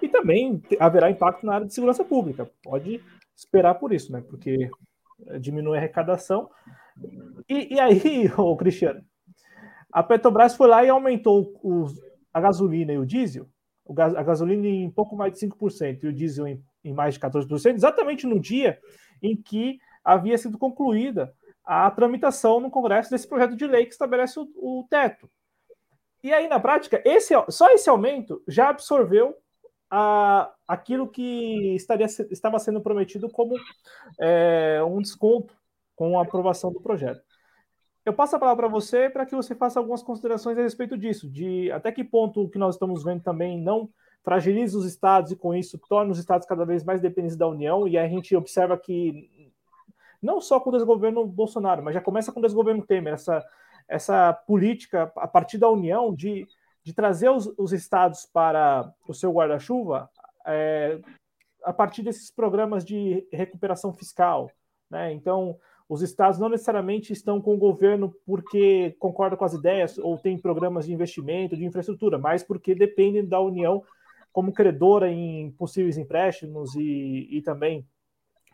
[0.00, 2.50] E também haverá impacto na área de segurança pública.
[2.62, 3.02] Pode
[3.36, 4.24] esperar por isso, né?
[4.26, 4.70] porque
[5.26, 6.50] eh, diminui a arrecadação.
[7.46, 8.00] E, e aí,
[8.38, 9.04] o Cristiano,
[9.92, 11.94] a Petrobras foi lá e aumentou os,
[12.32, 13.46] a gasolina e o diesel,
[13.84, 17.20] o a gasolina em pouco mais de 5% e o diesel em, em mais de
[17.20, 18.78] 14%, exatamente no dia
[19.22, 24.38] em que havia sido concluída a tramitação no Congresso desse projeto de lei que estabelece
[24.38, 25.30] o, o teto.
[26.22, 29.34] E aí, na prática, esse, só esse aumento já absorveu
[29.90, 33.54] a, aquilo que estaria, estava sendo prometido como
[34.20, 35.54] é, um desconto
[35.94, 37.22] com a aprovação do projeto.
[38.04, 41.30] Eu passo a palavra para você para que você faça algumas considerações a respeito disso,
[41.30, 43.88] de até que ponto o que nós estamos vendo também não
[44.22, 47.86] fragiliza os estados e com isso torna os estados cada vez mais dependentes da União,
[47.86, 49.30] e a gente observa que
[50.24, 53.44] não só com o desgoverno Bolsonaro, mas já começa com o desgoverno Temer, essa,
[53.86, 56.46] essa política a partir da União de,
[56.82, 60.10] de trazer os, os estados para o seu guarda-chuva
[60.46, 60.98] é,
[61.62, 64.50] a partir desses programas de recuperação fiscal.
[64.90, 65.12] Né?
[65.12, 70.18] Então, os estados não necessariamente estão com o governo porque concordam com as ideias ou
[70.18, 73.82] têm programas de investimento, de infraestrutura, mas porque dependem da União
[74.32, 77.86] como credora em possíveis empréstimos e, e também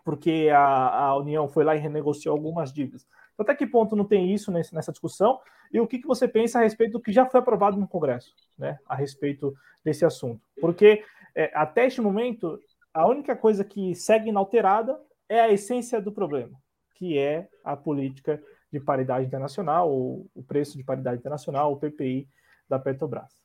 [0.05, 3.07] porque a, a União foi lá e renegociou algumas dívidas.
[3.33, 5.41] Então, até que ponto não tem isso nesse, nessa discussão?
[5.73, 8.35] E o que, que você pensa a respeito do que já foi aprovado no Congresso,
[8.59, 9.55] né, a respeito
[9.85, 10.41] desse assunto?
[10.61, 11.05] Porque
[11.35, 12.61] é, até este momento,
[12.93, 16.59] a única coisa que segue inalterada é a essência do problema,
[16.95, 22.29] que é a política de paridade internacional, ou o preço de paridade internacional, o PPI
[22.69, 23.41] da Petrobras.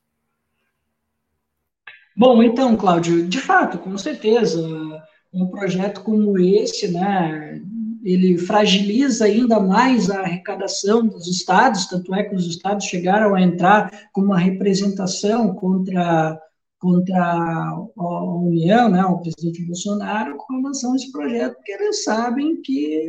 [2.16, 4.60] Bom, então, Cláudio, de fato, com certeza,
[5.36, 7.60] um projeto como esse, né,
[8.02, 13.42] ele fragiliza ainda mais a arrecadação dos estados, tanto é que os estados chegaram a
[13.42, 16.40] entrar com uma representação contra,
[16.78, 22.60] contra a União, né, o presidente Bolsonaro, com relação a esse projeto, porque eles sabem
[22.62, 23.06] que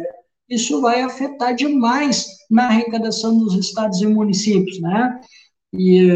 [0.50, 5.20] isso vai afetar demais na arrecadação dos estados e municípios, né?
[5.74, 6.08] E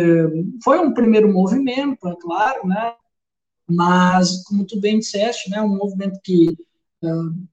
[0.63, 2.93] foi um primeiro movimento, é claro, né?
[3.73, 6.49] Mas, como tu bem disseste, né, um movimento que
[7.03, 7.47] uh,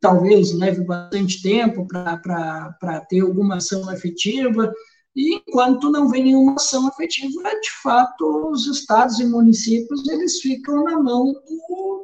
[0.00, 4.72] talvez leve bastante tempo para ter alguma ação efetiva,
[5.16, 10.84] e enquanto não vem nenhuma ação efetiva, de fato, os estados e municípios eles ficam
[10.84, 12.03] na mão do,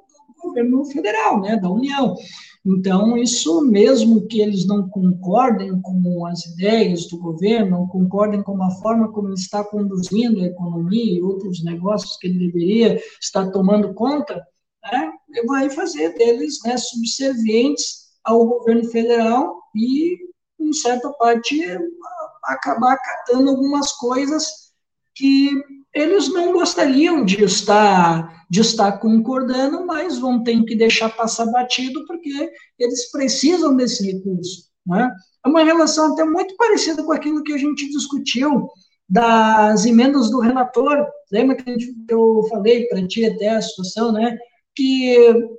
[0.50, 2.14] governo federal, né, da União.
[2.64, 8.62] Então, isso mesmo que eles não concordem com as ideias do governo, não concordem com
[8.62, 13.50] a forma como ele está conduzindo a economia e outros negócios que ele deveria estar
[13.50, 14.46] tomando conta,
[14.92, 15.12] né,
[15.46, 20.18] vai fazer deles né, subservientes ao governo federal e,
[20.58, 21.58] em certa parte,
[22.44, 24.70] acabar acatando algumas coisas
[25.14, 25.50] que
[25.94, 32.04] eles não gostariam de estar, de estar concordando, mas vão ter que deixar passar batido
[32.06, 34.70] porque eles precisam desse recurso.
[34.86, 35.10] Né?
[35.44, 38.68] É uma relação até muito parecida com aquilo que a gente discutiu
[39.08, 41.04] das emendas do relator.
[41.32, 41.76] Lembra que
[42.08, 44.38] eu falei para ti até a situação, né?
[44.76, 45.16] Que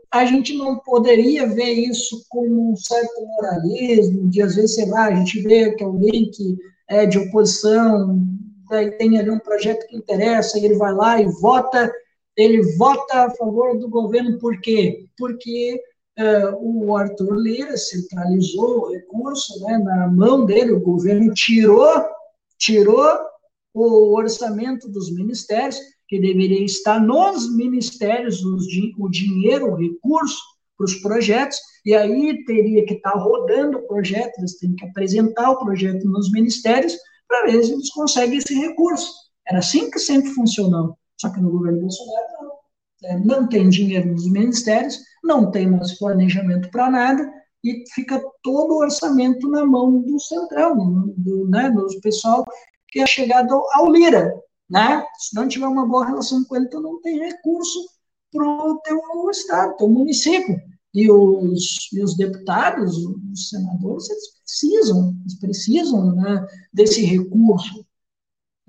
[0.09, 5.07] a gente não poderia ver isso como um certo moralismo, de às vezes, sei lá,
[5.07, 8.25] a gente vê que alguém que é de oposição
[8.71, 11.91] daí tem ali um projeto que interessa, e ele vai lá e vota,
[12.35, 15.05] ele vota a favor do governo, por quê?
[15.17, 15.79] Porque
[16.17, 16.55] uh,
[16.87, 21.91] o Arthur Lira centralizou o recurso né, na mão dele, o governo tirou,
[22.57, 23.19] tirou
[23.73, 25.77] o orçamento dos ministérios,
[26.07, 30.39] que deveria estar nos ministérios o dinheiro, o recurso
[30.77, 35.51] para os projetos, e aí teria que estar rodando o projeto, eles têm que apresentar
[35.51, 36.97] o projeto nos ministérios
[37.31, 39.11] para ver se eles conseguem esse recurso.
[39.47, 40.97] Era assim que sempre funcionou.
[41.19, 42.51] Só que no governo Bolsonaro não.
[43.03, 47.33] É, não tem dinheiro nos ministérios, não tem mais planejamento para nada,
[47.63, 52.45] e fica todo o orçamento na mão do Centrão, do, né, do pessoal
[52.89, 54.31] que é chegado ao Lira
[54.71, 55.05] né?
[55.19, 57.77] Se não tiver uma boa relação com ele, tu não tem recurso
[58.31, 60.57] para o teu estado, teu município.
[60.93, 67.85] E os, e os deputados, os senadores, eles precisam, eles precisam né, desse recurso.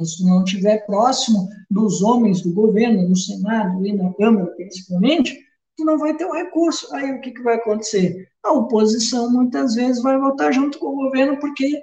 [0.01, 5.39] Se não estiver próximo dos homens do governo, no Senado e na Câmara, principalmente,
[5.77, 6.93] tu não vai ter o recurso.
[6.95, 8.29] Aí o que, que vai acontecer?
[8.43, 11.81] A oposição muitas vezes vai votar junto com o governo porque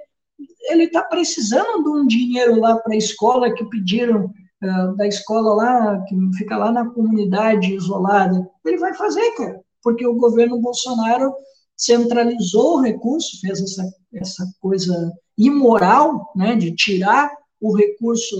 [0.70, 4.26] ele está precisando de um dinheiro lá para a escola que pediram
[4.62, 8.48] uh, da escola lá, que fica lá na comunidade isolada.
[8.64, 11.32] Ele vai fazer, cara, porque o governo Bolsonaro
[11.76, 17.30] centralizou o recurso, fez essa, essa coisa imoral, né, de tirar
[17.60, 18.36] o recurso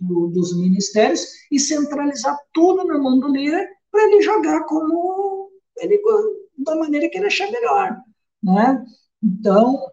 [0.00, 6.00] do, dos ministérios e centralizar tudo na mão do Lira para ele jogar como ele
[6.58, 7.96] da maneira que ele achar melhor,
[8.42, 8.84] né?
[9.22, 9.86] Então,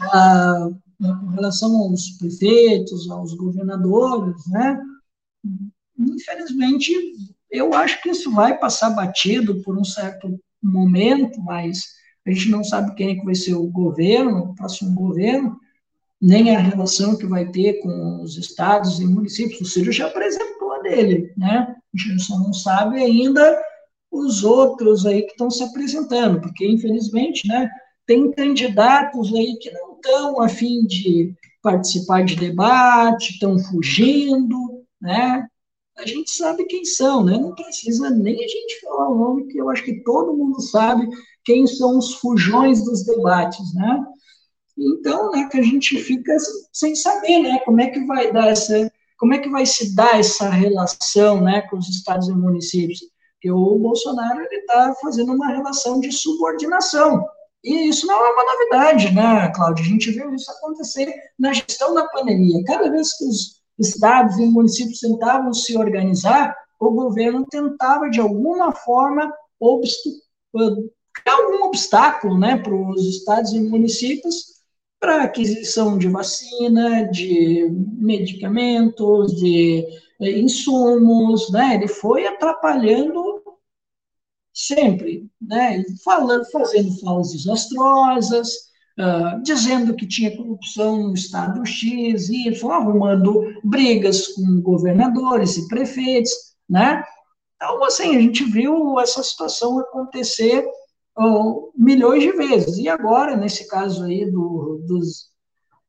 [0.00, 0.68] a,
[0.98, 4.80] com relação aos prefeitos, aos governadores, né?
[5.98, 6.92] Infelizmente,
[7.52, 11.84] eu acho que isso vai passar batido por um certo momento, mas
[12.26, 15.56] a gente não sabe quem é que vai ser o governo, o próximo governo,
[16.20, 19.60] nem a relação que vai ter com os estados e municípios.
[19.60, 21.74] O Ciro já apresentou a dele, né?
[21.94, 23.60] A gente só não sabe ainda
[24.10, 27.68] os outros aí que estão se apresentando, porque infelizmente, né,
[28.06, 35.46] tem candidatos aí que não estão a fim de participar de debate, estão fugindo, né?
[35.98, 37.38] A gente sabe quem são, né?
[37.38, 41.06] Não precisa nem a gente falar o nome, que eu acho que todo mundo sabe
[41.44, 44.04] quem são os fujões dos debates, né?
[44.76, 46.36] Então, né, que a gente fica
[46.72, 50.18] sem saber, né, como é que vai dar essa, como é que vai se dar
[50.18, 53.00] essa relação, né, com os estados e municípios?
[53.34, 57.22] Porque o Bolsonaro ele está fazendo uma relação de subordinação,
[57.62, 59.84] e isso não é uma novidade, né, Cláudio?
[59.84, 62.64] A gente viu isso acontecer na gestão da pandemia.
[62.64, 68.72] Cada vez que os estados e municípios tentavam se organizar, o governo tentava, de alguma
[68.72, 69.32] forma,
[70.52, 74.52] criar algum obstáculo né, para os estados e municípios
[75.02, 77.68] para aquisição de vacina, de
[77.98, 79.84] medicamentos, de
[80.20, 81.74] eh, insumos, né?
[81.74, 83.42] Ele foi atrapalhando
[84.54, 92.70] sempre, né, falando, fazendo falas desastrosas, uh, dizendo que tinha corrupção no estado X, Y,
[92.70, 96.30] arrumando brigas com governadores e prefeitos,
[96.68, 97.04] né?
[97.56, 100.66] Então, assim, a gente viu essa situação acontecer
[101.76, 102.78] milhões de vezes.
[102.78, 105.32] E agora, nesse caso aí do, dos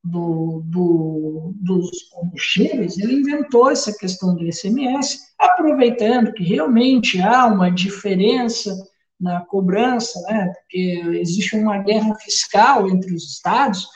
[0.04, 7.70] do, do, dos combustíveis, ele inventou essa questão do ICMS, aproveitando que realmente há uma
[7.70, 8.70] diferença
[9.20, 13.86] na cobrança, né, porque existe uma guerra fiscal entre os estados,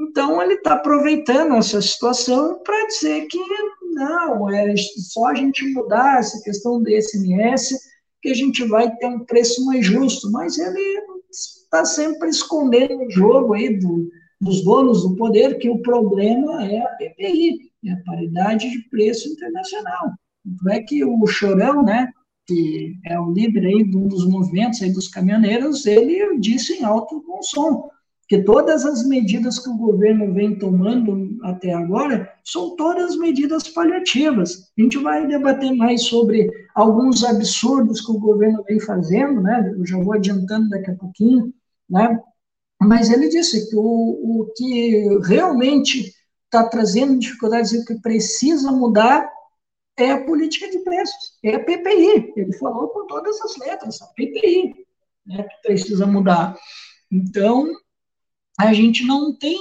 [0.00, 3.38] então ele está aproveitando essa situação para dizer que
[3.94, 7.76] não, é só a gente mudar essa questão do ICMS
[8.22, 11.00] que a gente vai ter um preço mais justo, mas ele
[11.30, 14.08] está sempre escondendo o jogo aí do,
[14.40, 19.28] dos donos do poder que o problema é a PPI, é a paridade de preço
[19.28, 20.12] internacional.
[20.44, 22.10] Tanto é que o Chorão, né,
[22.48, 26.84] que é o líder aí de um dos movimentos aí dos caminhoneiros, ele disse em
[26.84, 27.90] alto bom som
[28.26, 34.70] que todas as medidas que o governo vem tomando até agora são todas medidas paliativas.
[34.78, 39.74] A gente vai debater mais sobre alguns absurdos que o governo vem fazendo, né?
[39.76, 41.52] Eu já vou adiantando daqui a pouquinho,
[41.88, 42.18] né?
[42.80, 46.12] Mas ele disse que o, o que realmente
[46.44, 49.28] está trazendo dificuldades e o que precisa mudar
[49.98, 52.32] é a política de preços, é a PPI.
[52.36, 54.74] Ele falou com todas as letras, a PPI,
[55.26, 56.56] né, que precisa mudar.
[57.10, 57.66] Então,
[58.58, 59.58] a gente não tem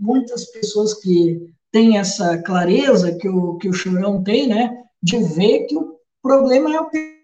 [0.00, 5.66] muitas pessoas que têm essa clareza que o, que o Chorão tem, né, de ver
[5.66, 7.20] que o problema é o PPI.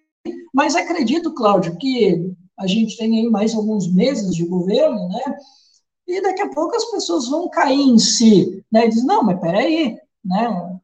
[0.55, 5.37] Mas acredito, Cláudio, que a gente tem aí mais alguns meses de governo, né?
[6.07, 8.87] E daqui a pouco as pessoas vão cair em si, né?
[8.87, 10.76] E diz, não, mas peraí, né?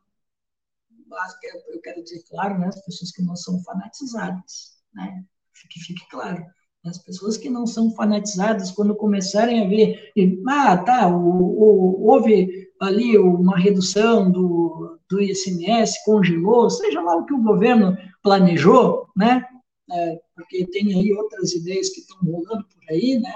[1.68, 5.24] Eu quero dizer, claro, né, as pessoas que não são fanatizadas, né?
[5.70, 6.44] Que fique claro.
[6.84, 10.12] As pessoas que não são fanatizadas, quando começarem a ver,
[10.48, 17.24] ah, tá, o, o, houve ali uma redução do, do ICMS, congelou, seja lá o
[17.24, 19.46] que o governo planejou, né?
[19.90, 23.32] É, porque tem aí outras ideias que estão rolando por aí, né?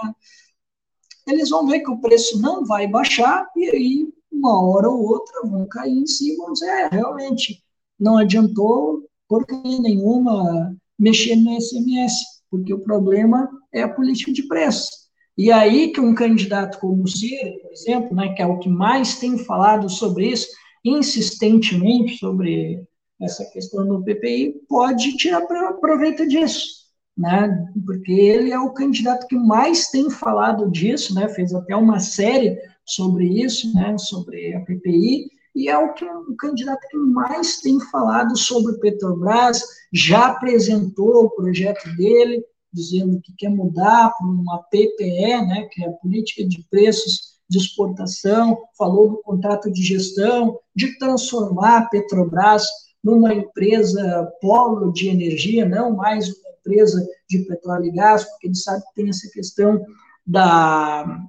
[1.26, 5.42] Eles vão ver que o preço não vai baixar e aí uma hora ou outra
[5.44, 7.62] vão cair em e vão dizer, é, realmente,
[7.98, 12.14] não adiantou porcaria nenhuma mexer no ICMS,
[12.50, 14.90] porque o problema é a política de preço.
[15.36, 18.68] E aí que um candidato como o Ciro, por exemplo, né, que é o que
[18.68, 20.48] mais tem falado sobre isso,
[20.84, 22.82] insistentemente sobre
[23.20, 25.42] essa questão do PPI, pode tirar
[25.80, 26.86] proveito disso,
[27.16, 27.66] né?
[27.84, 31.28] Porque ele é o candidato que mais tem falado disso, né?
[31.28, 33.96] Fez até uma série sobre isso, né?
[33.98, 39.64] Sobre a PPI e é o, que, o candidato que mais tem falado sobre Petrobras,
[39.90, 45.88] já apresentou o projeto dele, dizendo que quer mudar para uma PPE, né, que é
[45.88, 52.66] a Política de Preços de Exportação, falou do contrato de gestão, de transformar a Petrobras
[53.02, 58.56] numa empresa polo de energia, não mais uma empresa de petróleo e gás, porque ele
[58.56, 59.80] sabe que tem essa questão
[60.26, 61.24] da,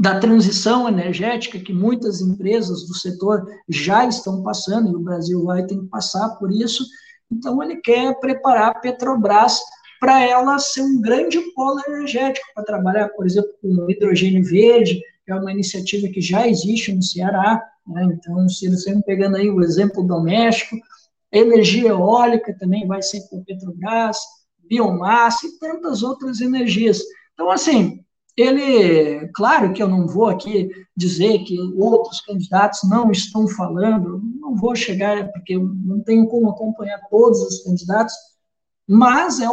[0.00, 5.66] da transição energética que muitas empresas do setor já estão passando, e o Brasil vai
[5.66, 6.86] ter que passar por isso.
[7.30, 9.60] Então, ele quer preparar a Petrobras
[10.00, 15.32] para ela ser um grande polo energético para trabalhar, por exemplo, com hidrogênio verde, que
[15.32, 17.62] é uma iniciativa que já existe no Ceará.
[17.86, 18.04] Né?
[18.14, 20.76] Então, se eles estão pegando aí o exemplo doméstico,
[21.30, 24.16] energia eólica também vai ser com Petrobras,
[24.66, 27.02] biomassa e tantas outras energias.
[27.34, 28.02] Então, assim,
[28.36, 34.54] ele, claro que eu não vou aqui dizer que outros candidatos não estão falando, não
[34.54, 38.14] vou chegar, porque eu não tenho como acompanhar todos os candidatos,
[38.88, 39.46] mas é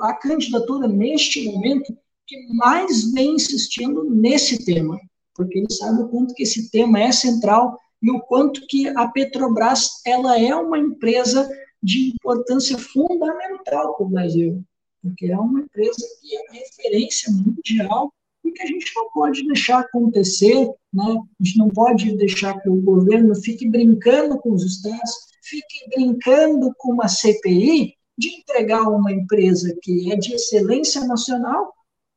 [0.00, 1.96] a candidatura, neste momento,
[2.26, 5.00] que mais vem insistindo nesse tema,
[5.34, 9.08] porque ele sabe o quanto que esse tema é central e o quanto que a
[9.08, 11.48] Petrobras ela é uma empresa
[11.82, 14.62] de importância fundamental para o Brasil,
[15.08, 18.12] porque é uma empresa que é referência mundial
[18.44, 21.04] e que a gente não pode deixar acontecer, né?
[21.04, 25.12] a gente não pode deixar que o governo fique brincando com os estados,
[25.42, 31.72] fique brincando com uma CPI, de entregar uma empresa que é de excelência nacional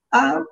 [0.10, 0.44] para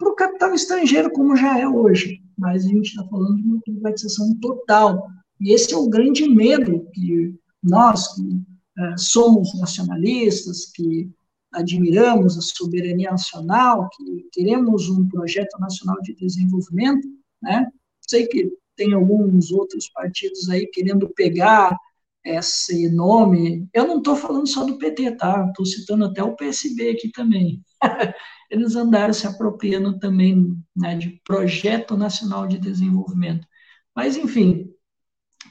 [0.00, 2.22] o capital estrangeiro, como já é hoje.
[2.38, 5.08] Mas a gente está falando de uma privatização total.
[5.40, 8.40] E esse é o grande medo que nós, que
[8.78, 11.10] é, somos nacionalistas, que
[11.52, 17.06] admiramos a soberania nacional, que queremos um projeto nacional de desenvolvimento,
[17.42, 17.66] né?
[18.06, 21.76] Sei que tem alguns outros partidos aí querendo pegar
[22.24, 25.46] esse nome, eu não estou falando só do PT, tá?
[25.48, 27.62] Estou citando até o PSB aqui também.
[28.50, 33.46] Eles andaram se apropriando também né, de Projeto Nacional de Desenvolvimento.
[33.94, 34.68] Mas, enfim,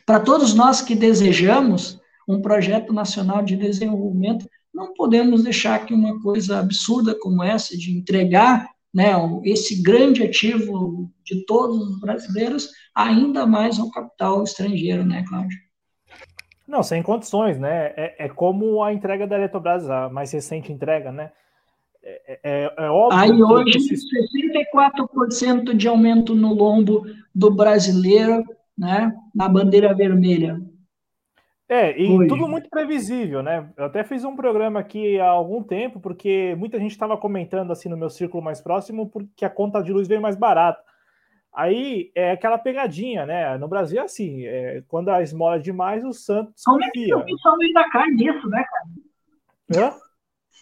[0.06, 6.22] para todos nós que desejamos um projeto nacional de desenvolvimento, não podemos deixar que uma
[6.22, 9.14] coisa absurda como essa, de entregar né,
[9.46, 15.58] esse grande ativo de todos os brasileiros, ainda mais ao capital estrangeiro, né, Cláudio?
[16.68, 17.94] Não, sem condições, né?
[17.96, 21.32] É, é como a entrega da Eletrobras, a mais recente entrega, né?
[22.04, 23.20] É, é, é óbvio.
[23.20, 23.96] Aí hoje, se...
[23.96, 28.44] 64% de aumento no lombo do brasileiro,
[28.78, 29.14] né?
[29.34, 30.60] Na bandeira vermelha.
[31.68, 32.28] É, e hoje.
[32.28, 33.72] tudo muito previsível, né?
[33.76, 37.90] Eu até fiz um programa aqui há algum tempo, porque muita gente estava comentando assim
[37.90, 40.80] no meu círculo mais próximo, porque a conta de luz veio mais barata.
[41.52, 43.58] Aí é aquela pegadinha, né?
[43.58, 47.14] No Brasil é assim, é, quando a esmola é demais, o santo Como é que
[47.16, 49.88] o pessoal ainda cai nisso, né, cara?
[49.88, 50.05] Hã?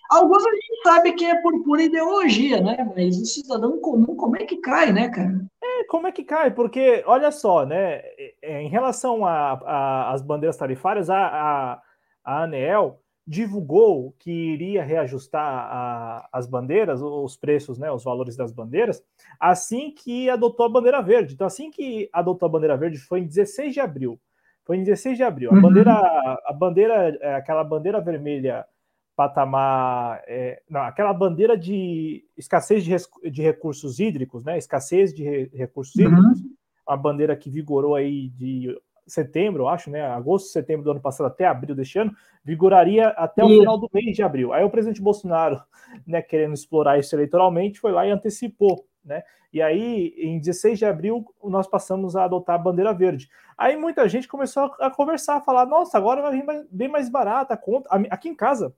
[0.10, 2.92] Alguns a gente sabe que é por pura ideologia, né?
[2.96, 5.46] Mas o cidadão comum, como é que cai, né, cara?
[5.64, 6.52] É, como é que cai?
[6.52, 8.02] Porque, olha só, né?
[8.42, 11.82] É, em relação às bandeiras tarifárias, a, a,
[12.24, 18.52] a ANEEL divulgou que iria reajustar a, as bandeiras, os preços, né, os valores das
[18.52, 19.02] bandeiras,
[19.40, 21.34] assim que adotou a bandeira verde.
[21.34, 24.20] Então, assim que adotou a bandeira verde, foi em 16 de abril.
[24.66, 25.52] Foi em 16 de abril.
[25.52, 25.62] A uhum.
[25.62, 28.66] bandeira, a bandeira, é, aquela bandeira vermelha
[29.16, 32.96] patamar, é, não, aquela bandeira de escassez de,
[33.32, 36.08] de recursos hídricos, né, escassez de re, recursos uhum.
[36.08, 36.40] hídricos,
[36.88, 38.76] a bandeira que vigorou aí de
[39.08, 40.02] setembro, eu acho, né?
[40.02, 42.14] Agosto, setembro do ano passado até abril deste ano,
[42.44, 44.54] vigoraria até o final do mês de abril.
[44.54, 45.62] Aí o presidente Bolsonaro,
[46.08, 49.24] né, querendo explorar isso eleitoralmente, foi lá e antecipou né?
[49.52, 53.30] E aí, em 16 de abril, nós passamos a adotar a bandeira verde.
[53.58, 57.54] Aí muita gente começou a, conversar, a falar: nossa, agora vai vir bem mais barata
[57.54, 57.90] a conta.
[58.10, 58.74] Aqui em casa,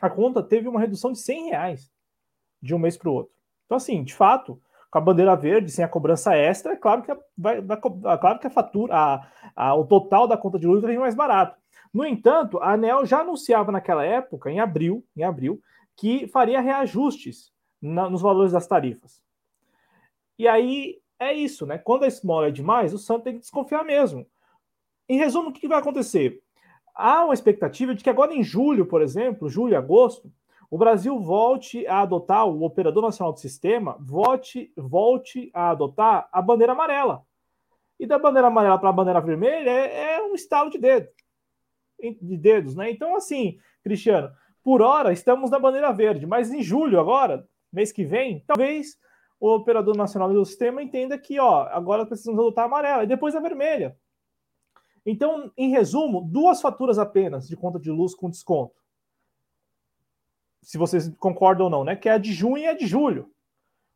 [0.00, 1.90] a conta teve uma redução de 100 reais
[2.60, 3.32] de um mês para o outro.
[3.66, 4.60] Então, assim, de fato,
[4.90, 8.46] com a bandeira verde, sem a cobrança extra, é claro que, vai, é claro que
[8.46, 11.58] a fatura, a, a, o total da conta de luz vai vir mais barato.
[11.92, 15.60] No entanto, a ANEL já anunciava naquela época, em abril, em abril,
[15.96, 19.22] que faria reajustes na, nos valores das tarifas.
[20.38, 21.78] E aí é isso, né?
[21.78, 24.26] Quando a esmola é demais, o santo tem que desconfiar mesmo.
[25.08, 26.42] Em resumo, o que vai acontecer?
[27.00, 30.32] Há uma expectativa de que agora em julho, por exemplo, julho e agosto,
[30.68, 36.42] o Brasil volte a adotar, o Operador Nacional do Sistema volte, volte a adotar a
[36.42, 37.22] bandeira amarela.
[38.00, 41.08] E da bandeira amarela para a bandeira vermelha é, é, um estalo de dedo,
[42.20, 42.90] de dedos, né?
[42.90, 44.32] Então, assim, Cristiano,
[44.64, 48.98] por hora estamos na bandeira verde, mas em julho agora, mês que vem, talvez
[49.38, 53.36] o Operador Nacional do Sistema entenda que, ó, agora precisamos adotar a amarela e depois
[53.36, 53.96] a vermelha.
[55.10, 58.78] Então, em resumo, duas faturas apenas de conta de luz com desconto
[60.62, 61.96] se vocês concordam ou não, né?
[61.96, 63.30] Que é a de junho e a de julho.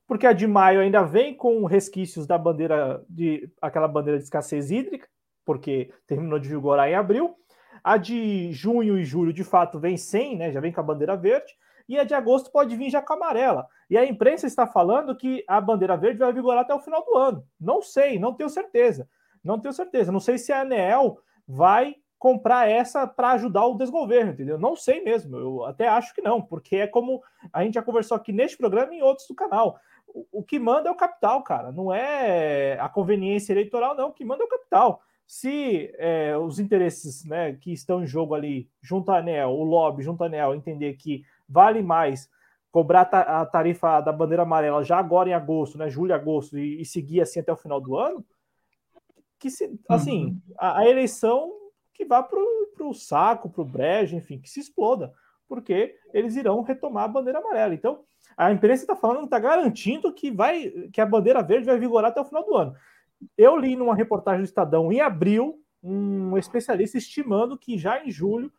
[0.06, 4.70] Porque a de maio ainda vem com resquícios da bandeira de aquela bandeira de escassez
[4.70, 5.06] hídrica,
[5.44, 7.36] porque terminou de vigorar em abril.
[7.84, 10.50] A de junho e julho, de fato, vem sem, né?
[10.50, 11.52] Já vem com a bandeira verde.
[11.88, 13.66] E a de agosto pode vir já com a amarela.
[13.90, 17.16] E a imprensa está falando que a bandeira verde vai vigorar até o final do
[17.16, 17.44] ano.
[17.60, 19.08] Não sei, não tenho certeza.
[19.42, 20.12] Não tenho certeza.
[20.12, 24.56] Não sei se a ANEEL vai comprar essa para ajudar o desgoverno, entendeu?
[24.56, 27.20] Não sei mesmo, eu até acho que não, porque é como
[27.52, 29.76] a gente já conversou aqui neste programa e em outros do canal.
[30.06, 34.12] O, o que manda é o capital, cara, não é a conveniência eleitoral, não, o
[34.12, 35.02] que manda é o capital.
[35.26, 40.04] Se é, os interesses né, que estão em jogo ali, junto à ANEL, o lobby
[40.04, 42.30] junto à ANEL, entender que vale mais
[42.70, 46.84] cobrar a tarifa da bandeira amarela já agora em agosto, né, julho, agosto, e, e
[46.84, 48.24] seguir assim até o final do ano,
[49.42, 50.40] que se, assim, uhum.
[50.56, 51.52] a, a eleição
[51.92, 52.38] que vá para
[52.86, 55.12] o saco, para o brejo, enfim, que se exploda,
[55.48, 57.74] porque eles irão retomar a bandeira amarela.
[57.74, 58.04] Então,
[58.36, 62.20] a imprensa está falando, está garantindo que vai, que a bandeira verde vai vigorar até
[62.20, 62.74] o final do ano.
[63.36, 68.52] Eu li numa reportagem do Estadão em abril um especialista estimando que já em julho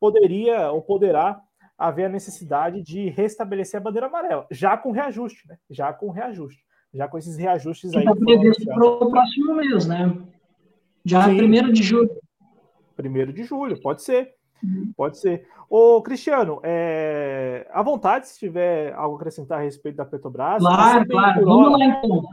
[0.00, 1.38] poderia ou poderá
[1.76, 5.58] haver a necessidade de restabelecer a bandeira amarela, já com reajuste, né?
[5.68, 6.64] Já com reajuste,
[6.94, 8.00] já com esses reajustes aí.
[8.00, 10.16] Está previsto para o próximo mês, né?
[11.04, 12.10] Já primeiro de julho.
[12.96, 14.32] Primeiro de julho, pode ser.
[14.62, 14.92] Uhum.
[14.96, 15.46] Pode ser.
[15.68, 17.66] Ô, Cristiano, é...
[17.72, 20.62] à vontade, se tiver algo a acrescentar a respeito da Petrobras.
[20.62, 21.44] Claro, claro.
[21.44, 22.24] Vamos lá, então.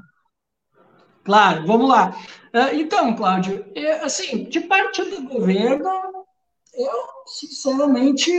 [1.24, 2.16] Claro, vamos lá.
[2.54, 5.90] Uh, então, Cláudio, é, assim, de parte do governo,
[6.74, 6.94] eu,
[7.26, 8.32] sinceramente,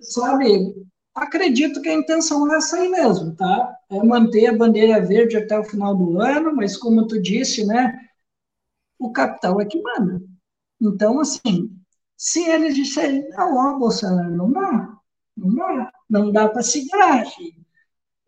[0.00, 0.74] sabe,
[1.14, 3.76] acredito que a intenção é essa aí mesmo, tá?
[3.90, 7.98] É manter a bandeira verde até o final do ano, mas como tu disse, né,
[8.98, 10.20] o capital é que manda.
[10.80, 11.70] Então, assim,
[12.16, 14.96] se eles disserem, não, ó, Bolsonaro, não dá,
[15.36, 17.24] não dá, não dá para segurar,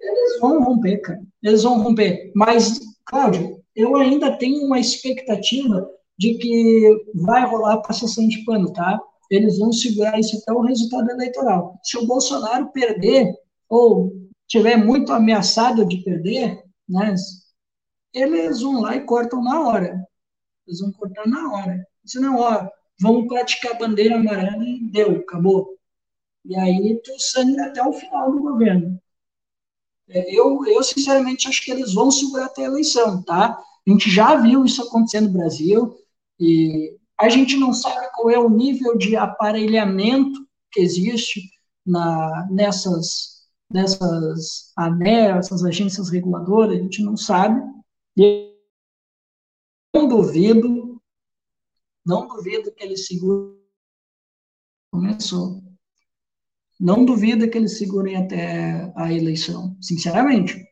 [0.01, 2.33] eles vão romper, cara, eles vão romper.
[2.35, 5.89] Mas, Cláudio, eu ainda tenho uma expectativa
[6.19, 9.01] de que vai rolar passação de pano, tá?
[9.31, 11.79] Eles vão segurar isso até o resultado eleitoral.
[11.83, 13.35] Se o Bolsonaro perder,
[13.69, 14.13] ou
[14.47, 17.15] tiver muito ameaçado de perder, né,
[18.13, 20.07] eles vão lá e cortam na hora.
[20.67, 21.87] Eles vão cortar na hora.
[22.05, 22.69] Disse, não, ó,
[23.01, 25.77] vamos praticar a bandeira amarela e deu, acabou.
[26.45, 29.01] E aí tu sangra até o final do governo.
[30.09, 33.61] É, eu, eu, sinceramente, acho que eles vão segurar até a eleição, tá?
[33.87, 35.97] A gente já viu isso acontecer no Brasil
[36.39, 41.41] e a gente não sabe qual é o nível de aparelhamento que existe
[41.85, 47.63] na, nessas, nessas ANEL, essas agências reguladoras, a gente não sabe.
[48.17, 48.55] E
[49.95, 50.87] não duvido
[52.07, 53.61] não duvido que eles segurem.
[54.93, 55.61] Começou.
[56.79, 60.65] Não duvido que eles segurem até a eleição, sinceramente.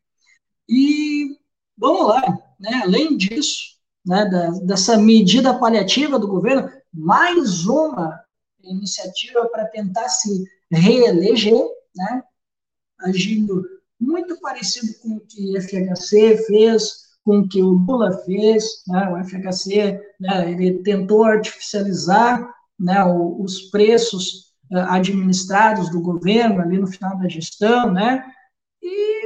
[0.69, 1.37] E
[1.77, 2.23] vamos lá,
[2.61, 2.83] né?
[2.85, 3.74] além disso,
[4.05, 8.21] né, da, dessa medida paliativa do governo, mais uma
[8.63, 11.63] iniciativa para tentar se reeleger,
[11.95, 12.23] né,
[13.01, 13.65] agindo
[14.01, 19.09] muito parecido com o que a FHC fez com o que o Lula fez, né,
[19.11, 26.87] o FHC, né, ele tentou artificializar né, os preços eh, administrados do governo ali no
[26.87, 28.23] final da gestão, né,
[28.83, 29.24] e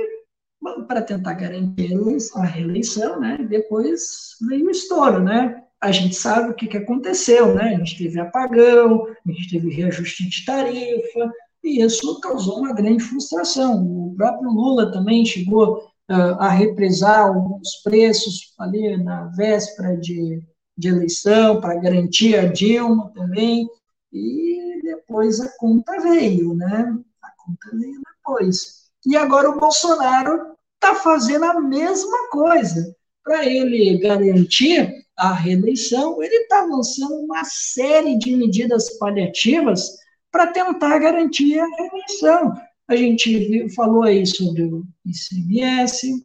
[0.85, 1.93] para tentar garantir
[2.35, 7.55] a reeleição, né, depois veio o estouro, né, a gente sabe o que, que aconteceu,
[7.55, 11.33] né, a gente teve apagão, a gente teve reajuste de tarifa,
[11.63, 13.83] e isso causou uma grande frustração.
[13.85, 20.43] O próprio Lula também chegou a represar alguns preços ali na véspera de,
[20.77, 23.69] de eleição, para garantir a Dilma também,
[24.13, 26.97] e depois a conta veio, né?
[27.23, 28.89] A conta veio depois.
[29.05, 32.97] E agora o Bolsonaro está fazendo a mesma coisa.
[33.25, 39.91] Para ele garantir a reeleição, ele está lançando uma série de medidas paliativas
[40.31, 42.55] para tentar garantir a reeleição.
[42.87, 46.25] A gente falou aí sobre o ICMS,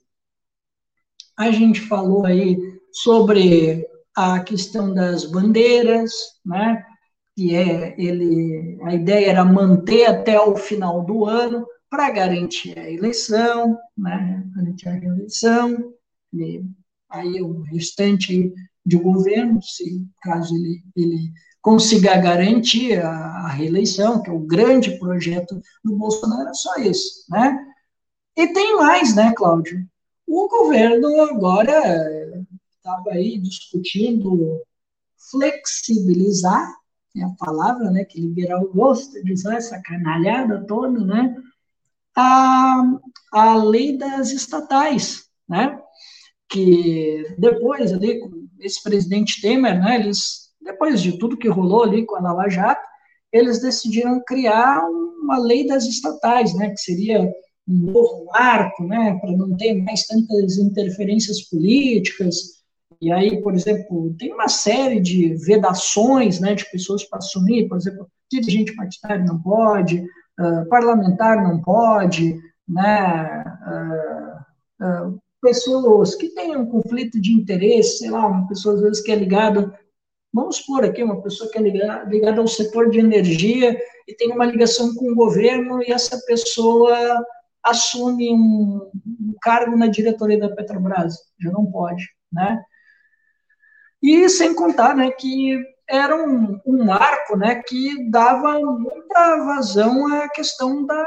[1.35, 2.57] a gente falou aí
[2.91, 3.85] sobre
[4.15, 6.13] a questão das bandeiras,
[6.45, 6.85] né?
[7.35, 12.89] Que é ele, a ideia era manter até o final do ano para garantir a
[12.89, 14.43] eleição, né?
[14.55, 15.93] Garantir a eleição,
[16.33, 16.65] e
[17.07, 18.51] aí o restante
[18.83, 24.97] de governo, se caso ele, ele consiga garantir a, a, reeleição, que é o grande
[24.97, 27.63] projeto do Bolsonaro, é só isso, né?
[28.35, 29.87] E tem mais, né, Cláudio?
[30.25, 31.79] O governo agora
[32.75, 34.63] estava aí discutindo
[35.29, 36.73] flexibilizar,
[37.15, 41.35] é a palavra, né, que liberal gosta de usar essa canalhada toda, né,
[42.15, 42.83] a,
[43.31, 45.79] a lei das estatais, né,
[46.49, 52.05] que depois ali, com esse presidente Temer, né, eles, depois de tudo que rolou ali
[52.05, 52.87] com a Lava Jato,
[53.31, 57.21] eles decidiram criar uma lei das estatais, né, que seria
[57.67, 62.63] um novo marco, né, para não ter mais tantas interferências políticas,
[63.03, 67.77] e aí, por exemplo, tem uma série de vedações né, de pessoas para assumir, por
[67.77, 70.05] exemplo, dirigente partidário não pode,
[70.39, 78.09] uh, parlamentar não pode, né, uh, uh, pessoas que tenham um conflito de interesse, sei
[78.09, 79.77] lá, uma pessoa às vezes que é ligada,
[80.33, 83.77] vamos supor aqui, uma pessoa que é ligada, ligada ao setor de energia
[84.07, 87.23] e tem uma ligação com o governo e essa pessoa
[87.63, 92.61] assume um, um cargo na diretoria da Petrobras, já não pode, né?
[94.01, 100.29] E sem contar né, que era um, um marco né, que dava muita vazão à
[100.29, 101.05] questão da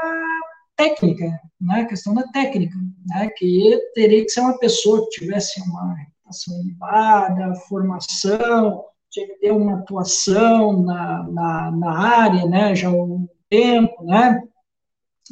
[0.75, 2.75] técnica, né, a questão da técnica,
[3.07, 9.39] né, que teria que ser uma pessoa que tivesse uma reputação elevada, formação, tinha que
[9.39, 14.41] ter uma atuação na, na, na área, né, já há um tempo, né,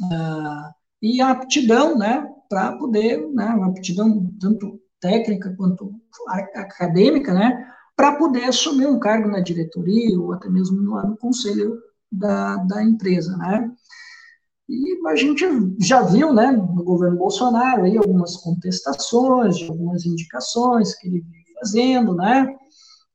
[0.02, 5.94] uh, e a aptidão, né, para poder, né, uma aptidão tanto técnica quanto
[6.54, 11.80] acadêmica, né, para poder assumir um cargo na diretoria ou até mesmo no, no conselho
[12.12, 13.72] da, da empresa, né.
[14.68, 15.44] E a gente
[15.80, 22.14] já viu, né, no governo Bolsonaro, aí algumas contestações, algumas indicações que ele vem fazendo,
[22.14, 22.54] né,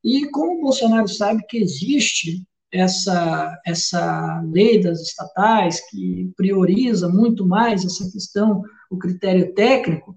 [0.04, 7.46] e como o Bolsonaro sabe que existe essa, essa lei das estatais, que prioriza muito
[7.46, 10.16] mais essa questão, o critério técnico,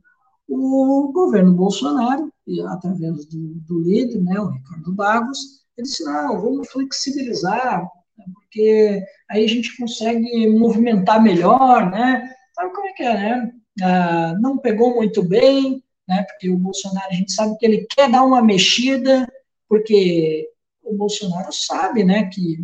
[0.48, 2.32] o governo Bolsonaro,
[2.68, 5.38] através do, do líder, né, o Ricardo Barros,
[5.76, 7.82] ele disse, não, vamos flexibilizar,
[8.16, 12.30] né, porque aí a gente consegue movimentar melhor, né?
[12.54, 13.52] Sabe como é que é, né?
[13.82, 16.22] Ah, não pegou muito bem, né?
[16.22, 19.26] Porque o Bolsonaro, a gente sabe que ele quer dar uma mexida,
[19.68, 20.48] porque
[20.82, 22.58] o Bolsonaro sabe, né, que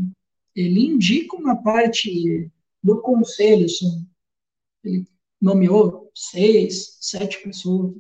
[0.55, 2.51] ele indica uma parte
[2.83, 4.07] do conselho, assim,
[4.85, 5.05] ele
[5.41, 7.93] nomeou seis, sete pessoas,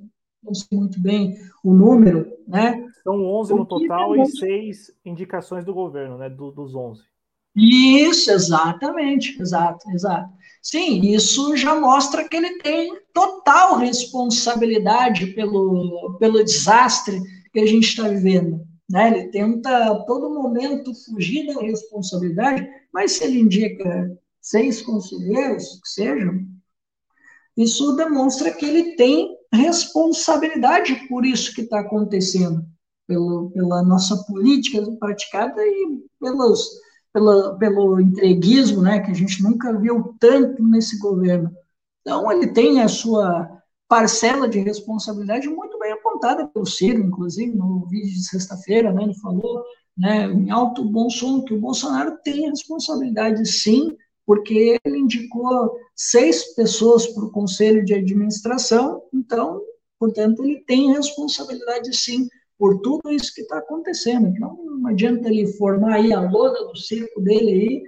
[0.43, 2.87] não sei muito bem o número, né?
[3.03, 7.03] São 11 no total e seis indicações do governo, né, do, dos 11.
[7.57, 10.31] Isso, exatamente, exato, exato.
[10.63, 17.21] Sim, isso já mostra que ele tem total responsabilidade pelo, pelo desastre
[17.53, 18.65] que a gente está vivendo.
[18.89, 19.09] Né?
[19.09, 25.89] Ele tenta a todo momento fugir da responsabilidade, mas se ele indica seis conselheiros, que
[25.89, 26.47] sejam,
[27.57, 32.65] isso demonstra que ele tem responsabilidade por isso que está acontecendo,
[33.07, 36.69] pelo, pela nossa política praticada e pelos,
[37.13, 41.51] pela, pelo entreguismo, né, que a gente nunca viu tanto nesse governo.
[42.01, 47.87] Então, ele tem a sua parcela de responsabilidade muito bem apontada pelo Ciro, inclusive, no
[47.87, 49.65] vídeo de sexta-feira, né, ele falou
[49.99, 53.97] né, em alto bom som que o Bolsonaro tem responsabilidade, sim,
[54.31, 59.61] porque ele indicou seis pessoas para o conselho de administração, então,
[59.99, 64.29] portanto, ele tem responsabilidade sim por tudo isso que está acontecendo.
[64.29, 67.83] Então, não adianta ele formar aí a lona do circo dele aí,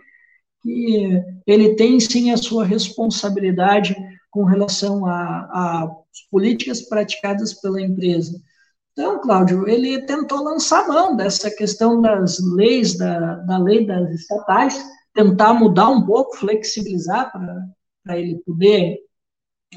[0.65, 3.95] que ele tem sim a sua responsabilidade
[4.29, 5.93] com relação às
[6.29, 8.37] políticas praticadas pela empresa.
[8.91, 14.85] Então, Cláudio, ele tentou lançar mão dessa questão das leis, da, da lei das estatais,
[15.15, 17.31] tentar mudar um pouco, flexibilizar
[18.05, 18.99] para ele poder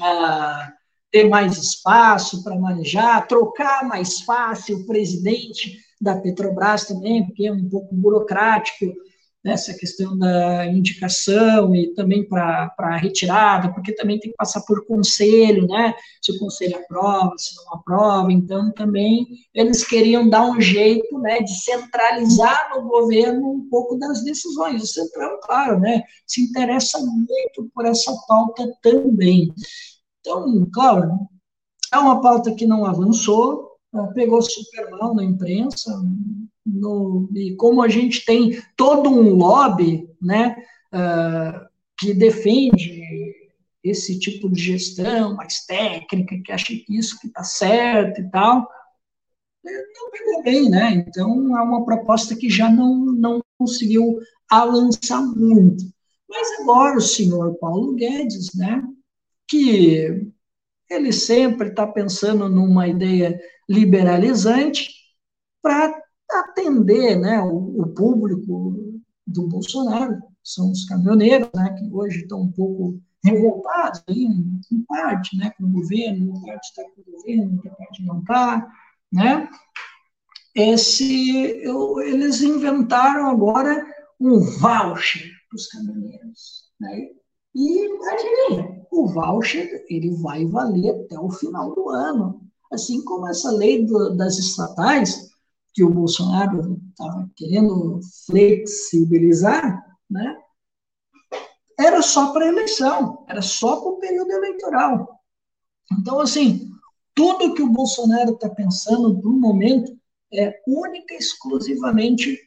[0.00, 0.72] ah,
[1.10, 7.52] ter mais espaço para manejar, trocar mais fácil o presidente da Petrobras também, porque é
[7.52, 8.92] um pouco burocrático
[9.46, 14.84] nessa questão da indicação e também para a retirada, porque também tem que passar por
[14.84, 15.94] conselho, né?
[16.20, 19.24] Se o conselho aprova, se não aprova, então também
[19.54, 24.82] eles queriam dar um jeito, né, de centralizar no governo um pouco das decisões.
[24.82, 29.54] O central, claro, né, se interessa muito por essa pauta também.
[30.20, 31.12] Então, claro,
[31.94, 33.76] é uma pauta que não avançou,
[34.12, 35.96] pegou super mal na imprensa,
[36.66, 40.56] no, e como a gente tem todo um lobby né,
[40.92, 41.66] uh,
[41.98, 43.34] que defende
[43.82, 48.68] esse tipo de gestão mais técnica, que acha que isso que está certo e tal,
[49.64, 50.92] não pegou bem, né?
[50.94, 54.18] Então é uma proposta que já não, não conseguiu
[54.50, 55.84] avançar muito.
[56.28, 58.82] Mas agora o senhor Paulo Guedes, né,
[59.48, 60.32] que
[60.90, 64.90] ele sempre está pensando numa ideia liberalizante
[65.62, 65.95] para
[66.40, 68.74] atender né, o, o, público
[69.26, 75.36] do Bolsonaro, são os caminhoneiros, né, que hoje estão um pouco revoltados, aí, em parte,
[75.36, 78.68] né, com o governo, em parte está com o governo, em parte não está,
[79.12, 79.48] né?
[80.54, 83.86] Esse, eu, eles inventaram agora
[84.18, 87.10] um voucher para os caminhoneiros, né?
[87.54, 92.40] E imagine, o voucher ele vai valer até o final do ano,
[92.72, 95.30] assim como essa lei do, das estatais
[95.76, 100.34] que o Bolsonaro estava querendo flexibilizar, né?
[101.78, 105.20] Era só para eleição, era só para o período eleitoral.
[105.92, 106.70] Então, assim,
[107.14, 109.94] tudo que o Bolsonaro está pensando no momento
[110.32, 112.40] é única e exclusivamente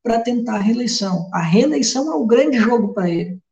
[0.00, 1.28] para tentar a reeleição.
[1.32, 3.42] A reeleição é o grande jogo para ele.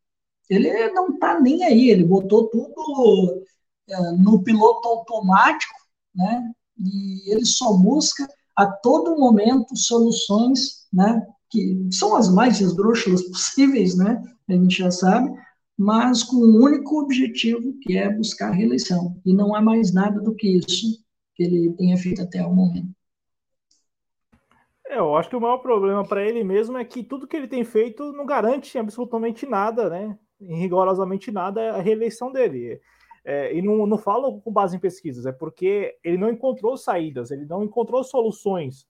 [0.48, 3.44] Ele não está nem aí, ele botou tudo
[3.88, 5.74] é, no piloto automático,
[6.14, 6.52] né?
[6.78, 13.96] E ele só busca a todo momento soluções, né, que são as mais esdrúxulas possíveis,
[13.96, 15.32] né, a gente já sabe,
[15.76, 19.20] mas com um único objetivo, que é buscar a reeleição.
[19.24, 21.02] E não há mais nada do que isso
[21.34, 22.94] que ele tenha feito até o momento.
[24.86, 27.48] É, eu acho que o maior problema para ele mesmo é que tudo que ele
[27.48, 30.16] tem feito não garante absolutamente nada, né?
[30.40, 32.80] Rigorosamente nada a reeleição dele.
[33.24, 37.30] É, e não, não falo com base em pesquisas, é porque ele não encontrou saídas,
[37.30, 38.86] ele não encontrou soluções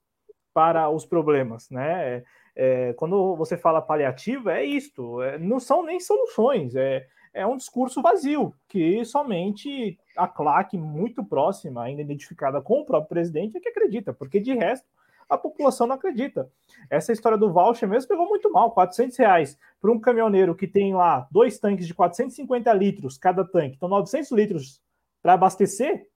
[0.53, 2.17] para os problemas, né?
[2.17, 2.25] É,
[2.57, 7.57] é quando você fala paliativo, é isto, é, não são nem soluções, é, é um
[7.57, 13.61] discurso vazio, que somente a claque muito próxima, ainda identificada com o próprio presidente, é
[13.61, 14.87] que acredita, porque de resto
[15.29, 16.51] a população não acredita.
[16.91, 20.95] Essa história do voucher mesmo pegou muito mal, 400 reais para um caminhoneiro que tem
[20.95, 24.83] lá dois tanques de 450 litros cada tanque, então 900 litros
[25.23, 26.09] para abastecer,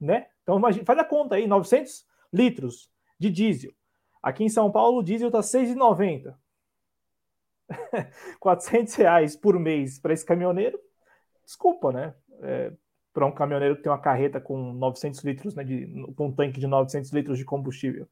[0.00, 0.26] né?
[0.42, 3.72] Então imagina, faz a conta aí, 900 litros de diesel.
[4.22, 6.34] Aqui em São Paulo o diesel está 6,90.
[8.40, 10.80] 400 reais por mês para esse caminhoneiro,
[11.44, 12.14] desculpa, né?
[12.40, 12.72] É,
[13.18, 16.60] para um caminhoneiro que tem uma carreta com 900 litros, né, de, com um tanque
[16.60, 18.06] de 900 litros de combustível.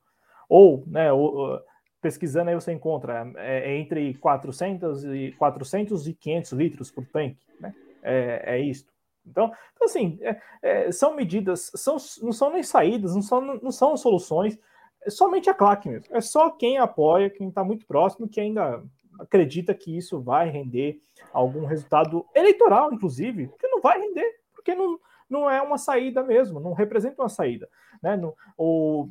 [0.48, 1.60] Ou, né, ou,
[2.02, 7.38] pesquisando aí você encontra é, é entre 400 e, 400 e 500 litros por tanque,
[7.60, 7.72] né?
[8.02, 8.92] É, é isto.
[9.24, 13.70] Então, então assim, é, é, são medidas, são, não são nem saídas, não são, não
[13.70, 14.58] são soluções,
[15.04, 16.16] é somente a claque mesmo.
[16.16, 18.82] É só quem apoia, quem está muito próximo, que ainda
[19.20, 21.00] acredita que isso vai render
[21.32, 24.98] algum resultado eleitoral, inclusive, que não vai render porque não,
[25.30, 27.68] não é uma saída mesmo, não representa uma saída.
[28.02, 28.16] Né?
[28.16, 29.08] No, o,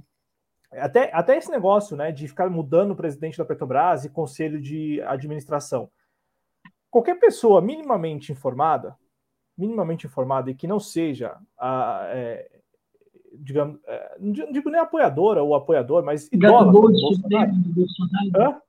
[0.73, 5.01] até, até esse negócio né, de ficar mudando o presidente da Petrobras e conselho de
[5.03, 5.89] administração.
[6.91, 8.97] Qualquer pessoa minimamente informada,
[9.57, 12.51] minimamente informada e que não seja a, é,
[13.33, 17.51] digamos, é, não digo nem apoiadora ou apoiador, mas idólatra do Bolsonaro.
[17.53, 18.61] Bolsonaro.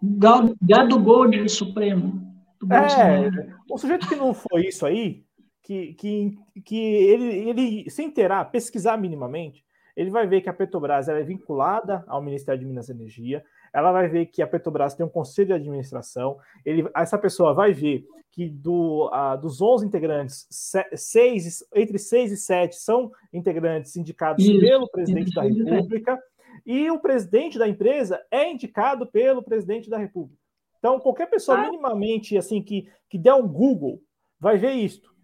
[0.00, 2.26] Gado, gado Gold Supremo.
[2.70, 5.24] É, um sujeito que não foi isso aí,
[5.68, 9.62] que, que, que ele, ele, sem terá, pesquisar minimamente,
[9.94, 13.92] ele vai ver que a Petrobras é vinculada ao Ministério de Minas e Energia, ela
[13.92, 18.06] vai ver que a Petrobras tem um conselho de administração, ele, essa pessoa vai ver
[18.30, 20.46] que do, uh, dos 11 integrantes,
[20.94, 26.18] seis, entre 6 e 7 são integrantes indicados isso, pelo presidente isso, da República,
[26.64, 30.40] e o presidente da empresa é indicado pelo presidente da República.
[30.78, 31.62] Então, qualquer pessoa ah.
[31.64, 34.00] minimamente assim que, que der um Google
[34.40, 35.17] vai ver isto.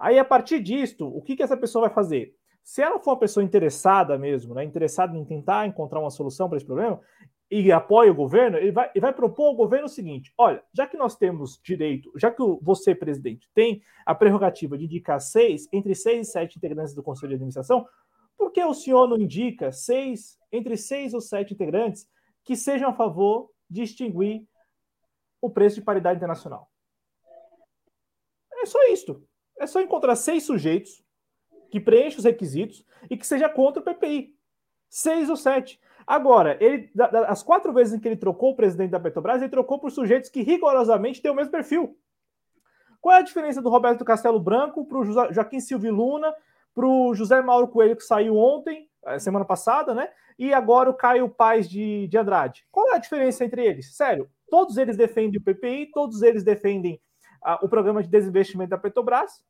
[0.00, 2.34] Aí, a partir disto, o que, que essa pessoa vai fazer?
[2.64, 6.56] Se ela for uma pessoa interessada mesmo, né, interessada em tentar encontrar uma solução para
[6.56, 6.98] esse problema,
[7.50, 10.86] e apoia o governo, ele vai, ele vai propor ao governo o seguinte: olha, já
[10.86, 15.94] que nós temos direito, já que você, presidente, tem a prerrogativa de indicar seis, entre
[15.94, 17.86] seis e sete integrantes do Conselho de Administração,
[18.38, 22.08] por que o senhor não indica seis, entre seis ou sete integrantes
[22.44, 24.46] que sejam a favor de extinguir
[25.42, 26.70] o preço de paridade internacional?
[28.62, 29.22] É só isso.
[29.60, 31.04] É só encontrar seis sujeitos
[31.70, 34.34] que preenchem os requisitos e que seja contra o PPI.
[34.88, 35.78] Seis ou sete.
[36.06, 36.90] Agora, ele,
[37.28, 40.30] as quatro vezes em que ele trocou o presidente da Petrobras, ele trocou por sujeitos
[40.30, 41.96] que rigorosamente têm o mesmo perfil.
[43.00, 46.34] Qual é a diferença do Roberto Castelo Branco para o Joaquim Silvio Luna,
[46.74, 50.08] para o José Mauro Coelho, que saiu ontem, eh, semana passada, né?
[50.38, 52.66] E agora o Caio Paz de, de Andrade.
[52.72, 53.94] Qual é a diferença entre eles?
[53.94, 57.00] Sério, todos eles defendem o PPI, todos eles defendem
[57.42, 59.44] ah, o programa de desinvestimento da Petrobras.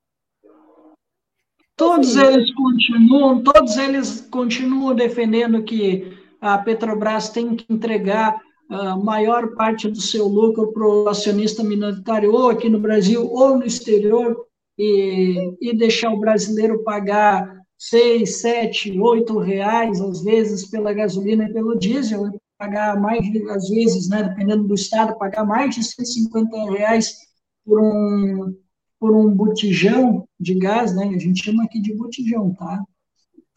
[1.80, 8.38] Todos eles continuam, todos eles continuam defendendo que a Petrobras tem que entregar
[8.68, 13.56] a maior parte do seu lucro para o acionista minoritário, ou aqui no Brasil, ou
[13.56, 14.36] no exterior,
[14.76, 21.52] e, e deixar o brasileiro pagar seis, sete, oito reais, às vezes, pela gasolina e
[21.54, 26.72] pelo diesel, e pagar mais, às vezes, né, dependendo do estado, pagar mais de 150
[26.72, 27.16] reais
[27.64, 28.54] por um,
[29.00, 31.06] por um botijão de gás, né?
[31.06, 32.84] A gente chama aqui de botijão, tá?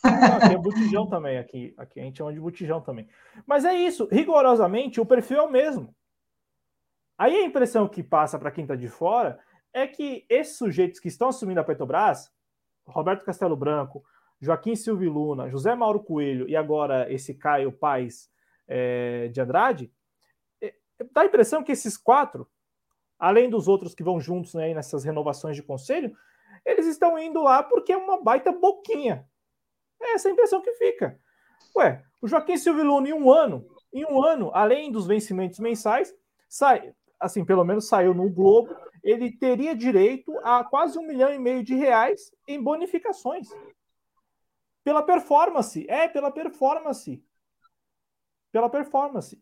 [0.02, 3.08] Aqui é botijão também, aqui, aqui a gente chama de botijão também.
[3.46, 5.94] Mas é isso, rigorosamente o perfil é o mesmo.
[7.18, 9.38] Aí a impressão que passa para quem está de fora
[9.74, 12.32] é que esses sujeitos que estão assumindo a Petrobras,
[12.86, 14.04] Roberto Castelo Branco,
[14.40, 18.30] Joaquim Silvio Luna, José Mauro Coelho e agora esse Caio Paes
[18.68, 19.92] é, de Andrade,
[20.62, 20.74] é,
[21.12, 22.48] dá a impressão que esses quatro,
[23.24, 26.14] além dos outros que vão juntos né, nessas renovações de conselho,
[26.66, 29.26] eles estão indo lá porque é uma baita boquinha.
[30.02, 31.18] É essa a impressão que fica.
[31.78, 36.14] Ué, o Joaquim Silvio em um ano, em um ano, além dos vencimentos mensais,
[36.50, 41.40] sai, assim, pelo menos saiu no Globo, ele teria direito a quase um milhão e
[41.40, 43.48] meio de reais em bonificações.
[44.84, 45.86] Pela performance.
[45.90, 47.24] É, pela performance.
[48.52, 49.40] Pela performance.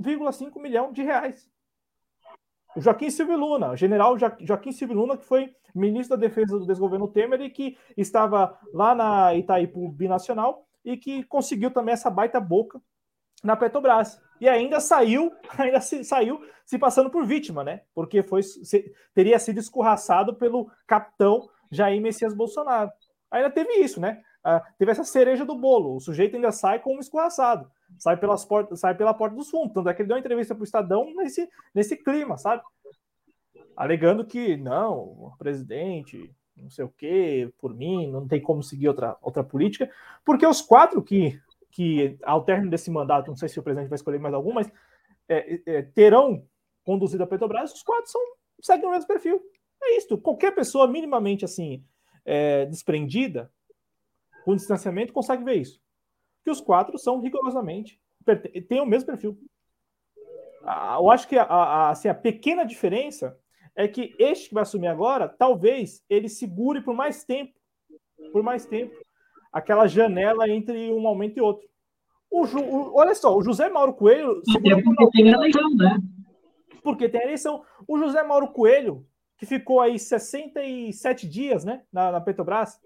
[0.00, 1.50] 1,5 milhão de reais.
[2.76, 7.08] O Joaquim Silvio Luna, general Joaquim Silvio Luna, que foi ministro da Defesa do desgoverno
[7.08, 12.78] Temer e que estava lá na Itaipu Binacional e que conseguiu também essa baita boca
[13.42, 14.20] na Petrobras.
[14.38, 17.80] E ainda saiu, ainda se, saiu se passando por vítima, né?
[17.94, 22.90] Porque foi se, teria sido escorraçado pelo capitão Jair Messias Bolsonaro.
[23.30, 24.20] Ainda teve isso, né?
[24.44, 25.96] Ah, teve essa cereja do bolo.
[25.96, 29.72] O sujeito ainda sai como escorraçado sai, pelas portas, sai pela porta dos fundos.
[29.72, 32.62] Tanto é que ele deu uma entrevista para o Estadão nesse, nesse clima, sabe?
[33.76, 39.16] Alegando que não, presidente, não sei o quê, por mim, não tem como seguir outra,
[39.20, 39.90] outra política,
[40.24, 41.38] porque os quatro que,
[41.70, 44.70] que, ao término desse mandato, não sei se o presidente vai escolher mais algum, mas
[45.28, 46.42] é, é, terão
[46.84, 48.20] conduzido a Petrobras, os quatro são,
[48.60, 49.42] seguem o mesmo perfil.
[49.82, 50.16] É isso.
[50.18, 51.84] Qualquer pessoa minimamente assim
[52.24, 53.50] é, desprendida,
[54.44, 55.80] com distanciamento, consegue ver isso
[56.46, 58.00] que os quatro são rigorosamente
[58.68, 59.36] têm o mesmo perfil.
[60.62, 63.36] Eu acho que a, a, assim, a pequena diferença
[63.74, 67.52] é que este que vai assumir agora, talvez ele segure por mais tempo,
[68.32, 68.94] por mais tempo,
[69.52, 71.68] aquela janela entre um momento e outro.
[72.30, 74.40] O, o olha só, o José Mauro Coelho.
[74.56, 75.98] Até porque tem eleição, né?
[76.80, 77.64] Porque tem eleição.
[77.88, 79.04] O José Mauro Coelho,
[79.36, 82.80] que ficou aí 67 dias, né, na, na Petrobras,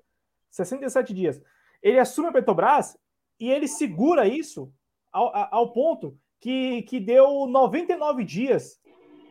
[0.50, 1.42] 67 dias.
[1.82, 2.98] Ele assume a Petrobras
[3.40, 4.70] e ele segura isso
[5.10, 8.78] ao, ao ponto que, que deu 99 dias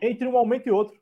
[0.02, 0.98] entre um momento e outro.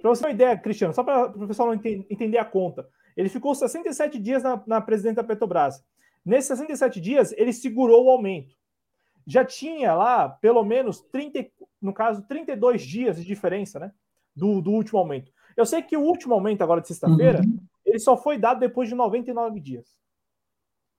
[0.00, 2.88] Para você ter uma ideia, Cristiano, só para o pessoal não entender a conta.
[3.16, 5.84] Ele ficou 67 dias na, na presidente da Petrobras.
[6.24, 8.54] Nesses 67 dias, ele segurou o aumento.
[9.26, 11.46] Já tinha lá, pelo menos, 30,
[11.82, 13.92] no caso, 32 dias de diferença né,
[14.34, 15.30] do, do último aumento.
[15.56, 17.58] Eu sei que o último aumento, agora de sexta-feira, uhum.
[17.84, 20.00] ele só foi dado depois de 99 dias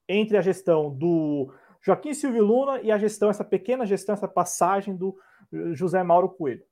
[0.07, 4.95] entre a gestão do Joaquim Silvio Luna e a gestão, essa pequena gestão, essa passagem
[4.95, 5.17] do
[5.73, 6.63] José Mauro Coelho.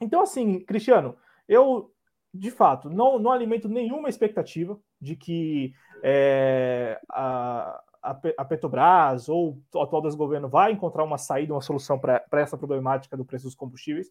[0.00, 1.16] Então, assim, Cristiano,
[1.46, 1.92] eu,
[2.32, 9.80] de fato, não, não alimento nenhuma expectativa de que é, a, a Petrobras ou o
[9.80, 14.10] atual desgoverno vai encontrar uma saída, uma solução para essa problemática do preço dos combustíveis.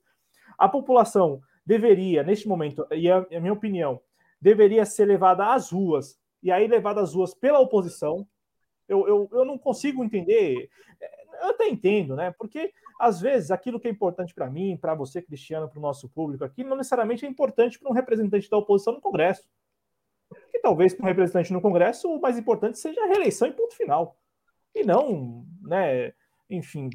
[0.57, 3.99] A população deveria, neste momento, e a, a minha opinião,
[4.39, 8.27] deveria ser levada às ruas, e aí levada às ruas pela oposição,
[8.89, 10.69] eu, eu, eu não consigo entender.
[11.41, 12.31] Eu até entendo, né?
[12.37, 16.09] Porque às vezes aquilo que é importante para mim, para você, Cristiano, para o nosso
[16.09, 19.47] público aqui, não necessariamente é importante para um representante da oposição no Congresso.
[20.53, 23.75] E talvez para um representante no Congresso o mais importante seja a reeleição e ponto
[23.75, 24.17] final.
[24.75, 26.13] E não, né?
[26.49, 26.89] Enfim,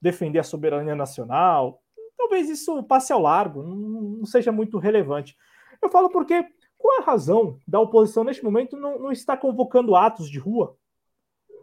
[0.00, 1.82] defender a soberania nacional.
[2.16, 5.36] Talvez isso passe ao largo, não, seja muito relevante.
[5.82, 6.46] Eu falo porque
[6.78, 10.76] qual a razão da oposição neste momento não, não está convocando atos de rua?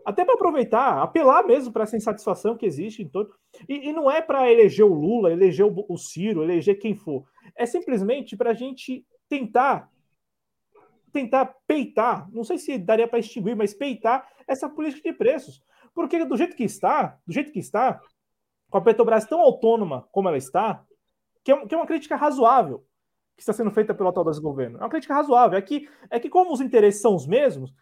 [0.06, 3.34] Até para aproveitar, apelar mesmo para essa insatisfação que existe em todo.
[3.68, 7.26] E, e não é para eleger o Lula, eleger o, o Ciro, eleger quem for.
[7.56, 9.90] É simplesmente para a gente tentar
[11.12, 15.60] tentar peitar, não sei se daria para extinguir, mas peitar essa política de preços.
[15.94, 18.00] Porque do jeito que está, do jeito que está,
[18.70, 20.84] com a Petrobras tão autônoma como ela está,
[21.44, 22.86] que é, que é uma crítica razoável
[23.36, 24.78] que está sendo feita pelo atual desgoverno.
[24.78, 25.58] É uma crítica razoável.
[25.58, 27.74] É que, é que como os interesses são os mesmos,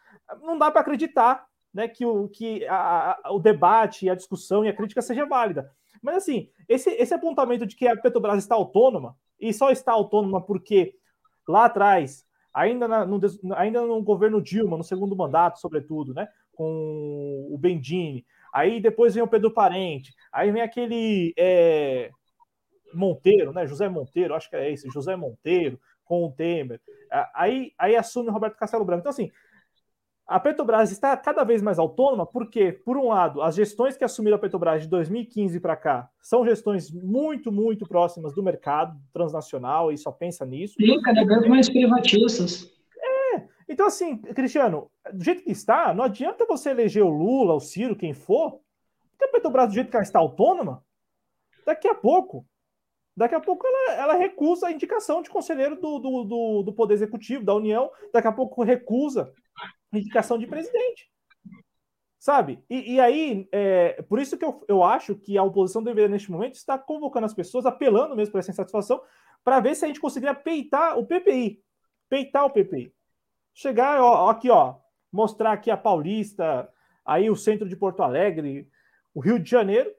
[0.42, 1.46] não dá para acreditar
[1.78, 5.70] né, que, o, que a, a, o debate, a discussão e a crítica seja válida.
[6.02, 10.42] Mas assim, esse, esse apontamento de que a Petrobras está autônoma, e só está autônoma
[10.42, 10.96] porque
[11.48, 13.22] lá atrás ainda, na, no,
[13.56, 16.28] ainda no governo Dilma, no segundo mandato, sobretudo, né?
[16.56, 18.26] Com o Bendini.
[18.52, 22.10] Aí depois vem o Pedro Parente, aí vem aquele é,
[22.92, 23.68] Monteiro, né?
[23.68, 26.82] José Monteiro, acho que é esse, José Monteiro, com o Temer.
[27.36, 29.02] Aí, aí assume o Roberto Castelo Branco.
[29.02, 29.30] Então, assim,
[30.28, 34.36] a Petrobras está cada vez mais autônoma porque, por um lado, as gestões que assumiram
[34.36, 39.98] a Petrobras de 2015 para cá são gestões muito, muito próximas do mercado transnacional e
[39.98, 40.76] só pensa nisso.
[40.78, 42.70] Sim, cada vez mais privatistas.
[43.00, 43.44] É.
[43.70, 47.96] Então, assim, Cristiano, do jeito que está, não adianta você eleger o Lula, o Ciro,
[47.96, 48.60] quem for,
[49.12, 50.84] porque a Petrobras, do jeito que ela está autônoma,
[51.66, 52.46] daqui a pouco,
[53.16, 56.96] daqui a pouco ela, ela recusa a indicação de conselheiro do, do, do, do Poder
[56.96, 59.34] Executivo, da União, daqui a pouco recusa
[59.94, 61.12] indicação de presidente.
[62.20, 62.64] Sabe?
[62.70, 66.32] E, e aí, é, por isso que eu, eu acho que a oposição deveria, neste
[66.32, 69.02] momento, estar convocando as pessoas, apelando mesmo para essa insatisfação,
[69.44, 71.64] para ver se a gente conseguiria peitar o PPI.
[72.10, 72.94] Peitar o PPI.
[73.54, 74.76] Chegar, ó, aqui, ó,
[75.12, 76.70] mostrar aqui a Paulista,
[77.06, 78.70] aí o centro de Porto Alegre,
[79.14, 79.94] o Rio de Janeiro,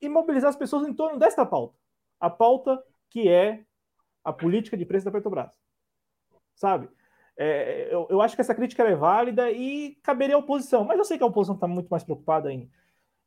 [0.00, 1.76] e mobilizar as pessoas em torno desta pauta.
[2.20, 3.64] A pauta que é
[4.22, 5.58] a política de preço da Petrobras.
[6.54, 6.88] Sabe?
[7.38, 11.04] É, eu, eu, acho que essa crítica é válida e caberia à oposição, mas eu
[11.04, 12.70] sei que a oposição está muito mais preocupada em,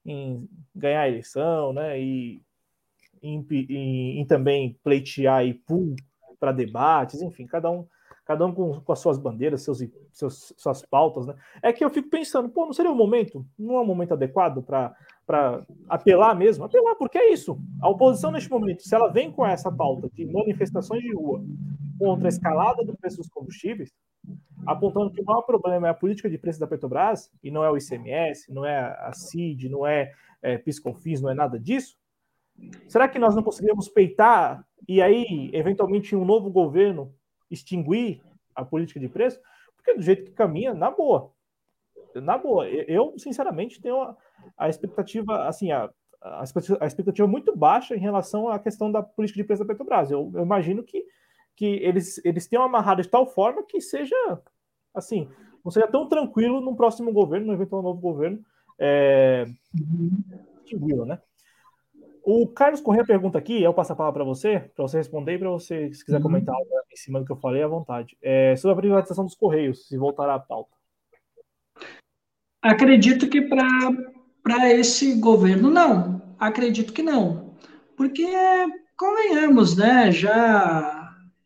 [0.03, 1.99] em, ganhar a eleição, né?
[2.01, 2.41] E
[3.21, 5.95] em, em, em também pleitear e pool
[6.39, 7.85] para debates, enfim, cada um
[8.29, 9.79] cada um com, com as suas bandeiras, seus,
[10.13, 11.33] seus, suas pautas, né?
[11.63, 14.61] É que eu fico pensando, pô, não seria o momento, não é um momento adequado
[14.61, 16.63] para apelar mesmo?
[16.63, 17.59] Apelar, porque é isso.
[17.81, 21.43] A oposição neste momento, se ela vem com essa pauta de manifestações de rua
[21.99, 23.91] contra a escalada do preço dos combustíveis,
[24.65, 27.69] apontando que o maior problema é a política de preço da Petrobras, e não é
[27.69, 31.97] o ICMS, não é a CID, não é, é PiscoFins, não é nada disso,
[32.87, 37.13] será que nós não conseguiríamos peitar e aí, eventualmente, um novo governo
[37.49, 38.21] extinguir
[38.55, 39.39] a política de preço,
[39.75, 41.31] porque do jeito que caminha, na boa.
[42.15, 42.67] Na boa.
[42.67, 44.17] Eu, sinceramente, tenho a,
[44.57, 45.89] a expectativa, assim, a,
[46.21, 46.43] a,
[46.85, 50.11] expectativa muito baixa em relação à questão da política de preço da Petrobras.
[50.11, 51.05] Eu, eu imagino que,
[51.59, 54.15] que eles, eles tenham amarrado de tal forma que seja,
[54.95, 55.27] assim,
[55.63, 58.39] não seja tão tranquilo no próximo governo, no eventual novo governo,
[58.79, 59.45] é,
[61.05, 61.19] né?
[62.23, 65.39] O Carlos Corrêa pergunta aqui, eu passo a palavra para você, para você responder e
[65.39, 66.23] para você, se quiser uhum.
[66.23, 68.17] comentar em cima do que eu falei, à vontade.
[68.21, 70.71] É, sobre a privatização dos Correios, se voltará à pauta.
[72.61, 76.21] Acredito que para esse governo, não.
[76.39, 77.55] Acredito que não.
[77.97, 78.25] Porque,
[78.95, 80.09] convenhamos, né?
[80.11, 80.98] Já,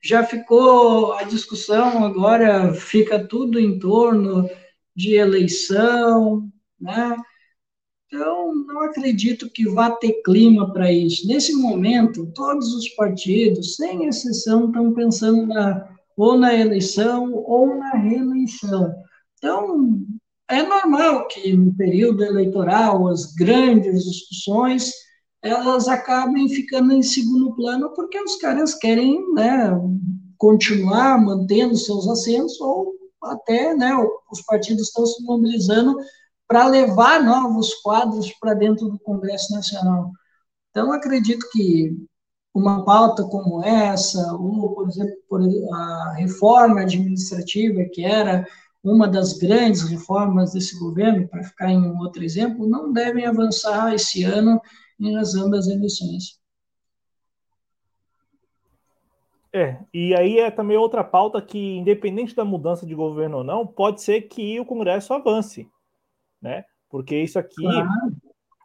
[0.03, 4.49] já ficou a discussão, agora fica tudo em torno
[4.95, 7.15] de eleição, né?
[8.07, 11.25] Então, não acredito que vá ter clima para isso.
[11.25, 17.91] Nesse momento, todos os partidos, sem exceção, estão pensando na, ou na eleição ou na
[17.91, 18.93] reeleição.
[19.37, 20.05] Então,
[20.47, 24.91] é normal que no período eleitoral as grandes discussões
[25.43, 29.69] elas acabem ficando em segundo plano porque os caras querem né,
[30.37, 33.91] continuar mantendo seus assentos ou até né,
[34.31, 35.97] os partidos estão se mobilizando
[36.47, 40.11] para levar novos quadros para dentro do Congresso Nacional.
[40.69, 41.95] Então, acredito que
[42.53, 48.45] uma pauta como essa, ou, por exemplo, a reforma administrativa, que era
[48.83, 53.93] uma das grandes reformas desse governo, para ficar em um outro exemplo, não devem avançar
[53.93, 54.61] esse ano
[55.11, 56.41] razão das eleições.
[59.51, 63.67] É, e aí é também outra pauta que, independente da mudança de governo ou não,
[63.67, 65.69] pode ser que o Congresso avance
[66.43, 66.65] né?
[66.89, 67.89] Porque isso aqui, claro.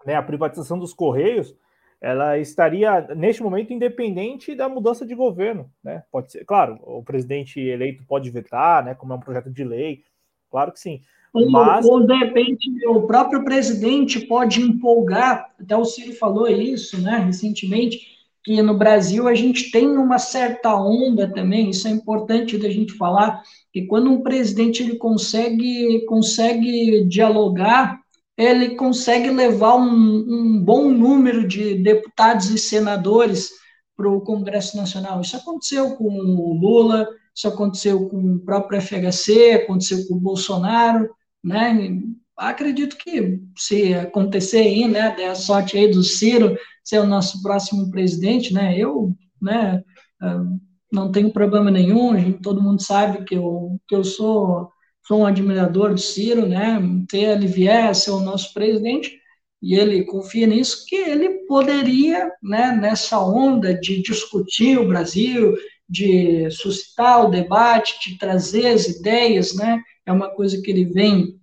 [0.05, 1.56] né, a privatização dos Correios,
[2.01, 6.02] ela estaria, neste momento, independente da mudança de governo, né?
[6.10, 10.05] Pode ser, claro, o presidente eleito pode vetar, né, como é um projeto de lei,
[10.51, 11.01] claro que sim.
[11.33, 11.85] Ou, Mas...
[11.87, 18.01] ou, de repente, o próprio presidente pode empolgar, até o Ciro falou isso, né, recentemente,
[18.43, 22.95] que no Brasil a gente tem uma certa onda também, isso é importante da gente
[22.95, 23.43] falar,
[23.73, 28.01] que quando um presidente ele consegue, consegue dialogar,
[28.37, 33.51] ele consegue levar um, um bom número de deputados e senadores
[33.97, 35.21] para o Congresso Nacional.
[35.21, 41.11] Isso aconteceu com o Lula, isso aconteceu com o próprio FHC, aconteceu com o Bolsonaro,
[41.43, 42.01] né?
[42.36, 47.43] Acredito que se acontecer aí, né, der a sorte aí do Ciro ser o nosso
[47.43, 49.12] próximo presidente, né, eu,
[49.43, 49.82] né,
[50.23, 50.44] ah,
[50.93, 54.70] não tenho problema nenhum, todo mundo sabe que eu, que eu sou,
[55.06, 59.19] sou um admirador do Ciro, né, ter ele vier ser o nosso presidente,
[59.60, 65.56] e ele confia nisso, que ele poderia, né, nessa onda de discutir o Brasil,
[65.89, 71.39] de suscitar o debate, de trazer as ideias, né, é uma coisa que ele vem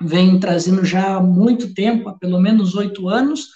[0.00, 3.48] vem trazendo já há muito tempo, há pelo menos oito anos,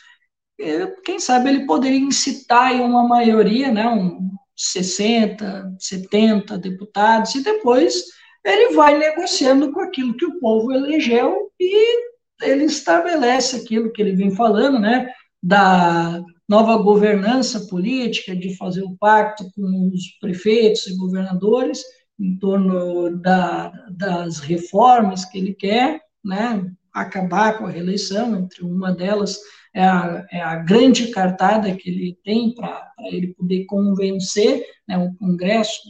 [1.04, 8.04] quem sabe ele poderia incitar uma maioria, né, um 60, 70 deputados, e depois
[8.44, 12.10] ele vai negociando com aquilo que o povo elegeu e
[12.42, 15.10] ele estabelece aquilo que ele vem falando, né,
[15.42, 21.82] da nova governança política, de fazer o pacto com os prefeitos e governadores
[22.20, 28.92] em torno da, das reformas que ele quer, né, acabar com a reeleição, entre uma
[28.92, 29.38] delas
[29.72, 35.14] é a, é a grande cartada que ele tem para ele poder convencer né, o
[35.14, 35.80] Congresso,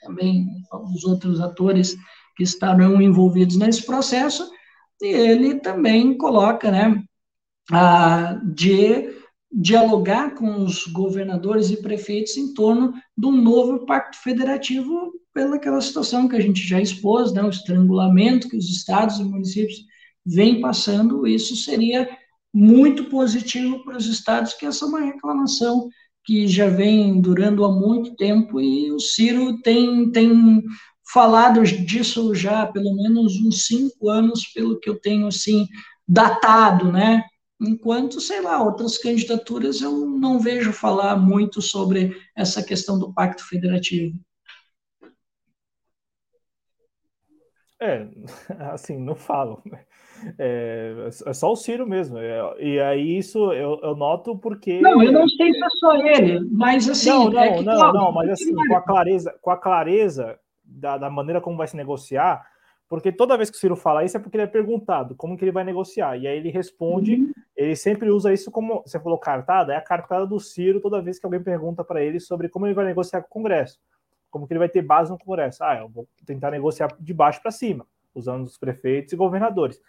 [0.00, 1.96] também os outros atores
[2.36, 4.48] que estarão envolvidos nesse processo,
[5.02, 7.02] e ele também coloca né,
[7.70, 9.17] a, de
[9.50, 16.28] dialogar com os governadores e prefeitos em torno de um novo pacto federativo pelaquela situação
[16.28, 19.78] que a gente já expôs, né, o estrangulamento que os estados e municípios
[20.24, 22.08] vêm passando, isso seria
[22.52, 25.88] muito positivo para os estados, que essa é uma reclamação
[26.24, 30.62] que já vem durando há muito tempo e o Ciro tem, tem
[31.12, 35.66] falado disso já há pelo menos uns cinco anos, pelo que eu tenho assim
[36.06, 37.24] datado, né?
[37.60, 43.46] Enquanto, sei lá, outras candidaturas eu não vejo falar muito sobre essa questão do pacto
[43.46, 44.16] federativo.
[47.80, 48.08] É,
[48.72, 49.62] assim, não falo.
[50.38, 52.18] É, é só o Ciro mesmo.
[52.18, 54.80] É, e aí isso eu, eu, noto porque.
[54.80, 57.08] Não, eu não sei se é só ele, mas assim.
[57.08, 61.10] Não, não, é não, não, mas assim, com a clareza, com a clareza da, da,
[61.10, 62.44] maneira como vai se negociar,
[62.88, 65.44] porque toda vez que o Ciro fala isso é porque ele é perguntado como que
[65.44, 66.16] ele vai negociar.
[66.16, 67.32] E aí ele responde, uhum.
[67.54, 68.82] ele sempre usa isso como.
[68.86, 72.18] Você falou cartada, é a cartada do Ciro toda vez que alguém pergunta para ele
[72.18, 73.78] sobre como ele vai negociar com o Congresso.
[74.30, 75.62] Como que ele vai ter base no Congresso?
[75.62, 79.80] Ah, eu vou tentar negociar de baixo para cima, usando os prefeitos e governadores.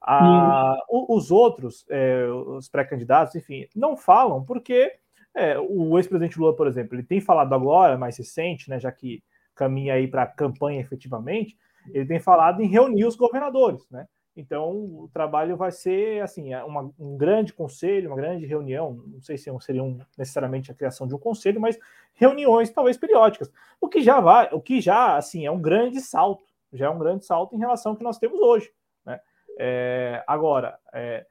[0.00, 4.92] Ah, os outros, é, os pré-candidatos, enfim, não falam porque
[5.34, 9.22] é, o ex-presidente Lula, por exemplo, ele tem falado agora, mais recente, né, já que
[9.54, 11.56] caminha aí para a campanha efetivamente,
[11.92, 14.06] ele tem falado em reunir os governadores, né?
[14.36, 19.02] Então, o trabalho vai ser assim, é uma, um grande conselho, uma grande reunião.
[19.06, 21.78] Não sei se seria um, necessariamente a criação de um conselho, mas
[22.12, 23.50] reuniões talvez periódicas.
[23.80, 26.98] O que já vai, o que já assim é um grande salto, já é um
[26.98, 28.70] grande salto em relação ao que nós temos hoje.
[29.06, 29.18] Né?
[29.58, 31.26] É, agora, é,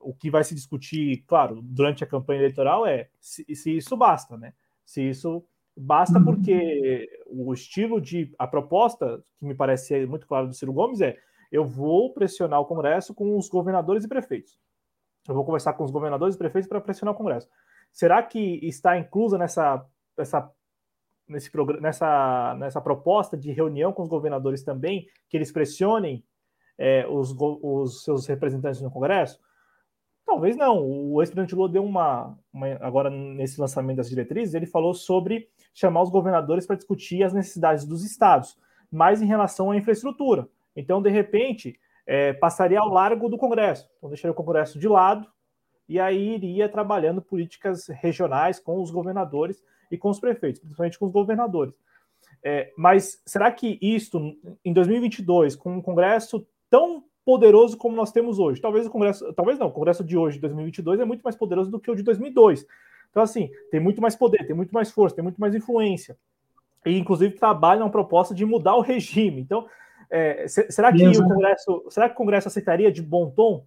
[0.00, 4.38] o que vai se discutir, claro, durante a campanha eleitoral é se, se isso basta,
[4.38, 4.54] né?
[4.82, 5.44] Se isso
[5.78, 6.24] basta uhum.
[6.24, 11.16] porque o estilo de a proposta que me parece muito claro do Ciro Gomes é
[11.50, 14.58] eu vou pressionar o Congresso com os governadores e prefeitos.
[15.26, 17.48] Eu vou conversar com os governadores e prefeitos para pressionar o Congresso.
[17.92, 19.84] Será que está inclusa nessa,
[20.16, 20.50] nessa,
[21.26, 21.50] nesse,
[21.80, 26.24] nessa, nessa proposta de reunião com os governadores também, que eles pressionem
[26.76, 29.40] é, os, os seus representantes no Congresso?
[30.24, 30.84] Talvez não.
[30.84, 35.48] O ex-presidente Lula deu uma, uma, Agora, nesse lançamento das diretrizes, ele falou sobre
[35.78, 38.58] chamar os governadores para discutir as necessidades dos estados,
[38.90, 40.48] mais em relação à infraestrutura.
[40.74, 43.88] Então, de repente, é, passaria ao largo do Congresso.
[43.96, 45.28] Então, deixaria o Congresso de lado
[45.88, 51.06] e aí iria trabalhando políticas regionais com os governadores e com os prefeitos, principalmente com
[51.06, 51.74] os governadores.
[52.42, 58.38] É, mas será que isto, em 2022, com um Congresso tão poderoso como nós temos
[58.38, 61.70] hoje, talvez o Congresso, talvez não, o Congresso de hoje, 2022, é muito mais poderoso
[61.70, 62.66] do que o de 2002.
[63.18, 66.16] Então, assim, tem muito mais poder, tem muito mais força, tem muito mais influência.
[66.86, 69.40] E, inclusive, trabalha uma proposta de mudar o regime.
[69.40, 69.66] Então,
[70.08, 73.66] é, será que o Congresso, será que o Congresso aceitaria de bom tom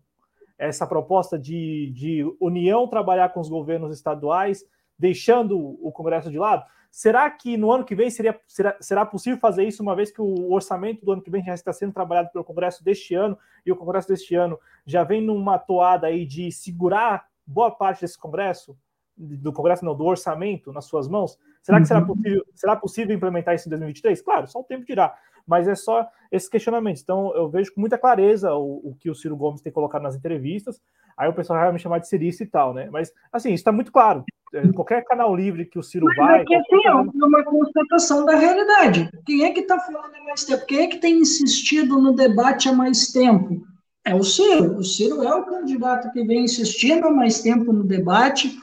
[0.57, 4.63] essa proposta de, de União trabalhar com os governos estaduais,
[4.97, 6.63] deixando o Congresso de lado?
[6.89, 10.21] Será que no ano que vem seria, será, será possível fazer isso, uma vez que
[10.21, 13.71] o orçamento do ano que vem já está sendo trabalhado pelo Congresso deste ano, e
[13.71, 18.77] o Congresso deste ano já vem numa toada aí de segurar boa parte desse Congresso,
[19.21, 21.37] do Congresso não, do orçamento nas suas mãos?
[21.61, 22.07] Será que será, uhum.
[22.07, 24.21] possível, será possível implementar isso em 2023?
[24.21, 25.15] Claro, só o tempo dirá
[25.45, 27.01] mas é só esses questionamentos.
[27.01, 30.15] Então, eu vejo com muita clareza o, o que o Ciro Gomes tem colocado nas
[30.15, 30.79] entrevistas.
[31.17, 32.89] Aí o pessoal vai me chamar de cirista e tal, né?
[32.91, 34.23] Mas, assim, isso está muito claro.
[34.53, 36.41] É, qualquer canal livre que o Ciro Mas vai.
[36.41, 39.09] Aqui, assim, é uma constatação da realidade.
[39.25, 40.65] Quem é que está falando há mais tempo?
[40.65, 43.61] Quem é que tem insistido no debate há mais tempo?
[44.03, 44.77] É o Ciro.
[44.77, 48.57] O Ciro é o candidato que vem insistindo há mais tempo no debate.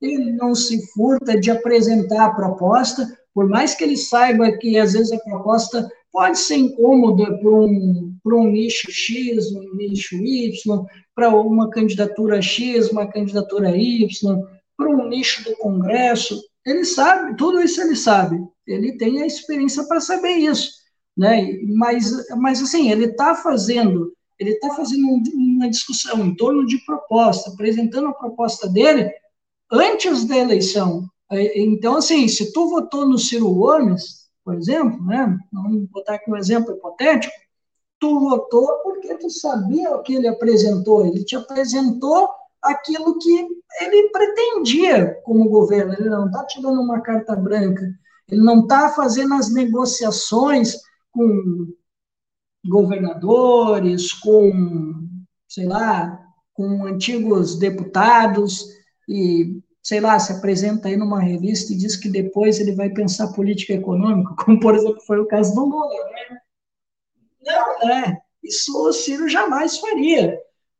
[0.00, 4.92] Ele não se furta de apresentar a proposta, por mais que ele saiba que às
[4.92, 10.84] vezes a proposta pode ser incômoda para um, um nicho X, um nicho Y,
[11.14, 14.08] para uma candidatura X, uma candidatura Y,
[14.76, 16.40] para um nicho do Congresso.
[16.64, 18.40] Ele sabe, tudo isso ele sabe.
[18.66, 20.70] Ele tem a experiência para saber isso.
[21.16, 21.58] Né?
[21.76, 27.50] Mas, mas assim, ele está fazendo, ele está fazendo uma discussão em torno de proposta,
[27.50, 29.10] apresentando a proposta dele
[29.70, 31.08] antes da eleição.
[31.30, 35.36] Então, assim, se tu votou no Ciro Gomes, por exemplo, né?
[35.52, 37.34] vamos botar aqui um exemplo hipotético,
[37.98, 42.28] tu votou porque tu sabia o que ele apresentou, ele te apresentou
[42.62, 43.48] aquilo que
[43.80, 47.82] ele pretendia como governo, ele não está te dando uma carta branca,
[48.28, 50.76] ele não está fazendo as negociações
[51.10, 51.72] com
[52.66, 55.06] governadores, com,
[55.48, 56.18] sei lá,
[56.54, 58.66] com antigos deputados
[59.08, 63.32] e sei lá, se apresenta aí numa revista e diz que depois ele vai pensar
[63.34, 66.04] política econômica, como por exemplo foi o caso do Lula.
[66.10, 66.38] Né?
[67.44, 68.18] Não, né?
[68.42, 70.38] Isso o Ciro jamais faria.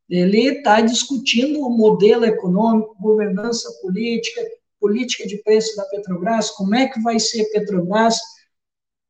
[0.09, 4.42] Ele está discutindo o modelo econômico, governança política,
[4.80, 8.18] política de preço da Petrobras, como é que vai ser Petrobras,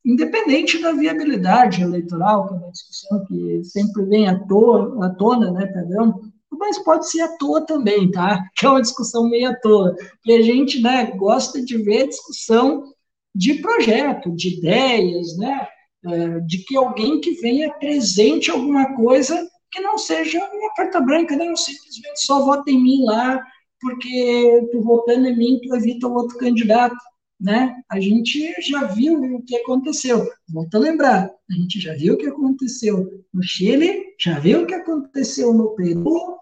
[0.05, 5.51] independente da viabilidade eleitoral, que é uma discussão que sempre vem à, toa, à tona,
[5.51, 6.21] né, perdão,
[6.59, 8.43] mas pode ser à toa também, tá?
[8.57, 9.95] Que é uma discussão meio à toa.
[10.25, 12.93] E a gente, né, gosta de ver discussão
[13.35, 15.67] de projeto, de ideias, né?
[16.07, 21.37] É, de que alguém que venha presente alguma coisa que não seja uma carta branca,
[21.37, 23.43] não simplesmente só vota em mim lá,
[23.81, 26.97] porque tu votando em mim, tu evita o outro candidato,
[27.41, 27.75] né?
[27.91, 30.27] A gente já viu o que aconteceu.
[30.49, 34.67] Volto a lembrar, a gente já viu o que aconteceu no Chile, já viu o
[34.67, 36.37] que aconteceu no Peru,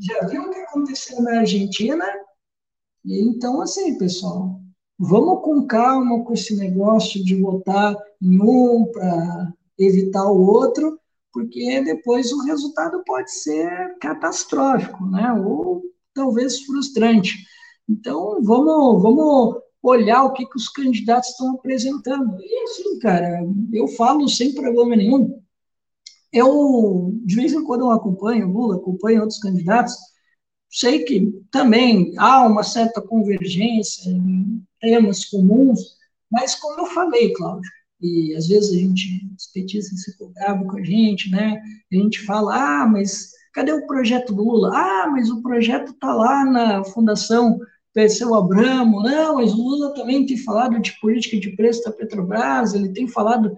[0.00, 2.04] já viu o que aconteceu na Argentina?
[3.04, 4.60] E então, assim, pessoal,
[4.98, 10.98] vamos com calma com esse negócio de votar em um para evitar o outro,
[11.32, 15.32] porque depois o resultado pode ser catastrófico, né?
[15.32, 15.82] Ou
[16.14, 17.36] talvez frustrante.
[17.88, 22.36] Então, vamos, vamos olhar o que, que os candidatos estão apresentando.
[22.40, 23.40] E assim, cara,
[23.72, 25.40] eu falo sem problema nenhum.
[26.32, 29.94] Eu, de vez em quando, eu acompanho Lula, acompanho outros candidatos,
[30.70, 35.80] sei que também há uma certa convergência em temas comuns,
[36.30, 40.78] mas como eu falei, Cláudio, e às vezes a gente, os petistas ficam bravos com
[40.78, 41.60] a gente, né?
[41.90, 44.70] A gente fala, ah, mas cadê o projeto do Lula?
[44.72, 47.58] Ah, mas o projeto está lá na Fundação
[47.92, 49.02] Perseu Abramo.
[49.02, 53.08] Não, mas o Lula também tem falado de política de preço da Petrobras, ele tem
[53.08, 53.52] falado...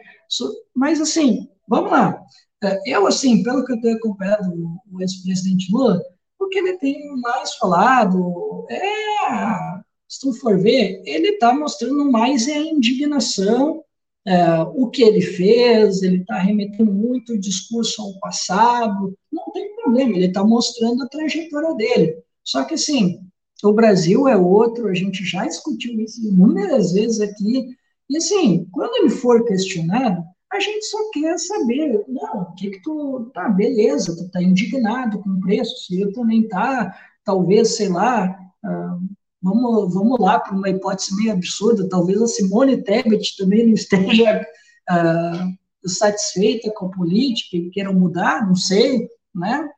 [0.75, 2.19] Mas, assim, vamos lá.
[2.63, 4.53] É, eu, assim, pelo que eu tenho acompanhado
[4.93, 6.03] o ex-presidente Lula,
[6.39, 12.49] o que ele tem mais falado é, se tu for ver, ele está mostrando mais
[12.49, 13.85] a indignação,
[14.27, 19.75] é, o que ele fez, ele está remetendo muito o discurso ao passado, não tem
[19.77, 22.17] problema, ele está mostrando a trajetória dele.
[22.43, 23.21] Só que, assim,
[23.63, 27.69] o Brasil é outro, a gente já discutiu isso inúmeras vezes aqui,
[28.09, 32.83] e, assim, quando ele for questionado, a gente só quer saber, não, o que que
[32.83, 36.93] tu, tá, beleza, tu tá indignado com o preço, se eu também tá,
[37.25, 39.09] talvez, sei lá, uh,
[39.41, 44.45] vamos, vamos lá para uma hipótese meio absurda, talvez a Simone Tebet também não esteja
[44.91, 49.69] uh, satisfeita com a política e queira mudar, não sei, né?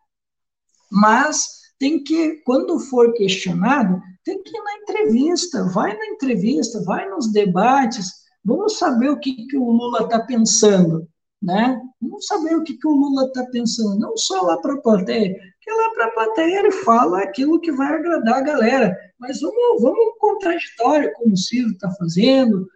[0.91, 7.09] Mas tem que, quando for questionado, tem que ir na entrevista, vai na entrevista, vai
[7.10, 11.08] nos debates, Vamos saber o que, que o Lula está pensando,
[11.40, 11.80] né?
[12.00, 15.34] Vamos saber o que, que o Lula está pensando, não só lá para a plateia,
[15.34, 19.82] porque lá para a plateia ele fala aquilo que vai agradar a galera, mas vamos,
[19.82, 22.66] vamos contraditório, como o Ciro está fazendo,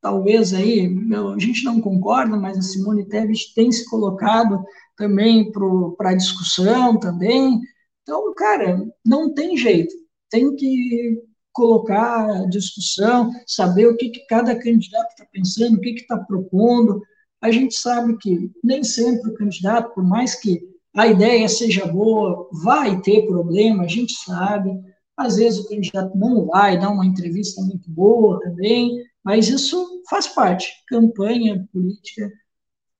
[0.00, 0.90] talvez aí,
[1.34, 4.62] a gente não concorda, mas a Simone Tebet tem se colocado
[4.96, 5.52] também
[5.96, 7.60] para discussão também,
[8.02, 9.94] então, cara, não tem jeito,
[10.28, 11.22] tem que
[11.52, 17.02] colocar a discussão, saber o que, que cada candidato está pensando, o que está propondo.
[17.40, 20.60] A gente sabe que nem sempre o candidato, por mais que
[20.94, 24.70] a ideia seja boa, vai ter problema, a gente sabe.
[25.16, 30.26] Às vezes o candidato não vai dar uma entrevista muito boa também, mas isso faz
[30.26, 30.72] parte.
[30.88, 32.30] Campanha política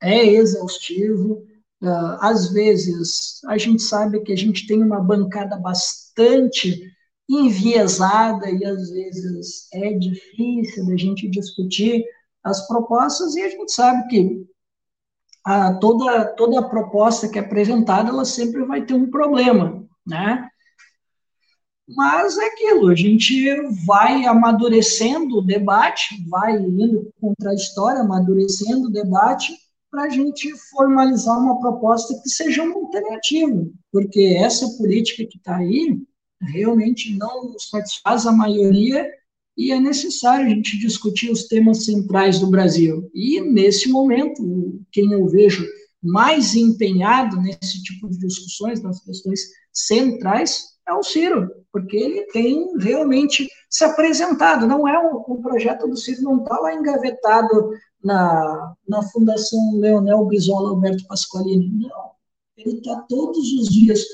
[0.02, 1.44] é exaustivo.
[1.82, 6.91] Uh, às vezes, a gente sabe que a gente tem uma bancada bastante
[7.28, 12.04] enviesada e às vezes é difícil da gente discutir
[12.42, 14.46] as propostas e a gente sabe que
[15.44, 20.48] a, toda, toda proposta que é apresentada, ela sempre vai ter um problema, né?
[21.88, 28.88] Mas é aquilo, a gente vai amadurecendo o debate, vai indo contra a história, amadurecendo
[28.88, 29.52] o debate,
[29.90, 35.56] para a gente formalizar uma proposta que seja uma alternativa, porque essa política que está
[35.56, 36.00] aí
[36.42, 39.08] realmente não satisfaz a maioria
[39.56, 43.10] e é necessário a gente discutir os temas centrais do Brasil.
[43.14, 45.66] E, nesse momento, quem eu vejo
[46.02, 49.40] mais empenhado nesse tipo de discussões, nas questões
[49.72, 54.66] centrais, é o Ciro, porque ele tem realmente se apresentado.
[54.66, 57.72] Não é o, o projeto do Ciro não está lá engavetado
[58.02, 61.70] na, na Fundação Leonel Brizola Alberto Pasqualini.
[61.86, 62.10] Não.
[62.56, 64.04] Ele está todos os dias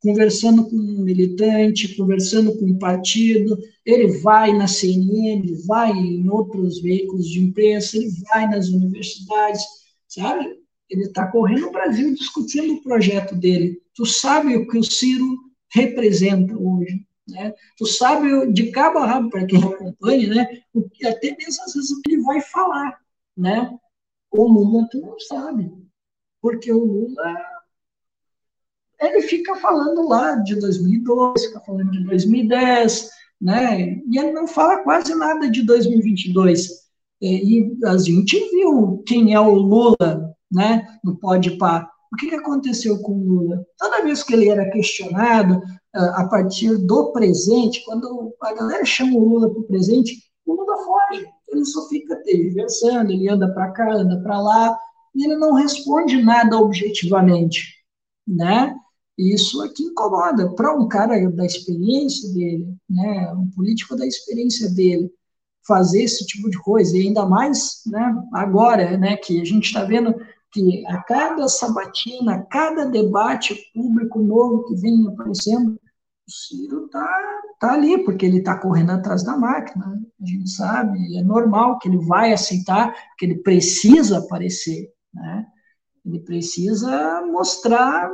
[0.00, 6.28] conversando com um militante, conversando com um partido, ele vai na CNN, ele vai em
[6.28, 9.62] outros veículos de imprensa, ele vai nas universidades,
[10.08, 10.58] sabe?
[10.88, 13.80] Ele está correndo o Brasil discutindo o projeto dele.
[13.94, 15.38] Tu sabe o que o Ciro
[15.72, 17.54] representa hoje, né?
[17.76, 20.62] Tu sabe de cabo a rabo, para quem acompanha, né?
[20.72, 22.98] O que, até mesmo às vezes ele vai falar,
[23.36, 23.78] né?
[24.30, 25.70] O Lula tu não sabe,
[26.40, 27.36] porque o Lula
[29.00, 34.00] ele fica falando lá de 2012, fica falando de 2010, né?
[34.10, 36.68] E ele não fala quase nada de 2022.
[37.22, 40.86] E a gente viu quem é o Lula, né?
[41.02, 41.90] No Pode Par.
[42.12, 43.64] O que aconteceu com o Lula?
[43.78, 45.62] Toda vez que ele era questionado
[45.94, 50.54] ah, a partir do presente, quando a galera chama o Lula para o presente, o
[50.54, 51.26] Lula foge.
[51.48, 54.76] Ele só fica tergiversando, ele anda para cá, anda para lá,
[55.14, 57.74] e ele não responde nada objetivamente,
[58.26, 58.74] né?
[59.20, 65.12] Isso aqui incomoda para um cara da experiência dele, né, um político da experiência dele,
[65.66, 69.84] fazer esse tipo de coisa, e ainda mais né, agora, né, que a gente está
[69.84, 70.14] vendo
[70.50, 75.72] que a cada sabatina, a cada debate público novo que vem aparecendo,
[76.26, 80.00] o Ciro está tá ali, porque ele está correndo atrás da máquina, né?
[80.22, 85.46] a gente sabe, é normal que ele vai aceitar, que ele precisa aparecer, né?
[86.04, 88.10] ele precisa mostrar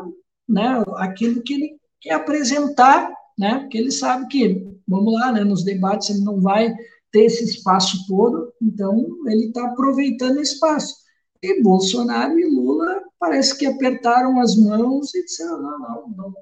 [0.49, 5.65] né, aquilo que ele quer apresentar, né, porque ele sabe que, vamos lá, né, nos
[5.65, 6.75] debates ele não vai
[7.11, 10.95] ter esse espaço todo, então ele está aproveitando esse espaço.
[11.43, 16.35] E Bolsonaro e Lula parece que apertaram as mãos e disseram, não, não, não,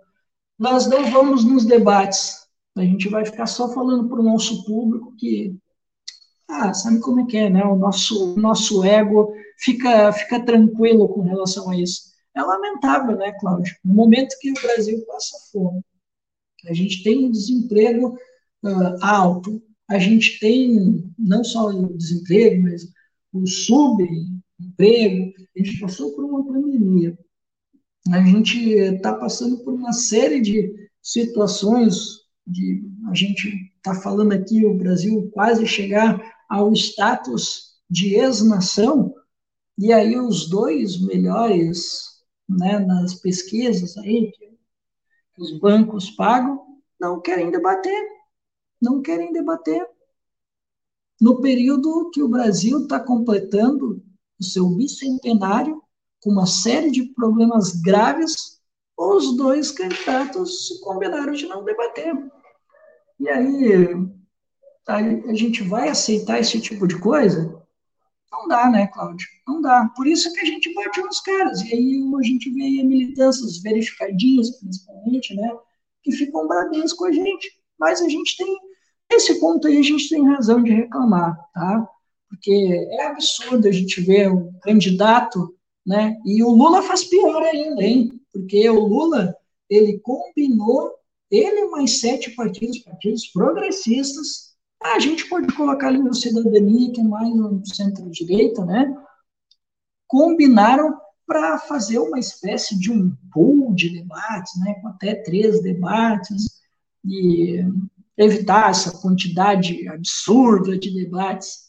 [0.59, 2.45] nós não vamos nos debates,
[2.77, 5.57] a gente vai ficar só falando para o nosso público que,
[6.49, 11.23] ah, sabe como é que é, né, o nosso, nosso ego fica, fica tranquilo com
[11.23, 13.75] relação a isso é lamentável, né, Cláudio?
[13.85, 15.83] No momento que o Brasil passa fome,
[16.67, 18.17] a gente tem um desemprego
[18.65, 22.89] uh, alto, a gente tem não só o desemprego, mas
[23.33, 27.19] o subemprego, a gente passou por uma pandemia,
[28.11, 34.65] a gente está passando por uma série de situações, de, a gente está falando aqui
[34.65, 39.15] o Brasil quase chegar ao status de ex-nação,
[39.79, 42.14] e aí os dois melhores
[42.49, 44.55] né, nas pesquisas aí que
[45.39, 46.65] os bancos pagam,
[47.01, 48.09] não querem debater,
[48.81, 49.87] não querem debater.
[51.21, 54.03] No período que o Brasil está completando
[54.39, 55.83] o seu bicentenário,
[56.23, 58.61] com uma série de problemas graves,
[58.97, 62.15] os dois candidatos se combinaram de não debater.
[63.19, 63.95] E aí,
[64.87, 67.64] a gente vai aceitar esse tipo de coisa?
[68.35, 69.27] Não dá, né, Cláudio?
[69.47, 69.89] Não dá.
[69.95, 71.63] Por isso que a gente bate nos caras.
[71.63, 75.57] E aí a gente vê aí militâncias verificadinhas, principalmente, né,
[76.03, 77.53] que ficam bravinhas com a gente.
[77.79, 78.59] Mas a gente tem,
[79.11, 81.89] nesse ponto aí, a gente tem razão de reclamar, tá?
[82.29, 85.55] Porque é absurdo a gente ver o candidato,
[85.87, 88.21] né, e o Lula faz pior ainda, hein?
[88.33, 89.35] Porque o Lula,
[89.71, 90.93] ele combinou,
[91.31, 94.54] ele mais sete partidos, partidos progressistas,
[94.85, 98.95] a gente pode colocar ali no Cidadania, que é mais um centro-direita, né?
[100.07, 100.95] Combinaram
[101.27, 104.75] para fazer uma espécie de um pool de debates, né?
[104.75, 106.61] Com até três debates.
[107.03, 107.65] E
[108.17, 111.65] evitar essa quantidade absurda de debates.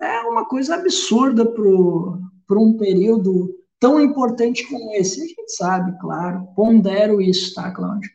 [0.00, 5.22] É uma coisa absurda para um período tão importante como esse.
[5.22, 8.10] A gente sabe, claro, pondero isso, tá, Cláudio?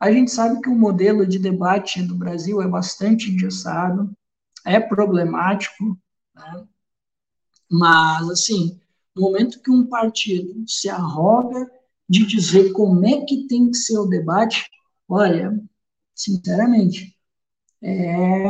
[0.00, 4.12] A gente sabe que o modelo de debate do Brasil é bastante engessado,
[4.64, 5.98] é problemático,
[6.34, 6.66] né?
[7.70, 8.80] mas, assim,
[9.14, 11.68] no momento que um partido se arroga
[12.08, 14.70] de dizer como é que tem que ser o debate,
[15.08, 15.60] olha,
[16.14, 17.16] sinceramente,
[17.82, 18.46] é,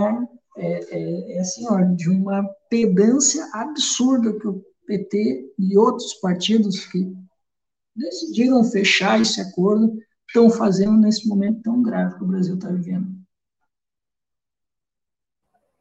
[0.57, 6.87] é, é, é assim, olha, de uma pedância absurda que o PT e outros partidos
[6.87, 7.13] que
[7.97, 13.19] decidiram fechar esse acordo estão fazendo nesse momento tão grave que o Brasil está vivendo.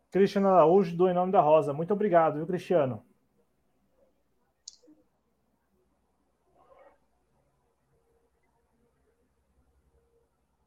[0.10, 1.74] Cristiano Araújo, do Em Nome da Rosa.
[1.74, 3.04] Muito obrigado, viu, Cristiano?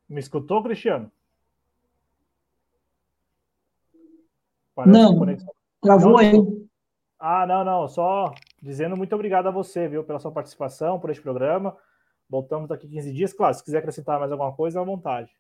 [0.09, 1.10] Me escutou, Cristiano?
[4.75, 5.36] Parece não,
[5.81, 6.33] travou aí.
[7.18, 7.89] Ah, não, não.
[7.89, 11.76] Só dizendo muito obrigado a você, viu, pela sua participação, por este programa.
[12.31, 13.33] Voltamos daqui 15 dias.
[13.33, 15.31] Claro, se quiser acrescentar mais alguma coisa, à vontade.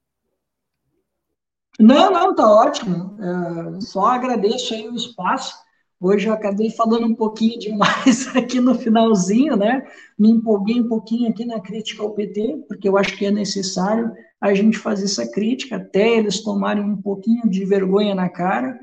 [1.78, 3.16] Não, não, tá ótimo.
[3.22, 5.54] É, só agradeço aí o espaço.
[6.00, 9.86] Hoje eu acabei falando um pouquinho demais aqui no finalzinho, né?
[10.18, 14.10] Me empolguei um pouquinho aqui na crítica ao PT, porque eu acho que é necessário
[14.40, 18.78] a gente fazer essa crítica, até eles tomarem um pouquinho de vergonha na cara,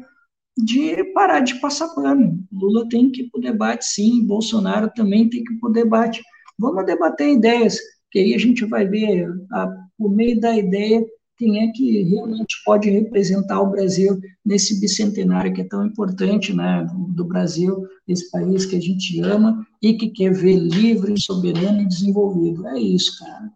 [0.56, 2.40] de parar de passar pano.
[2.52, 5.74] Lula tem que ir para o debate, sim, Bolsonaro também tem que ir para o
[5.74, 6.24] debate.
[6.60, 7.80] Vamos debater ideias,
[8.12, 11.06] que aí a gente vai ver, a, por meio da ideia,
[11.38, 16.86] quem é que realmente pode representar o Brasil nesse bicentenário que é tão importante, né,
[17.10, 21.88] do Brasil, esse país que a gente ama e que quer ver livre, soberano e
[21.88, 22.68] desenvolvido.
[22.68, 23.52] É isso, cara.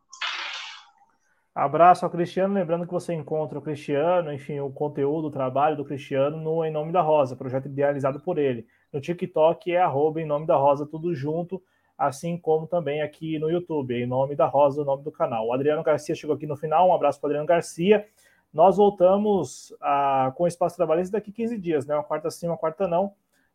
[1.53, 5.83] Abraço ao Cristiano, lembrando que você encontra o Cristiano, enfim, o conteúdo, o trabalho do
[5.83, 8.65] Cristiano no Em Nome da Rosa, projeto idealizado por ele.
[8.93, 11.61] No TikTok é arroba Em Nome da Rosa, tudo junto
[12.01, 15.47] assim como também aqui no YouTube, em nome da Rosa, o nome do canal.
[15.47, 18.07] O Adriano Garcia chegou aqui no final, um abraço para Adriano Garcia.
[18.51, 21.93] Nós voltamos a, com o Espaço Trabalhista daqui 15 dias, né?
[21.95, 23.13] Uma quarta sim, uma quarta não.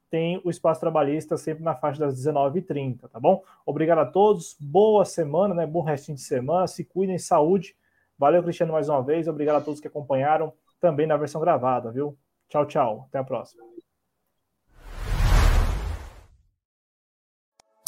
[0.09, 3.43] Tem o Espaço Trabalhista sempre na faixa das 19h30, tá bom?
[3.67, 5.67] Obrigado a todos, boa semana, né?
[5.67, 7.77] Bom restinho de semana, se cuidem, saúde.
[8.17, 9.27] Valeu, Cristiano, mais uma vez.
[9.27, 12.17] Obrigado a todos que acompanharam também na versão gravada, viu?
[12.49, 13.07] Tchau, tchau.
[13.09, 13.76] Até a próxima.